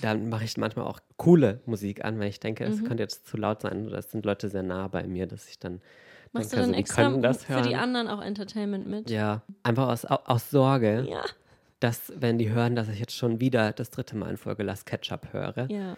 dann 0.00 0.30
mache 0.30 0.44
ich 0.44 0.56
manchmal 0.56 0.86
auch 0.86 1.00
coole 1.18 1.60
Musik 1.66 2.02
an, 2.04 2.18
weil 2.18 2.28
ich 2.28 2.40
denke, 2.40 2.64
Mhm. 2.66 2.72
es 2.72 2.84
könnte 2.84 3.02
jetzt 3.02 3.26
zu 3.26 3.36
laut 3.36 3.60
sein 3.60 3.86
oder 3.86 3.98
es 3.98 4.10
sind 4.10 4.24
Leute 4.24 4.48
sehr 4.48 4.62
nah 4.62 4.88
bei 4.88 5.02
mir, 5.06 5.26
dass 5.26 5.48
ich 5.48 5.58
dann 5.58 5.82
Machst 6.32 6.52
du 6.52 6.56
dann 6.56 6.70
also, 6.70 6.78
extra 6.80 7.08
das 7.18 7.44
für 7.44 7.62
die 7.62 7.76
anderen 7.76 8.08
auch 8.08 8.20
Entertainment 8.20 8.88
mit? 8.88 9.08
Ja, 9.10 9.42
einfach 9.62 9.86
aus, 9.88 10.04
au- 10.04 10.18
aus 10.24 10.50
Sorge, 10.50 11.06
Ja. 11.08 11.22
Dass 11.80 12.12
wenn 12.16 12.38
die 12.38 12.50
hören, 12.50 12.76
dass 12.76 12.88
ich 12.88 12.98
jetzt 12.98 13.14
schon 13.16 13.40
wieder 13.40 13.72
das 13.72 13.90
dritte 13.90 14.16
Mal 14.16 14.30
in 14.30 14.36
Folge 14.36 14.62
Las 14.62 14.84
Ketchup 14.84 15.32
höre, 15.32 15.66
ja. 15.70 15.96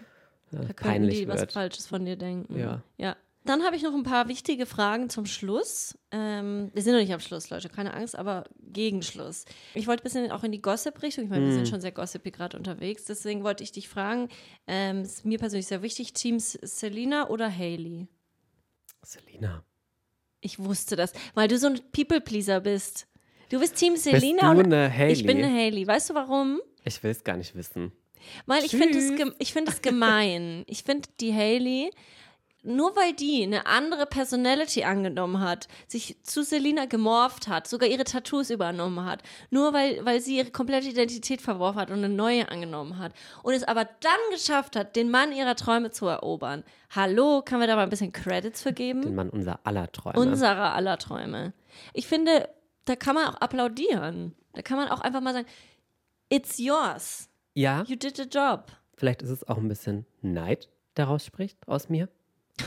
Da 0.52 0.58
könnten 0.58 0.74
peinlich 0.74 1.18
die 1.18 1.28
was 1.28 1.40
wird. 1.40 1.52
Falsches 1.52 1.86
von 1.88 2.04
dir 2.04 2.16
denken. 2.16 2.56
Ja. 2.58 2.82
ja. 2.98 3.16
Dann 3.44 3.62
habe 3.64 3.74
ich 3.76 3.82
noch 3.82 3.94
ein 3.94 4.02
paar 4.04 4.26
wichtige 4.28 4.64
Fragen 4.66 5.08
zum 5.08 5.26
Schluss. 5.26 5.96
Ähm, 6.12 6.70
wir 6.74 6.82
sind 6.82 6.92
noch 6.94 7.00
nicht 7.00 7.12
am 7.12 7.20
Schluss, 7.20 7.48
Leute, 7.50 7.68
keine 7.68 7.94
Angst, 7.94 8.16
aber 8.16 8.44
gegen 8.60 9.02
Schluss. 9.02 9.44
Ich 9.74 9.86
wollte 9.86 10.02
ein 10.02 10.04
bisschen 10.04 10.30
auch 10.32 10.42
in 10.44 10.50
die 10.52 10.60
Gossip-Richtung. 10.62 11.24
Ich 11.24 11.30
meine, 11.30 11.44
wir 11.46 11.52
Mhm. 11.52 11.56
sind 11.56 11.68
schon 11.68 11.80
sehr 11.80 11.92
gossipy 11.92 12.30
gerade 12.32 12.56
unterwegs. 12.56 13.04
Deswegen 13.04 13.42
wollte 13.44 13.62
ich 13.64 13.70
dich 13.72 13.88
fragen, 13.88 14.28
ähm, 14.68 15.02
ist 15.02 15.24
mir 15.24 15.38
persönlich 15.38 15.66
sehr 15.68 15.82
wichtig, 15.82 16.12
Team 16.12 16.36
S- 16.36 16.58
Selina 16.62 17.28
oder 17.28 17.48
Haley? 17.52 18.08
Selina. 19.04 19.64
Ich 20.40 20.58
wusste 20.58 20.96
das, 20.96 21.12
weil 21.34 21.48
du 21.48 21.58
so 21.58 21.66
ein 21.68 21.80
People-Pleaser 21.92 22.60
bist. 22.60 23.06
Du 23.50 23.60
bist 23.60 23.76
Team 23.76 23.92
Bist 23.92 24.04
Selina 24.04 24.52
du 24.52 24.60
und 24.60 24.72
eine 24.72 24.92
Haley? 24.92 25.12
ich 25.12 25.24
bin 25.24 25.38
eine 25.38 25.52
Haley. 25.52 25.86
Weißt 25.86 26.10
du 26.10 26.14
warum? 26.14 26.60
Ich 26.84 27.02
will 27.02 27.10
es 27.10 27.22
gar 27.24 27.36
nicht 27.36 27.54
wissen. 27.54 27.92
Weil 28.46 28.64
ich 28.64 28.72
finde 28.72 28.98
es, 28.98 29.12
ich 29.38 29.52
finde 29.52 29.70
es 29.70 29.82
gemein. 29.82 30.64
Ich 30.68 30.82
finde 30.82 31.08
die 31.20 31.32
Haley, 31.32 31.90
nur 32.66 32.96
weil 32.96 33.12
die 33.12 33.44
eine 33.44 33.66
andere 33.66 34.06
Personality 34.06 34.82
angenommen 34.82 35.40
hat, 35.40 35.68
sich 35.86 36.16
zu 36.24 36.42
Selina 36.42 36.86
gemorpht 36.86 37.46
hat, 37.46 37.68
sogar 37.68 37.88
ihre 37.88 38.02
Tattoos 38.02 38.50
übernommen 38.50 39.04
hat, 39.04 39.22
nur 39.50 39.72
weil, 39.72 40.04
weil 40.04 40.20
sie 40.20 40.38
ihre 40.38 40.50
komplette 40.50 40.88
Identität 40.88 41.40
verworfen 41.40 41.78
hat 41.78 41.90
und 41.90 41.98
eine 41.98 42.08
neue 42.08 42.48
angenommen 42.48 42.98
hat 42.98 43.12
und 43.44 43.54
es 43.54 43.62
aber 43.62 43.84
dann 43.84 44.18
geschafft 44.32 44.74
hat, 44.74 44.96
den 44.96 45.10
Mann 45.10 45.32
ihrer 45.32 45.54
Träume 45.54 45.92
zu 45.92 46.06
erobern. 46.06 46.64
Hallo, 46.90 47.42
kann 47.44 47.60
wir 47.60 47.68
da 47.68 47.76
mal 47.76 47.84
ein 47.84 47.90
bisschen 47.90 48.12
Credits 48.12 48.62
für 48.62 48.72
geben? 48.72 49.02
Den 49.02 49.14
Mann 49.14 49.30
unser 49.30 49.60
aller 49.64 49.90
Träume. 49.92 50.18
Unserer 50.18 50.74
aller 50.74 50.98
Träume. 50.98 51.52
Ich 51.92 52.08
finde, 52.08 52.48
da 52.86 52.96
kann 52.96 53.14
man 53.14 53.26
auch 53.28 53.36
applaudieren. 53.36 54.34
Da 54.54 54.62
kann 54.62 54.78
man 54.78 54.88
auch 54.88 55.00
einfach 55.02 55.20
mal 55.20 55.34
sagen, 55.34 55.46
it's 56.30 56.58
yours. 56.58 57.28
ja, 57.54 57.84
You 57.86 57.96
did 57.96 58.16
the 58.16 58.22
job. 58.24 58.72
vielleicht 58.96 59.20
ist 59.22 59.30
es 59.30 59.46
auch 59.46 59.58
ein 59.58 59.68
bisschen 59.68 60.06
Neid, 60.22 60.68
der 60.96 61.04
rausspricht 61.06 61.58
aus 61.68 61.88
mir. 61.90 62.08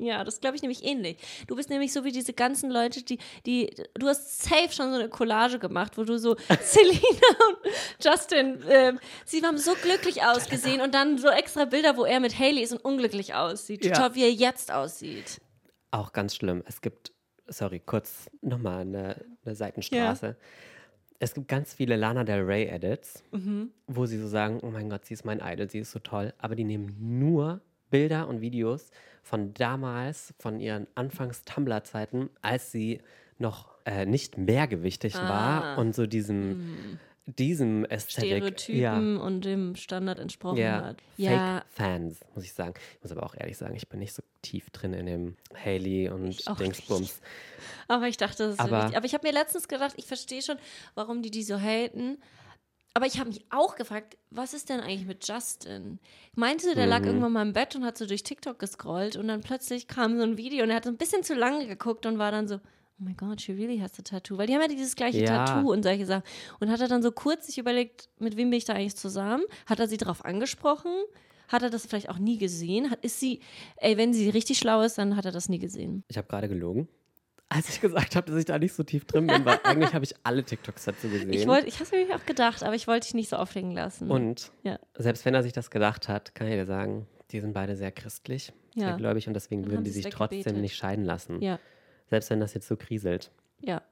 Ja, 0.00 0.22
das 0.22 0.40
glaube 0.40 0.54
ich 0.54 0.62
nämlich 0.62 0.84
ähnlich. 0.84 1.16
Du 1.48 1.56
bist 1.56 1.70
nämlich 1.70 1.92
so 1.92 2.04
wie 2.04 2.12
diese 2.12 2.32
ganzen 2.32 2.70
Leute, 2.70 3.02
die, 3.02 3.18
die, 3.46 3.74
du 3.94 4.06
hast 4.06 4.42
safe 4.42 4.70
schon 4.70 4.90
so 4.92 4.94
eine 5.00 5.08
Collage 5.08 5.58
gemacht, 5.58 5.98
wo 5.98 6.04
du 6.04 6.20
so 6.20 6.36
Selina 6.62 7.00
und 7.48 7.58
Justin, 8.04 8.62
ähm, 8.68 9.00
sie 9.24 9.42
haben 9.42 9.58
so 9.58 9.74
glücklich 9.82 10.22
ausgesehen 10.22 10.82
und 10.82 10.94
dann 10.94 11.18
so 11.18 11.26
extra 11.26 11.64
Bilder, 11.64 11.96
wo 11.96 12.04
er 12.04 12.20
mit 12.20 12.38
Haley 12.38 12.62
ist 12.62 12.70
und 12.72 12.84
unglücklich 12.84 13.34
aussieht. 13.34 13.84
Ja. 13.84 13.94
Schau, 13.96 14.14
wie 14.14 14.22
er 14.22 14.30
jetzt 14.32 14.70
aussieht. 14.70 15.40
Auch 15.90 16.12
ganz 16.12 16.36
schlimm. 16.36 16.62
Es 16.68 16.80
gibt, 16.80 17.10
sorry, 17.48 17.80
kurz 17.84 18.30
nochmal 18.42 18.82
eine, 18.82 19.16
eine 19.44 19.54
Seitenstraße. 19.54 20.36
Es 21.20 21.34
gibt 21.34 21.48
ganz 21.48 21.74
viele 21.74 21.96
Lana 21.96 22.22
Del 22.24 22.42
Rey 22.42 22.66
Edits, 22.66 23.24
Mhm. 23.32 23.70
wo 23.88 24.06
sie 24.06 24.18
so 24.18 24.28
sagen, 24.28 24.60
oh 24.62 24.70
mein 24.70 24.88
Gott, 24.88 25.04
sie 25.04 25.14
ist 25.14 25.24
mein 25.24 25.40
Idol, 25.40 25.68
sie 25.68 25.80
ist 25.80 25.90
so 25.90 25.98
toll. 25.98 26.32
Aber 26.38 26.54
die 26.54 26.64
nehmen 26.64 26.94
nur 27.18 27.60
Bilder 27.90 28.28
und 28.28 28.40
Videos 28.40 28.90
von 29.22 29.52
damals, 29.54 30.32
von 30.38 30.60
ihren 30.60 30.86
Anfangs-Tumblr-Zeiten, 30.94 32.30
als 32.42 32.70
sie 32.72 33.00
noch 33.38 33.68
äh, 33.84 34.04
nicht 34.06 34.36
mehrgewichtig 34.38 35.16
Ah. 35.16 35.28
war 35.28 35.78
und 35.78 35.94
so 35.94 36.06
diesem, 36.06 36.98
diesem 37.36 37.84
Ästhetik. 37.84 38.58
Stereotypen 38.58 39.18
und 39.18 39.44
dem 39.44 39.76
Standard 39.76 40.18
entsprochen 40.18 40.56
Ja, 40.58 40.82
hat. 40.84 40.96
Fake 41.16 41.26
Ja, 41.30 41.62
Fans, 41.70 42.20
muss 42.34 42.44
ich 42.44 42.52
sagen. 42.54 42.74
Ich 42.96 43.02
muss 43.02 43.12
aber 43.12 43.24
auch 43.24 43.34
ehrlich 43.36 43.56
sagen, 43.58 43.76
ich 43.76 43.88
bin 43.88 43.98
nicht 44.00 44.14
so 44.14 44.22
tief 44.42 44.70
drin 44.70 44.94
in 44.94 45.06
dem 45.06 45.36
Haley 45.54 46.08
und 46.08 46.28
Ich 46.28 46.44
Dingsbums. 46.46 47.20
aber 47.86 48.08
ich 48.08 48.16
dachte, 48.16 48.44
das 48.44 48.52
ist 48.54 48.60
Aber- 48.60 48.82
wichtig. 48.84 48.96
Aber 48.96 49.06
ich 49.06 49.14
habe 49.14 49.26
mir 49.26 49.32
letztens 49.34 49.68
gedacht, 49.68 49.92
ich 49.96 50.06
verstehe 50.06 50.42
schon, 50.42 50.56
warum 50.94 51.22
die 51.22 51.30
die 51.30 51.42
so 51.42 51.58
haten. 51.60 52.18
Aber 52.94 53.06
ich 53.06 53.18
habe 53.20 53.28
mich 53.28 53.44
auch 53.50 53.76
gefragt, 53.76 54.16
was 54.30 54.54
ist 54.54 54.70
denn 54.70 54.80
eigentlich 54.80 55.06
mit 55.06 55.28
Justin? 55.28 56.00
Meinst 56.34 56.66
du, 56.66 56.74
der 56.74 56.86
lag 56.86 57.00
Mhm. 57.00 57.06
irgendwann 57.06 57.32
mal 57.32 57.42
im 57.46 57.52
Bett 57.52 57.76
und 57.76 57.84
hat 57.84 57.96
so 57.98 58.06
durch 58.06 58.22
TikTok 58.24 58.58
gescrollt 58.58 59.14
und 59.16 59.28
dann 59.28 59.40
plötzlich 59.42 59.86
kam 59.86 60.16
so 60.16 60.24
ein 60.24 60.36
Video 60.36 60.64
und 60.64 60.70
er 60.70 60.76
hat 60.76 60.84
so 60.84 60.90
ein 60.90 60.96
bisschen 60.96 61.22
zu 61.22 61.34
lange 61.34 61.66
geguckt 61.66 62.06
und 62.06 62.18
war 62.18 62.32
dann 62.32 62.48
so, 62.48 62.58
oh 63.00 63.04
my 63.04 63.14
God, 63.14 63.40
she 63.40 63.52
really 63.52 63.78
has 63.78 63.98
a 63.98 64.02
tattoo. 64.02 64.38
Weil 64.38 64.46
die 64.46 64.54
haben 64.54 64.62
ja 64.62 64.68
dieses 64.68 64.96
gleiche 64.96 65.18
Ja. 65.20 65.44
Tattoo 65.44 65.72
und 65.72 65.82
solche 65.82 66.06
Sachen. 66.06 66.22
Und 66.60 66.70
hat 66.70 66.80
er 66.80 66.88
dann 66.88 67.02
so 67.02 67.12
kurz 67.12 67.46
sich 67.46 67.58
überlegt, 67.58 68.08
mit 68.18 68.36
wem 68.36 68.50
bin 68.50 68.58
ich 68.58 68.64
da 68.64 68.74
eigentlich 68.74 68.96
zusammen? 68.96 69.44
Hat 69.66 69.80
er 69.80 69.88
sie 69.88 69.96
darauf 69.96 70.24
angesprochen? 70.24 70.90
Hat 71.48 71.62
er 71.62 71.70
das 71.70 71.86
vielleicht 71.86 72.10
auch 72.10 72.18
nie 72.18 72.38
gesehen? 72.38 72.90
Hat, 72.90 73.02
ist 73.04 73.20
sie, 73.20 73.40
ey, 73.76 73.96
wenn 73.96 74.12
sie 74.12 74.28
richtig 74.28 74.58
schlau 74.58 74.82
ist, 74.82 74.98
dann 74.98 75.16
hat 75.16 75.24
er 75.24 75.32
das 75.32 75.48
nie 75.48 75.58
gesehen. 75.58 76.04
Ich 76.08 76.18
habe 76.18 76.28
gerade 76.28 76.48
gelogen. 76.48 76.88
Als 77.50 77.70
ich 77.70 77.80
gesagt 77.80 78.14
habe, 78.14 78.30
dass 78.30 78.38
ich 78.38 78.44
da 78.44 78.58
nicht 78.58 78.74
so 78.74 78.82
tief 78.82 79.06
drin 79.06 79.26
bin, 79.26 79.42
weil 79.46 79.58
eigentlich 79.64 79.94
habe 79.94 80.04
ich 80.04 80.14
alle 80.22 80.44
TikToks 80.44 80.84
dazu 80.84 81.08
gesehen. 81.08 81.32
Ich 81.32 81.46
ich 81.46 81.80
habe 81.80 81.96
mir 81.96 82.14
auch 82.14 82.26
gedacht, 82.26 82.62
aber 82.62 82.74
ich 82.74 82.86
wollte 82.86 83.06
dich 83.06 83.14
nicht 83.14 83.30
so 83.30 83.36
auflegen 83.36 83.70
lassen. 83.72 84.10
und 84.10 84.52
ja. 84.64 84.78
selbst 84.98 85.24
wenn 85.24 85.34
er 85.34 85.42
sich 85.42 85.54
das 85.54 85.70
gedacht 85.70 86.08
hat, 86.08 86.34
kann 86.34 86.46
ich 86.46 86.52
dir 86.52 86.66
sagen, 86.66 87.06
die 87.30 87.40
sind 87.40 87.54
beide 87.54 87.74
sehr 87.76 87.90
christlich, 87.90 88.52
Ja. 88.74 88.88
sehr 88.88 88.96
gläubig 88.98 89.28
und 89.28 89.34
deswegen 89.34 89.64
würden 89.70 89.82
die 89.84 89.90
sich 89.90 90.04
trotzdem 90.10 90.40
weggebetet. 90.40 90.60
nicht 90.62 90.76
scheiden 90.76 91.06
lassen. 91.06 91.40
Ja, 91.40 91.58
Selbst 92.10 92.30
wenn 92.30 92.40
das 92.40 92.54
jetzt 92.54 92.68
so 92.68 92.76
kriselt, 92.76 93.30
ja. 93.60 93.82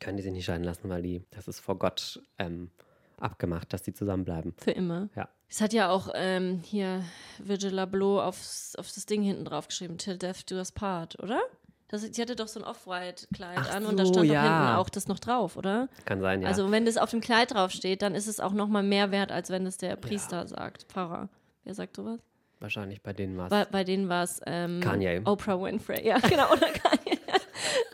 können 0.00 0.16
die 0.16 0.22
sich 0.22 0.32
nicht 0.32 0.44
scheiden 0.44 0.64
lassen, 0.64 0.88
weil 0.88 1.02
die, 1.02 1.24
das 1.30 1.48
ist 1.48 1.60
vor 1.60 1.78
Gott 1.78 2.22
ähm, 2.38 2.70
abgemacht, 3.18 3.72
dass 3.72 3.82
die 3.82 3.92
zusammenbleiben. 3.92 4.54
Für 4.58 4.70
immer. 4.70 5.08
Ja. 5.16 5.28
Es 5.48 5.60
hat 5.60 5.72
ja 5.72 5.90
auch 5.90 6.10
ähm, 6.14 6.60
hier 6.64 7.02
Virgil 7.38 7.78
Abloh 7.78 8.20
aufs, 8.20 8.76
auf 8.76 8.90
das 8.92 9.06
Ding 9.06 9.22
hinten 9.22 9.44
drauf 9.44 9.68
geschrieben, 9.68 9.98
Till 9.98 10.18
Death 10.18 10.50
Do 10.50 10.56
Us 10.56 10.72
Part, 10.72 11.18
oder? 11.22 11.40
Das, 11.88 12.02
sie 12.02 12.20
hatte 12.20 12.36
doch 12.36 12.48
so 12.48 12.60
ein 12.60 12.66
Off-White-Kleid 12.66 13.70
an 13.74 13.86
und 13.86 13.98
da 13.98 14.04
so, 14.04 14.12
stand 14.12 14.28
doch 14.28 14.34
ja. 14.34 14.42
hinten 14.42 14.76
auch 14.76 14.90
das 14.90 15.08
noch 15.08 15.18
drauf, 15.18 15.56
oder? 15.56 15.88
Kann 16.04 16.20
sein, 16.20 16.42
ja. 16.42 16.48
Also 16.48 16.70
wenn 16.70 16.84
das 16.84 16.98
auf 16.98 17.10
dem 17.10 17.22
Kleid 17.22 17.54
draufsteht, 17.54 18.02
dann 18.02 18.14
ist 18.14 18.26
es 18.26 18.40
auch 18.40 18.52
noch 18.52 18.68
mal 18.68 18.82
mehr 18.82 19.10
wert, 19.10 19.32
als 19.32 19.48
wenn 19.48 19.64
es 19.64 19.78
der 19.78 19.96
Priester 19.96 20.46
sagt, 20.46 20.82
Pfarrer. 20.84 21.30
Wer 21.64 21.74
sagt 21.74 21.96
sowas? 21.96 22.20
Wahrscheinlich 22.60 23.02
bei 23.02 23.14
denen 23.14 23.38
war 23.38 23.46
es. 23.46 23.50
Bei, 23.50 23.64
bei 23.64 23.84
denen 23.84 24.08
war 24.10 24.24
es 24.24 24.40
ähm, 24.44 24.80
Kanye. 24.80 25.22
Oprah 25.24 25.60
Winfrey, 25.60 26.06
ja, 26.06 26.18
genau, 26.28 26.52
oder 26.52 26.68
Kanye. 26.72 27.17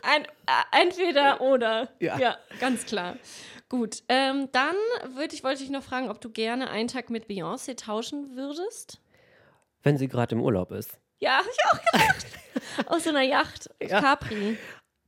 Ein, 0.05 0.25
äh, 0.25 0.81
entweder 0.83 1.41
oder. 1.41 1.89
Ja. 1.99 2.37
ganz 2.59 2.85
klar. 2.85 3.17
Gut, 3.69 4.03
ähm, 4.09 4.49
dann 4.51 4.75
ich, 5.31 5.43
wollte 5.43 5.63
ich 5.63 5.69
noch 5.69 5.83
fragen, 5.83 6.09
ob 6.09 6.21
du 6.21 6.29
gerne 6.29 6.69
einen 6.69 6.87
Tag 6.87 7.09
mit 7.09 7.27
Beyoncé 7.27 7.75
tauschen 7.75 8.35
würdest? 8.35 9.01
Wenn 9.81 9.97
sie 9.97 10.07
gerade 10.07 10.35
im 10.35 10.41
Urlaub 10.41 10.71
ist. 10.71 10.99
Ja, 11.17 11.37
hab 11.39 11.45
ich 11.45 11.57
auch 11.71 11.91
gedacht. 11.91 12.25
Auf 12.87 12.99
so 13.01 13.09
einer 13.09 13.21
Yacht, 13.21 13.69
Ja. 13.81 14.01
Capri. 14.01 14.57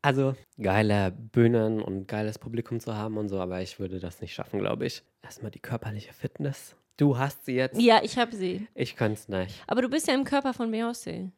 Also 0.01 0.35
geile 0.61 1.11
Bühnen 1.11 1.81
und 1.81 2.07
geiles 2.07 2.39
Publikum 2.39 2.79
zu 2.79 2.95
haben 2.95 3.17
und 3.17 3.29
so, 3.29 3.39
aber 3.39 3.61
ich 3.61 3.79
würde 3.79 3.99
das 3.99 4.21
nicht 4.21 4.33
schaffen, 4.33 4.59
glaube 4.59 4.85
ich. 4.85 5.03
Erstmal 5.21 5.51
die 5.51 5.59
körperliche 5.59 6.13
Fitness. 6.13 6.75
Du 6.97 7.17
hast 7.17 7.45
sie 7.45 7.55
jetzt. 7.55 7.79
Ja, 7.79 8.01
ich 8.03 8.17
habe 8.17 8.35
sie. 8.35 8.67
Ich 8.73 8.95
könnte 8.95 9.19
es 9.19 9.27
nicht. 9.27 9.63
Aber 9.67 9.81
du 9.81 9.89
bist 9.89 10.07
ja 10.07 10.13
im 10.13 10.23
Körper 10.23 10.53
von 10.53 10.71
Beyoncé. 10.73 11.29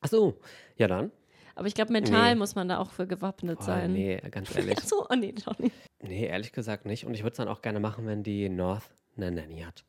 Ach 0.00 0.08
so, 0.08 0.38
ja 0.76 0.86
dann. 0.86 1.10
Aber 1.56 1.66
ich 1.68 1.74
glaube, 1.74 1.92
mental 1.92 2.34
Nee. 2.34 2.38
muss 2.38 2.54
man 2.54 2.68
da 2.68 2.78
auch 2.78 2.90
für 2.90 3.06
gewappnet 3.06 3.58
Oh, 3.60 3.64
sein. 3.64 3.92
nee, 3.92 4.16
ganz 4.30 4.54
ehrlich. 4.56 4.80
So, 4.80 5.06
oh 5.08 5.14
nee, 5.14 5.32
doch 5.44 5.58
nicht. 5.58 5.74
nee, 6.02 6.26
ehrlich 6.26 6.52
gesagt 6.52 6.84
nicht. 6.86 7.04
Und 7.06 7.14
ich 7.14 7.20
würde 7.22 7.32
es 7.32 7.36
dann 7.36 7.48
auch 7.48 7.62
gerne 7.62 7.80
machen, 7.80 8.06
wenn 8.06 8.22
die 8.22 8.48
North 8.48 8.90
eine 9.16 9.30
Nanny 9.30 9.60
hat. 9.60 9.84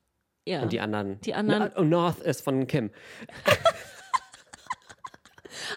Ja. 0.48 0.62
Und 0.62 0.72
die 0.74 0.80
anderen. 0.80 1.20
Die 1.22 1.34
anderen- 1.34 1.72
Na, 1.76 1.82
North 1.84 2.20
ist 2.20 2.42
von 2.44 2.68
Kim. 2.68 2.92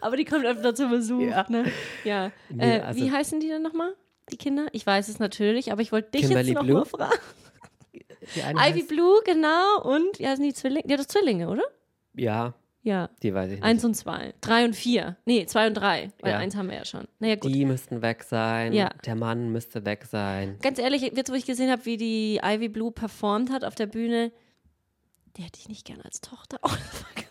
Aber 0.01 0.16
die 0.16 0.24
kommt 0.24 0.45
öfter 0.45 0.74
zu 0.74 0.89
Besuch, 0.89 1.22
Ja. 1.22 1.47
ne? 1.49 1.70
Ja. 2.05 2.30
Nee, 2.51 2.76
äh, 2.78 2.80
also- 2.80 3.01
wie 3.01 3.11
heißen 3.11 3.41
die 3.41 3.49
denn 3.49 3.62
nochmal, 3.62 3.95
die 4.30 4.36
Kinder? 4.36 4.66
Ich 4.72 4.86
weiß 4.86 5.09
es 5.09 5.18
natürlich, 5.18 5.72
aber 5.72 5.80
ich 5.82 5.93
wollte 5.93 6.11
dich 6.11 6.22
Kimberly 6.22 6.49
jetzt 6.49 6.55
noch 6.57 6.64
Blue? 6.64 6.78
mal 6.80 6.84
fragen. 6.84 7.18
Die 8.34 8.43
eine 8.43 8.61
Ivy 8.68 8.82
Blue, 8.82 9.20
genau. 9.24 9.80
Und, 9.82 10.18
ja, 10.18 10.34
sind 10.36 10.45
die 10.45 10.53
Zwillinge? 10.53 10.84
Ja, 10.89 10.97
das 10.99 11.07
Zwillinge, 11.09 11.49
oder? 11.49 11.62
Ja, 12.14 12.53
Ja. 12.83 13.11
die 13.22 13.35
weiß 13.35 13.49
ich 13.51 13.57
nicht. 13.57 13.64
Eins 13.64 13.85
und 13.85 13.95
zwei. 13.95 14.33
Drei 14.41 14.64
und 14.64 14.74
vier. 14.74 15.16
Nee, 15.26 15.45
zwei 15.47 15.66
und 15.66 15.74
drei. 15.74 16.11
Weil 16.20 16.33
Ja. 16.33 16.39
eins 16.39 16.57
haben 16.57 16.68
wir 16.70 16.76
ja 16.76 16.85
schon. 16.85 17.07
Naja, 17.18 17.37
gut. 17.37 17.53
Die 17.53 17.64
müssten 17.64 18.01
weg 18.03 18.22
sein. 18.22 18.72
Ja. 18.72 18.91
Der 19.05 19.14
Mann 19.16 19.51
müsste 19.51 19.85
weg 19.85 20.07
sein. 20.11 20.59
Ganz 20.62 20.79
ehrlich, 20.79 21.03
jetzt 21.03 21.31
wo 21.31 21.35
ich 21.35 21.45
gesehen 21.45 21.70
habe, 21.70 21.85
wie 21.85 21.97
die 21.97 22.41
Ivy 22.43 22.68
Blue 22.68 22.91
performt 22.93 23.51
hat 23.51 23.64
auf 23.64 23.74
der 23.74 23.87
Bühne, 23.87 24.33
die 25.37 25.43
hätte 25.43 25.59
ich 25.61 25.68
nicht 25.68 25.87
gern 25.87 26.01
als 26.03 26.20
Tochter. 26.20 26.59
Oh, 26.62 26.68
das 26.68 27.03
war 27.03 27.11
gemein. 27.14 27.29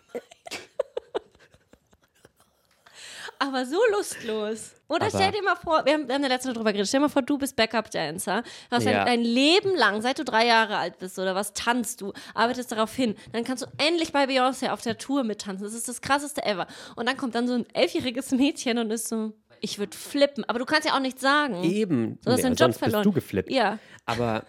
Aber 3.39 3.65
so 3.65 3.77
lustlos. 3.91 4.73
Oder 4.89 5.07
Aber- 5.07 5.17
stell 5.17 5.31
dir 5.31 5.43
mal 5.43 5.55
vor, 5.55 5.85
wir 5.85 5.93
haben, 5.93 6.07
wir 6.07 6.15
haben 6.15 6.21
ja 6.23 6.27
letzte 6.29 6.47
Mal 6.49 6.53
drüber 6.53 6.71
geredet, 6.71 6.87
stell 6.87 6.99
dir 6.99 7.07
mal 7.07 7.09
vor, 7.11 7.21
du 7.21 7.37
bist 7.37 7.55
Backup-Dancer, 7.55 8.41
hast 8.71 8.83
Ja. 8.85 8.91
dein, 9.03 9.05
dein 9.05 9.21
Leben 9.21 9.75
lang, 9.75 10.01
seit 10.01 10.17
du 10.19 10.23
drei 10.23 10.45
Jahre 10.45 10.77
alt 10.77 10.97
bist 10.99 11.19
oder 11.19 11.35
was, 11.35 11.53
tanzt 11.53 12.01
du, 12.01 12.13
arbeitest 12.33 12.71
darauf 12.71 12.93
hin, 12.95 13.15
dann 13.33 13.43
kannst 13.43 13.63
du 13.63 13.67
endlich 13.77 14.11
bei 14.13 14.23
Beyoncé 14.25 14.69
auf 14.71 14.81
der 14.81 14.97
Tour 14.97 15.23
mittanzen. 15.23 15.63
Das 15.65 15.73
ist 15.73 15.87
das 15.89 16.01
krasseste 16.01 16.43
ever. 16.45 16.67
Und 16.95 17.07
dann 17.07 17.17
kommt 17.17 17.35
dann 17.35 17.47
so 17.47 17.53
ein 17.55 17.65
elfjähriges 17.73 18.31
Mädchen 18.31 18.77
und 18.77 18.89
ist 18.91 19.09
so, 19.09 19.33
ich 19.59 19.77
würde 19.77 19.95
flippen. 19.97 20.45
Aber 20.45 20.59
du 20.59 20.65
kannst 20.65 20.87
ja 20.87 20.95
auch 20.95 20.99
nichts 21.01 21.21
sagen. 21.21 21.63
Eben. 21.63 22.17
So 22.23 22.31
hast 22.31 22.43
du 22.43 22.47
den 22.47 22.55
Job 22.55 22.73
verloren. 22.75 23.01
bist 23.03 23.05
du 23.07 23.11
geflippt. 23.11 23.51
Ja, 23.51 23.79
Aber 24.05 24.45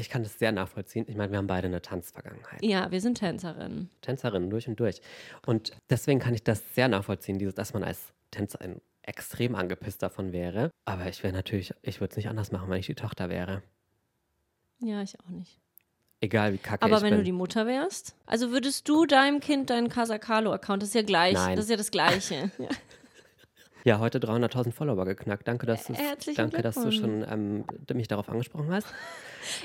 ich 0.00 0.08
kann 0.10 0.22
das 0.22 0.38
sehr 0.38 0.52
nachvollziehen. 0.52 1.04
Ich 1.08 1.16
meine, 1.16 1.30
wir 1.32 1.38
haben 1.38 1.46
beide 1.46 1.66
eine 1.66 1.82
Tanzvergangenheit. 1.82 2.62
ja, 2.62 2.90
wir 2.90 3.00
sind 3.00 3.18
Tänzerinnen. 3.18 3.90
Tänzerin 4.00 4.50
durch 4.50 4.68
und 4.68 4.78
durch. 4.80 5.00
Und 5.44 5.72
deswegen 5.90 6.20
kann 6.20 6.34
ich 6.34 6.42
das 6.42 6.62
sehr 6.74 6.88
nachvollziehen, 6.88 7.38
dieses, 7.38 7.54
dass 7.54 7.74
man 7.74 7.82
als 7.84 8.12
Tänzerin 8.30 8.80
extrem 9.02 9.54
angepisst 9.54 10.02
davon 10.02 10.32
wäre. 10.32 10.70
Aber 10.84 11.06
ich 11.06 11.22
wäre 11.22 11.32
natürlich, 11.32 11.72
ich 11.82 12.00
würde 12.00 12.12
es 12.12 12.16
nicht 12.16 12.28
anders 12.28 12.52
machen, 12.52 12.68
wenn 12.70 12.80
ich 12.80 12.86
die 12.86 12.94
Tochter 12.94 13.28
wäre. 13.28 13.62
Ja, 14.80 15.02
ich 15.02 15.18
auch 15.20 15.28
nicht. 15.28 15.58
Egal 16.20 16.54
wie 16.54 16.58
kacke 16.58 16.82
Aber 16.82 16.96
ich 16.96 17.02
wenn 17.02 17.10
bin. 17.10 17.18
du 17.18 17.24
die 17.24 17.32
Mutter 17.32 17.66
wärst? 17.66 18.16
Also 18.24 18.50
würdest 18.50 18.88
du 18.88 19.04
deinem 19.04 19.40
Kind 19.40 19.68
deinen 19.68 19.88
Casacalo-Account, 19.88 20.82
das 20.82 20.88
ist 20.90 20.94
ja 20.94 21.02
gleich, 21.02 21.34
Nein. 21.34 21.56
das 21.56 21.66
ist 21.66 21.70
ja 21.70 21.76
das 21.76 21.90
Gleiche. 21.90 22.50
ja. 23.86 23.98
heute 23.98 24.18
300.000 24.18 24.72
Follower 24.72 25.04
geknackt. 25.04 25.48
Danke, 25.48 25.66
dass, 25.66 25.88
Herzlichen 25.88 26.36
danke, 26.36 26.62
dass 26.62 26.74
du 26.76 26.90
schon 26.92 27.24
ähm, 27.30 27.64
mich 27.94 28.08
darauf 28.08 28.28
angesprochen 28.28 28.70
hast. 28.72 28.86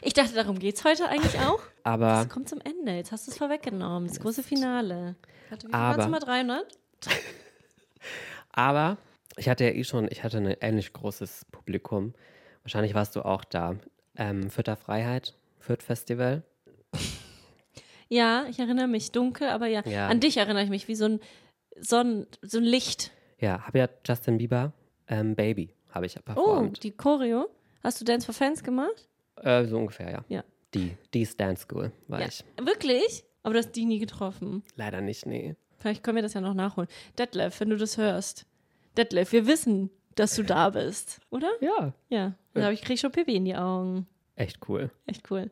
Ich 0.04 0.14
dachte, 0.14 0.36
darum 0.36 0.60
geht 0.60 0.76
es 0.76 0.84
heute 0.86 1.08
eigentlich 1.10 1.40
auch. 1.40 1.60
Aber 1.84 2.22
Es 2.22 2.30
kommt 2.30 2.48
zum 2.48 2.62
Ende, 2.62 2.92
jetzt 2.92 3.12
hast 3.12 3.26
du 3.26 3.32
es 3.32 3.38
vorweggenommen, 3.40 4.08
das 4.08 4.20
große 4.20 4.44
Finale. 4.44 5.16
Warte, 5.50 5.68
wie 5.68 5.74
Aber- 5.74 6.08
mal 6.08 6.20
300? 6.24 6.64
Aber 8.52 8.98
ich 9.38 9.50
hatte 9.50 9.64
ja 9.64 9.72
eh 9.72 9.84
schon, 9.84 10.08
ich 10.12 10.24
hatte 10.24 10.38
ein 10.38 10.56
ähnlich 10.62 10.94
großes 10.94 11.46
Publikum. 11.52 12.14
Wahrscheinlich 12.64 12.94
warst 12.94 13.16
du 13.16 13.24
auch 13.26 13.44
da. 13.44 13.76
Ähm, 14.18 14.52
Fürther 14.52 14.76
Freiheit, 14.76 15.34
Fürth 15.60 15.82
Festival. 15.82 16.44
Ja, 18.08 18.46
ich 18.50 18.60
erinnere 18.60 18.88
mich 18.88 19.12
dunkel, 19.12 19.50
aber 19.50 19.68
ja, 19.68 19.82
Ja. 19.88 20.10
an 20.10 20.20
dich 20.20 20.38
erinnere 20.38 20.64
ich 20.64 20.70
mich, 20.70 20.88
wie 20.88 20.96
so 20.96 21.06
ein, 21.06 21.20
Sonnen, 21.80 22.28
so 22.42 22.58
ein 22.58 22.64
Licht. 22.66 23.12
Ja, 23.42 23.62
habe 23.66 23.80
ja 23.80 23.90
Justin 24.06 24.38
Bieber, 24.38 24.72
ähm, 25.08 25.36
Baby, 25.36 25.74
habe 25.90 26.06
ich 26.06 26.14
ja 26.14 26.22
Oh, 26.22 26.26
performt. 26.26 26.84
die 26.84 26.92
Choreo. 26.92 27.50
Hast 27.84 28.00
du 28.00 28.06
Dance 28.06 28.26
for 28.26 28.34
Fans 28.36 28.64
gemacht? 28.64 29.10
Äh, 29.38 29.66
so 29.66 29.78
ungefähr, 29.78 30.12
ja. 30.12 30.26
Ja. 30.30 30.44
Die, 30.74 30.96
die 31.14 31.28
Dance 31.36 31.66
School 31.68 31.92
war 32.08 32.22
ja. 32.22 32.28
ich. 32.28 32.46
Wirklich? 32.64 33.24
Aber 33.44 33.54
du 33.54 33.60
hast 33.60 33.72
die 33.72 33.86
nie 33.86 34.00
getroffen. 34.00 34.64
Leider 34.76 35.02
nicht, 35.02 35.26
nee. 35.26 35.56
Vielleicht 35.80 36.04
können 36.04 36.16
wir 36.18 36.22
das 36.22 36.36
ja 36.36 36.42
noch 36.42 36.54
nachholen. 36.54 36.88
Detlef, 37.18 37.60
wenn 37.60 37.72
du 37.72 37.78
das 37.78 37.98
hörst. 37.98 38.46
Detlef, 38.96 39.32
wir 39.32 39.48
wissen, 39.48 39.90
dass 40.16 40.36
du 40.36 40.44
da 40.44 40.70
bist, 40.70 41.20
oder? 41.32 41.50
Ja. 41.60 41.94
Ja. 42.10 42.34
Da 42.54 42.66
hab 42.66 42.72
ich 42.74 42.82
krieg 42.84 43.00
schon 43.00 43.12
Pipi 43.12 43.36
in 43.36 43.46
die 43.46 43.56
Augen. 43.56 44.06
Echt 44.36 44.60
cool. 44.70 44.92
Echt 45.08 45.30
cool. 45.32 45.50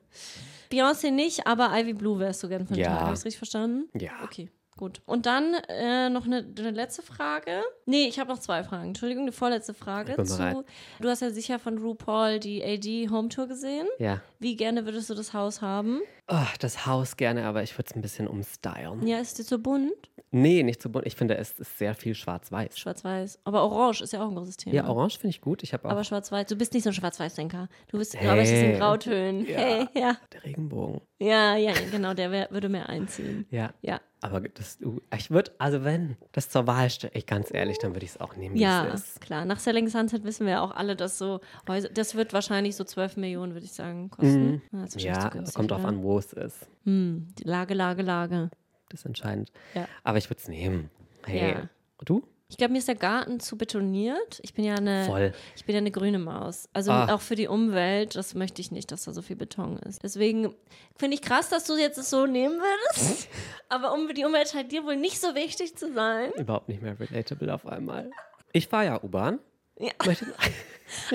Beyoncé 0.72 1.10
nicht, 1.12 1.48
aber 1.48 1.72
Ivy 1.74 1.94
Blue 1.94 2.20
wärst 2.20 2.44
du 2.44 2.50
gern 2.50 2.68
einen 2.68 2.78
Ja. 2.78 2.92
Habe 3.02 3.14
ich 3.16 3.26
richtig 3.26 3.38
verstanden? 3.38 3.90
Ja. 4.00 4.12
Okay, 4.24 4.50
gut. 4.80 5.02
Und 5.06 5.26
dann 5.26 5.54
äh, 5.68 6.10
noch 6.10 6.26
eine, 6.26 6.38
eine 6.58 6.72
letzte 6.72 7.02
Frage. 7.02 7.62
Nee, 7.86 8.08
ich 8.08 8.18
habe 8.18 8.32
noch 8.32 8.40
zwei 8.40 8.64
Fragen. 8.64 8.88
Entschuldigung, 8.88 9.26
die 9.26 9.32
vorletzte 9.32 9.74
Frage. 9.74 10.16
Zu, 10.24 10.64
du 11.00 11.10
hast 11.10 11.22
ja 11.22 11.30
sicher 11.30 11.60
von 11.60 11.78
RuPaul 11.78 12.40
die 12.40 12.64
AD 12.64 13.10
Home 13.12 13.30
Tour 13.30 13.48
gesehen. 13.48 13.88
Ja. 14.00 14.22
Wie 14.40 14.56
gerne 14.56 14.86
würdest 14.86 15.10
du 15.10 15.16
das 15.16 15.34
Haus 15.34 15.62
haben? 15.62 16.02
Oh, 16.30 16.48
das 16.60 16.86
Haus 16.86 17.18
gerne, 17.18 17.46
aber 17.46 17.62
ich 17.62 17.78
würde 17.78 17.90
es 17.90 17.96
ein 17.96 18.02
bisschen 18.02 18.28
umstylen. 18.28 19.06
Ja, 19.06 19.20
ist 19.20 19.38
dir 19.38 19.44
zu 19.44 19.60
bunt? 19.60 19.92
Nee, 20.32 20.62
nicht 20.64 20.82
so 20.82 20.90
bunt. 20.90 21.08
Ich 21.08 21.16
finde, 21.16 21.38
es 21.38 21.52
ist 21.60 21.78
sehr 21.80 21.96
viel 21.96 22.14
schwarz-weiß. 22.14 22.78
Schwarz-Weiß. 22.78 23.40
Aber 23.46 23.64
Orange 23.64 24.02
ist 24.02 24.14
ja 24.14 24.24
auch 24.24 24.30
ein 24.30 24.36
großes 24.36 24.58
Thema. 24.58 24.76
Ja, 24.76 24.88
orange 24.88 25.18
finde 25.18 25.30
ich 25.36 25.42
gut. 25.42 25.64
Ich 25.64 25.74
habe 25.74 25.88
auch 25.88 25.92
Aber 25.92 26.04
schwarz-weiß. 26.04 26.46
Du 26.48 26.56
bist 26.56 26.74
nicht 26.74 26.84
so 26.84 26.92
ein 26.92 26.94
Schwarz-Weiß-Denker. 26.94 27.68
Du 27.88 27.98
bist, 27.98 28.16
Hey. 28.16 28.28
arbeitest 28.28 28.54
in 28.54 28.78
Grautönen. 28.78 29.48
Ja. 29.48 29.58
Hey, 29.58 29.88
ja. 29.96 30.18
der 30.32 30.44
Regenbogen. 30.44 31.02
Ja, 31.18 31.56
ja, 31.56 31.74
genau, 31.92 32.14
der 32.14 32.32
wär, 32.32 32.48
würde 32.52 32.70
mehr 32.70 32.88
einziehen. 32.90 33.46
Ja. 33.50 33.74
Ja. 33.82 34.00
Aber 34.22 34.42
das, 34.42 34.78
ich 35.18 35.32
würde, 35.32 35.52
also 35.58 35.84
wenn 35.84 36.16
das 36.34 36.50
zur 36.50 36.68
Wahl 36.68 36.90
steht, 36.90 37.16
ich 37.16 37.26
ganz 37.26 37.54
ehrlich, 37.54 37.78
dann 37.80 37.94
würde 37.96 38.06
ich 38.06 38.12
es 38.12 38.22
auch 38.22 38.36
nehmen, 38.36 38.56
Ja, 38.56 38.84
ist. 38.86 39.22
klar. 39.22 39.46
Nach 39.46 39.60
Selling 39.60 39.88
Sunset 39.88 40.24
wissen 40.26 40.46
wir 40.46 40.54
ja 40.54 40.62
auch 40.62 40.72
alle, 40.72 40.96
dass 40.96 41.18
so 41.18 41.40
Häuser, 41.68 41.90
das 41.90 42.16
wird 42.16 42.34
wahrscheinlich 42.34 42.76
so 42.76 42.84
12 42.84 43.18
Millionen, 43.18 43.54
würde 43.54 43.66
ich 43.66 43.72
sagen, 43.74 44.10
kosten. 44.10 44.62
Mhm. 44.72 44.86
Ja, 44.98 45.32
zu 45.46 45.54
kommt 45.54 45.72
drauf 45.72 45.86
an, 45.86 46.04
wo 46.04 46.18
es 46.20 46.34
ist. 46.34 46.68
Hm, 46.84 47.28
Lage, 47.44 47.74
Lage, 47.74 48.02
Lage. 48.04 48.50
Das 48.90 49.02
ist 49.02 49.06
entscheidend. 49.06 49.52
Ja. 49.74 49.88
Aber 50.04 50.18
ich 50.18 50.30
würde 50.30 50.42
es 50.42 50.48
nehmen. 50.48 50.90
Hey. 51.26 51.52
Ja. 51.52 51.70
Du? 52.06 52.24
Ich 52.52 52.58
glaube, 52.58 52.72
mir 52.74 52.80
ist 52.80 52.88
der 52.88 52.96
Garten 52.96 53.40
zu 53.40 53.58
betoniert. 53.60 54.40
Ich 54.42 54.56
bin 54.56 54.66
ja 54.66 54.74
eine, 54.74 55.06
Voll. 55.06 55.34
ich 55.56 55.66
bin 55.66 55.76
ja 55.76 55.80
eine 55.82 55.92
grüne 55.92 56.18
Maus. 56.18 56.68
Also 56.74 56.92
Ah. 56.92 57.14
auch 57.14 57.22
für 57.22 57.36
die 57.36 57.48
Umwelt, 57.48 58.16
das 58.16 58.34
möchte 58.34 58.60
ich 58.62 58.72
nicht, 58.72 58.92
dass 58.92 59.04
da 59.04 59.14
so 59.14 59.22
viel 59.22 59.36
Beton 59.36 59.78
ist. 59.78 60.02
Deswegen 60.02 60.56
finde 60.98 61.14
ich 61.16 61.22
krass, 61.22 61.50
dass 61.50 61.66
du 61.66 61.76
jetzt 61.78 62.00
es 62.00 62.10
so 62.10 62.26
nehmen 62.26 62.56
würdest. 62.60 63.28
Aber 63.70 63.94
um 63.94 64.08
die 64.16 64.26
Umwelt 64.26 64.50
scheint 64.50 64.72
dir 64.72 64.84
wohl 64.84 64.96
nicht 64.96 65.22
so 65.22 65.36
wichtig 65.36 65.76
zu 65.78 65.94
sein. 65.94 66.32
Überhaupt 66.38 66.70
nicht 66.70 66.82
mehr 66.82 67.00
relatable 67.00 67.54
auf 67.54 67.68
einmal. 67.68 68.10
Ich 68.52 68.68
fahre 68.68 68.86
ja 68.86 69.04
U-Bahn. 69.04 69.38
Ja. 69.78 69.92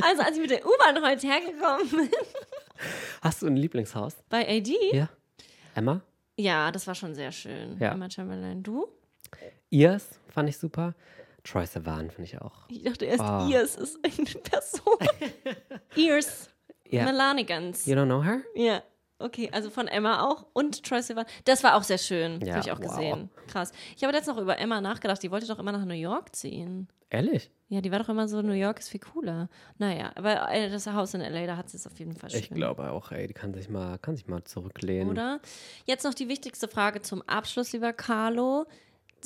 Also 0.02 0.22
als 0.22 0.36
ich 0.36 0.40
mit 0.40 0.50
der 0.50 0.64
U-Bahn 0.64 1.04
heute 1.04 1.26
hergekommen 1.26 1.88
bin. 1.90 2.08
Hast 3.22 3.42
du 3.42 3.48
ein 3.48 3.56
Lieblingshaus? 3.56 4.14
Bei 4.28 4.46
AD? 4.48 4.72
Ja. 4.92 5.08
Emma? 5.74 6.00
Ja, 6.36 6.70
das 6.72 6.86
war 6.86 6.94
schon 6.94 7.14
sehr 7.14 7.32
schön. 7.32 7.76
Ja. 7.78 7.92
Emma 7.92 8.10
Chamberlain. 8.10 8.62
Du? 8.62 8.88
Irs 9.70 10.18
fand 10.28 10.48
ich 10.48 10.58
super. 10.58 10.94
Troy 11.44 11.66
Sivan 11.66 12.10
finde 12.10 12.30
ich 12.30 12.40
auch. 12.40 12.68
Ich 12.68 12.82
dachte 12.82 13.04
erst, 13.04 13.20
Ah. 13.20 13.46
Ears 13.48 13.76
ist 13.76 13.98
eine 14.04 14.40
Person. 14.40 14.96
Ears. 15.96 16.48
Ja. 16.88 17.04
Melanigans. 17.04 17.86
You 17.86 17.94
don't 17.96 18.06
know 18.06 18.22
her? 18.22 18.40
Ja. 18.54 18.82
Okay, 19.24 19.48
also 19.52 19.70
von 19.70 19.88
Emma 19.88 20.28
auch 20.28 20.44
und 20.52 20.82
Troy 20.84 21.00
Sivan. 21.00 21.24
Das 21.46 21.64
war 21.64 21.76
auch 21.76 21.82
sehr 21.82 21.96
schön. 21.96 22.40
Ja, 22.42 22.56
habe 22.56 22.60
ich 22.66 22.70
auch 22.70 22.78
wow. 22.78 22.90
gesehen. 22.90 23.30
Krass. 23.48 23.72
Ich 23.96 24.04
habe 24.04 24.14
jetzt 24.14 24.26
noch 24.26 24.36
über 24.36 24.58
Emma 24.58 24.82
nachgedacht. 24.82 25.22
Die 25.22 25.30
wollte 25.30 25.46
doch 25.46 25.58
immer 25.58 25.72
nach 25.72 25.86
New 25.86 25.94
York 25.94 26.36
ziehen. 26.36 26.88
Ehrlich? 27.08 27.50
Ja, 27.68 27.80
die 27.80 27.90
war 27.90 28.00
doch 28.00 28.10
immer 28.10 28.28
so, 28.28 28.42
New 28.42 28.52
York 28.52 28.80
ist 28.80 28.90
viel 28.90 29.00
cooler. 29.00 29.48
Naja, 29.78 30.12
aber 30.14 30.50
äh, 30.52 30.68
das 30.68 30.86
Haus 30.86 31.14
in 31.14 31.22
L.A., 31.22 31.46
da 31.46 31.56
hat 31.56 31.70
sie 31.70 31.78
es 31.78 31.86
auf 31.86 31.98
jeden 31.98 32.14
Fall 32.14 32.28
schön. 32.28 32.40
Ich 32.40 32.50
glaube 32.50 32.90
auch, 32.90 33.12
ey, 33.12 33.26
die 33.26 33.32
kann 33.32 33.54
sich 33.54 33.70
mal, 33.70 33.98
kann 33.98 34.14
sich 34.14 34.26
mal 34.26 34.44
zurücklehnen. 34.44 35.08
Oder? 35.08 35.40
Jetzt 35.86 36.04
noch 36.04 36.12
die 36.12 36.28
wichtigste 36.28 36.68
Frage 36.68 37.00
zum 37.00 37.22
Abschluss, 37.22 37.72
lieber 37.72 37.94
Carlo. 37.94 38.66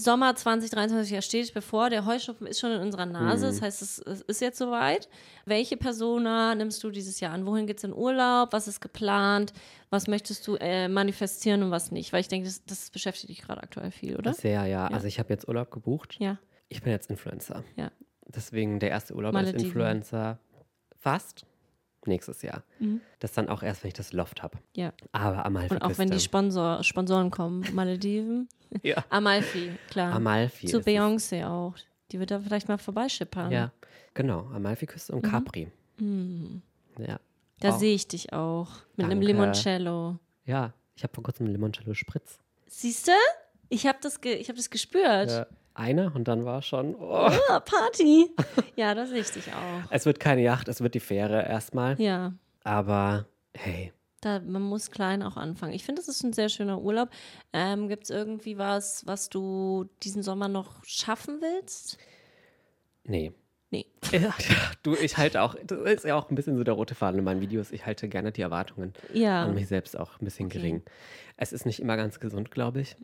Sommer 0.01 0.36
2023 0.36 1.12
ja 1.12 1.20
steht 1.22 1.53
bevor. 1.53 1.90
Der 1.90 2.07
Heuschnupfen 2.07 2.46
ist 2.46 2.61
schon 2.61 2.70
in 2.70 2.80
unserer 2.80 3.05
Nase. 3.05 3.46
Mhm. 3.46 3.51
Das 3.51 3.62
heißt, 3.62 3.82
es, 3.82 3.99
es 3.99 4.20
ist 4.22 4.40
jetzt 4.40 4.57
soweit. 4.59 5.09
Welche 5.44 5.76
Persona 5.76 6.55
nimmst 6.55 6.84
du 6.84 6.90
dieses 6.90 7.18
Jahr 7.18 7.32
an? 7.32 7.44
Wohin 7.46 7.66
geht's 7.66 7.82
in 7.82 7.92
Urlaub? 7.92 8.53
Was 8.53 8.68
ist 8.68 8.80
geplant? 8.80 9.53
Was 9.90 10.07
möchtest 10.07 10.46
du 10.46 10.55
äh, 10.55 10.86
manifestieren 10.86 11.64
und 11.64 11.72
was 11.72 11.90
nicht? 11.90 12.12
Weil 12.12 12.20
ich 12.20 12.28
denke, 12.28 12.46
das, 12.46 12.64
das 12.64 12.90
beschäftigt 12.90 13.28
dich 13.28 13.42
gerade 13.42 13.61
aktuell 13.61 13.90
viel, 13.90 14.16
oder? 14.16 14.34
Sehr, 14.34 14.66
ja. 14.66 14.86
Also 14.86 15.09
ich 15.09 15.18
habe 15.18 15.30
jetzt 15.30 15.49
Urlaub 15.49 15.72
gebucht. 15.72 16.16
ja, 16.20 16.38
Ich 16.68 16.80
bin 16.82 16.92
jetzt 16.92 17.11
Influencer. 17.11 17.64
ja. 17.76 17.90
Deswegen 18.30 18.78
der 18.78 18.90
erste 18.90 19.14
Urlaub 19.16 19.34
als 19.34 19.46
Malediven. 19.46 19.66
Influencer 19.66 20.38
fast 20.96 21.44
nächstes 22.07 22.42
Jahr. 22.42 22.62
Das 23.18 23.32
dann 23.32 23.49
auch 23.49 23.62
erst, 23.62 23.82
wenn 23.82 23.88
ich 23.88 23.94
das 23.94 24.12
Loft 24.12 24.42
habe. 24.42 24.59
Ja. 24.74 24.92
Aber 25.12 25.44
Amalfi 25.44 25.74
Und 25.74 25.82
auch 25.82 25.99
wenn 25.99 26.11
die 26.11 26.20
Sponsor, 26.20 26.82
Sponsoren 26.82 27.30
kommen. 27.30 27.64
Malediven. 27.72 28.49
ja. 28.82 29.05
Amalfi, 29.11 29.72
klar. 29.90 30.12
Amalfi. 30.12 30.66
Zu. 30.66 30.78
Beyoncé 30.78 31.46
auch. 31.46 31.74
Die 32.12 32.18
wird 32.18 32.30
da 32.30 32.40
vielleicht 32.40 32.68
mal 32.68 32.78
vorbeischippern. 32.78 33.51
Ja, 33.51 33.72
genau. 34.14 34.46
Amalfi-Küste 34.55 35.12
und 35.14 35.22
Capri. 35.22 35.68
Ja. 36.99 37.20
Da 37.61 37.70
Auch. 37.70 37.78
sehe 37.78 37.94
ich 37.94 38.09
dich 38.09 38.32
auch. 38.32 38.68
Mit 38.96 39.07
einem 39.07 39.20
Danke. 39.20 39.26
Limoncello. 39.26 40.18
Ja, 40.44 40.72
ich 40.96 41.03
habe 41.03 41.14
vor 41.14 41.24
kurzem 41.24 41.46
einen 41.46 41.55
Limoncello 41.55 41.94
Spritz. 41.94 42.38
Siehst 42.66 43.09
du? 43.09 43.12
Ich 43.68 43.86
habe 43.86 43.99
das, 44.01 44.20
ge 44.20 44.34
ich 44.34 44.49
hab 44.49 44.57
das 44.57 44.70
gespürt. 44.70 45.30
Ja. 45.30 45.46
Einer 45.79 46.12
und 46.14 46.26
dann 46.26 46.45
war 46.45 46.61
schon, 46.62 46.95
oh. 46.97 47.31
Ah, 47.49 47.61
Party. 47.61 48.31
Ja, 48.76 48.95
da 48.95 49.07
sehe 49.07 49.20
ich 49.20 49.31
dich 49.31 49.47
auch. 49.53 49.91
es 49.91 50.07
wird 50.07 50.18
keine 50.18 50.43
Yacht, 50.43 50.66
es 50.68 50.81
wird 50.81 50.95
die 50.95 51.01
Fähre 51.01 51.47
erstmal. 51.47 52.01
Ja, 52.01 52.33
Aber 52.64 53.26
hey, 53.55 53.93
da, 54.20 54.41
man 54.41 54.62
muss 54.62 54.91
klein 54.91 55.22
auch 55.22 55.37
anfangen. 55.37 55.72
Ich 55.72 55.85
finde, 55.85 56.01
das 56.03 56.09
ist 56.09 56.24
ein 56.24 56.33
sehr 56.33 56.49
schöner 56.49 56.81
Urlaub. 56.81 57.11
Ähm, 57.53 57.89
Gibt 57.89 58.05
es 58.05 58.11
irgendwie 58.11 58.59
was, 58.59 59.07
was 59.07 59.29
du 59.29 59.89
diesen 60.03 60.24
Sommer 60.24 60.49
noch 60.49 60.85
schaffen 60.85 61.41
willst? 61.41 61.97
nee. 63.05 63.33
Nee. 63.70 63.85
Ja, 64.12 64.35
du, 64.83 64.95
ich 64.97 65.18
halte 65.18 65.43
auch, 65.43 65.55
das 65.62 65.79
ist 65.81 66.05
ja 66.07 66.16
auch 66.16 66.31
ein 66.31 66.35
bisschen 66.35 66.57
so 66.57 66.64
der 66.64 66.72
rote 66.72 66.95
Faden 66.95 67.18
in 67.18 67.24
meinen 67.24 67.43
Videos. 67.43 67.70
Ich 67.70 67.85
halte 67.85 68.09
gerne 68.09 68.33
die 68.33 68.41
Erwartungen 68.41 68.95
Ja. 69.12 69.45
an 69.45 69.55
mich 69.55 69.68
selbst 69.68 69.95
auch 69.99 70.18
ein 70.20 70.24
bisschen 70.24 70.49
gering. 70.49 70.83
Es 71.37 71.53
ist 71.53 71.66
nicht 71.66 71.79
immer 71.79 71.99
ganz 71.99 72.18
gesund, 72.18 72.51
glaube 72.51 72.81
ich. 72.81 72.97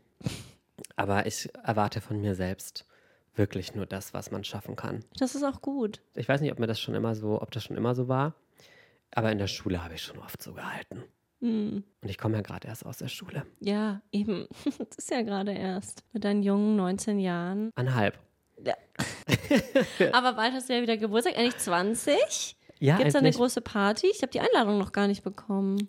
Aber 0.97 1.27
ich 1.27 1.49
erwarte 1.63 2.01
von 2.01 2.21
mir 2.21 2.35
selbst 2.35 2.87
wirklich 3.35 3.75
nur 3.75 3.87
das, 3.87 4.15
was 4.15 4.31
man 4.31 4.45
schaffen 4.45 4.77
kann. 4.77 5.05
Das 5.19 5.35
ist 5.35 5.43
auch 5.43 5.61
gut. 5.61 6.01
Ich 6.15 6.29
weiß 6.29 6.41
nicht, 6.41 6.53
ob 6.53 6.59
mir 6.59 6.67
das 6.67 6.81
schon 6.81 6.95
immer 6.95 7.15
so, 7.15 7.41
ob 7.43 7.51
das 7.51 7.65
schon 7.65 7.77
immer 7.77 7.95
so 7.95 8.09
war. 8.09 8.35
Aber 9.11 9.33
in 9.33 9.39
der 9.39 9.49
Schule 9.49 9.83
habe 9.83 9.95
ich 9.95 10.03
schon 10.03 10.19
oft 10.19 10.43
so 10.43 10.55
gehalten. 10.55 11.03
Hm. 11.41 11.85
Und 12.01 12.09
ich 12.09 12.19
komme 12.19 12.37
ja 12.37 12.43
gerade 12.43 12.69
erst 12.69 12.87
aus 12.87 12.99
der 12.99 13.09
Schule. 13.09 13.45
Ja, 13.61 14.01
eben. 14.13 14.47
Das 14.79 14.99
ist 14.99 15.11
ja 15.11 15.23
gerade 15.23 15.53
erst. 15.53 16.05
Mit 16.13 16.25
deinen 16.25 16.43
jungen 16.43 16.77
19 16.77 17.19
Jahren. 17.19 17.71
Anhalb. 17.75 18.19
Aber 20.13 20.35
bald 20.35 20.53
hast 20.53 20.69
du 20.69 20.75
ja 20.75 20.83
wieder 20.83 20.97
Geburtstag, 20.97 21.37
endlich 21.37 21.57
20. 21.59 22.57
Ja, 22.79 22.97
Gibt 22.97 23.09
es 23.09 23.13
da 23.13 23.21
eine 23.21 23.31
große 23.31 23.61
Party? 23.61 24.09
Ich 24.09 24.23
habe 24.23 24.33
die 24.33 24.41
Einladung 24.41 24.79
noch 24.79 24.93
gar 24.93 25.07
nicht 25.07 25.25
bekommen. 25.25 25.89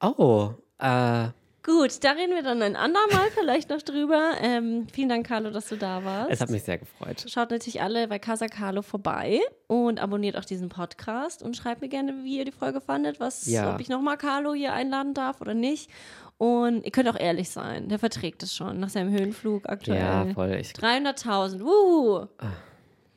Oh, 0.00 0.52
äh, 0.78 1.28
Gut, 1.62 2.02
da 2.04 2.12
reden 2.12 2.34
wir 2.34 2.42
dann 2.42 2.62
ein 2.62 2.74
andermal 2.74 3.28
vielleicht 3.38 3.68
noch 3.68 3.82
drüber. 3.82 4.32
Ähm, 4.40 4.86
vielen 4.92 5.10
Dank, 5.10 5.26
Carlo, 5.26 5.50
dass 5.50 5.68
du 5.68 5.76
da 5.76 6.02
warst. 6.04 6.30
es 6.30 6.40
hat 6.40 6.48
mich 6.48 6.62
sehr 6.62 6.78
gefreut. 6.78 7.26
Schaut 7.28 7.50
natürlich 7.50 7.82
alle 7.82 8.08
bei 8.08 8.18
Casa 8.18 8.46
Carlo 8.46 8.80
vorbei 8.80 9.40
und 9.66 10.00
abonniert 10.00 10.36
auch 10.38 10.44
diesen 10.46 10.70
Podcast 10.70 11.42
und 11.42 11.56
schreibt 11.56 11.82
mir 11.82 11.88
gerne, 11.90 12.24
wie 12.24 12.38
ihr 12.38 12.46
die 12.46 12.52
Folge 12.52 12.80
fandet, 12.80 13.20
was, 13.20 13.46
Ja. 13.46 13.74
ob 13.74 13.80
ich 13.80 13.90
nochmal 13.90 14.16
Carlo 14.16 14.54
hier 14.54 14.72
einladen 14.72 15.12
darf 15.12 15.42
oder 15.42 15.52
nicht. 15.52 15.90
Und 16.38 16.86
ihr 16.86 16.90
könnt 16.92 17.08
auch 17.10 17.20
ehrlich 17.20 17.50
sein, 17.50 17.90
der 17.90 17.98
verträgt 17.98 18.42
es 18.42 18.54
schon 18.54 18.80
nach 18.80 18.88
seinem 18.88 19.10
Höhenflug 19.12 19.68
aktuell. 19.68 19.98
Ja, 20.00 20.26
voll. 20.32 20.54
Ich, 20.58 20.68
300.000, 20.72 21.60
wuhu! 21.60 22.26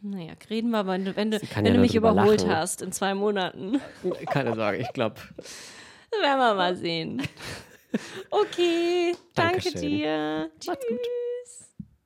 Naja, 0.01 0.33
reden 0.49 0.69
wir, 0.71 0.85
wenn 0.85 1.05
du, 1.05 1.15
wenn 1.15 1.31
du, 1.31 1.39
wenn 1.55 1.65
ja 1.65 1.71
du 1.71 1.79
mich 1.79 1.95
überholt 1.95 2.41
lachen. 2.41 2.53
hast 2.57 2.81
in 2.81 2.91
zwei 2.91 3.13
Monaten. 3.13 3.79
keine 4.29 4.53
Sorge, 4.53 4.79
ich 4.79 4.91
glaube, 4.91 5.15
Werden 6.21 6.39
wir 6.39 6.53
mal 6.55 6.75
sehen. 6.75 7.21
Okay, 8.29 9.15
danke 9.35 9.71
Dankeschön. 9.71 9.81
dir. 9.81 10.51
Macht's 10.65 10.87
gut. 10.87 10.99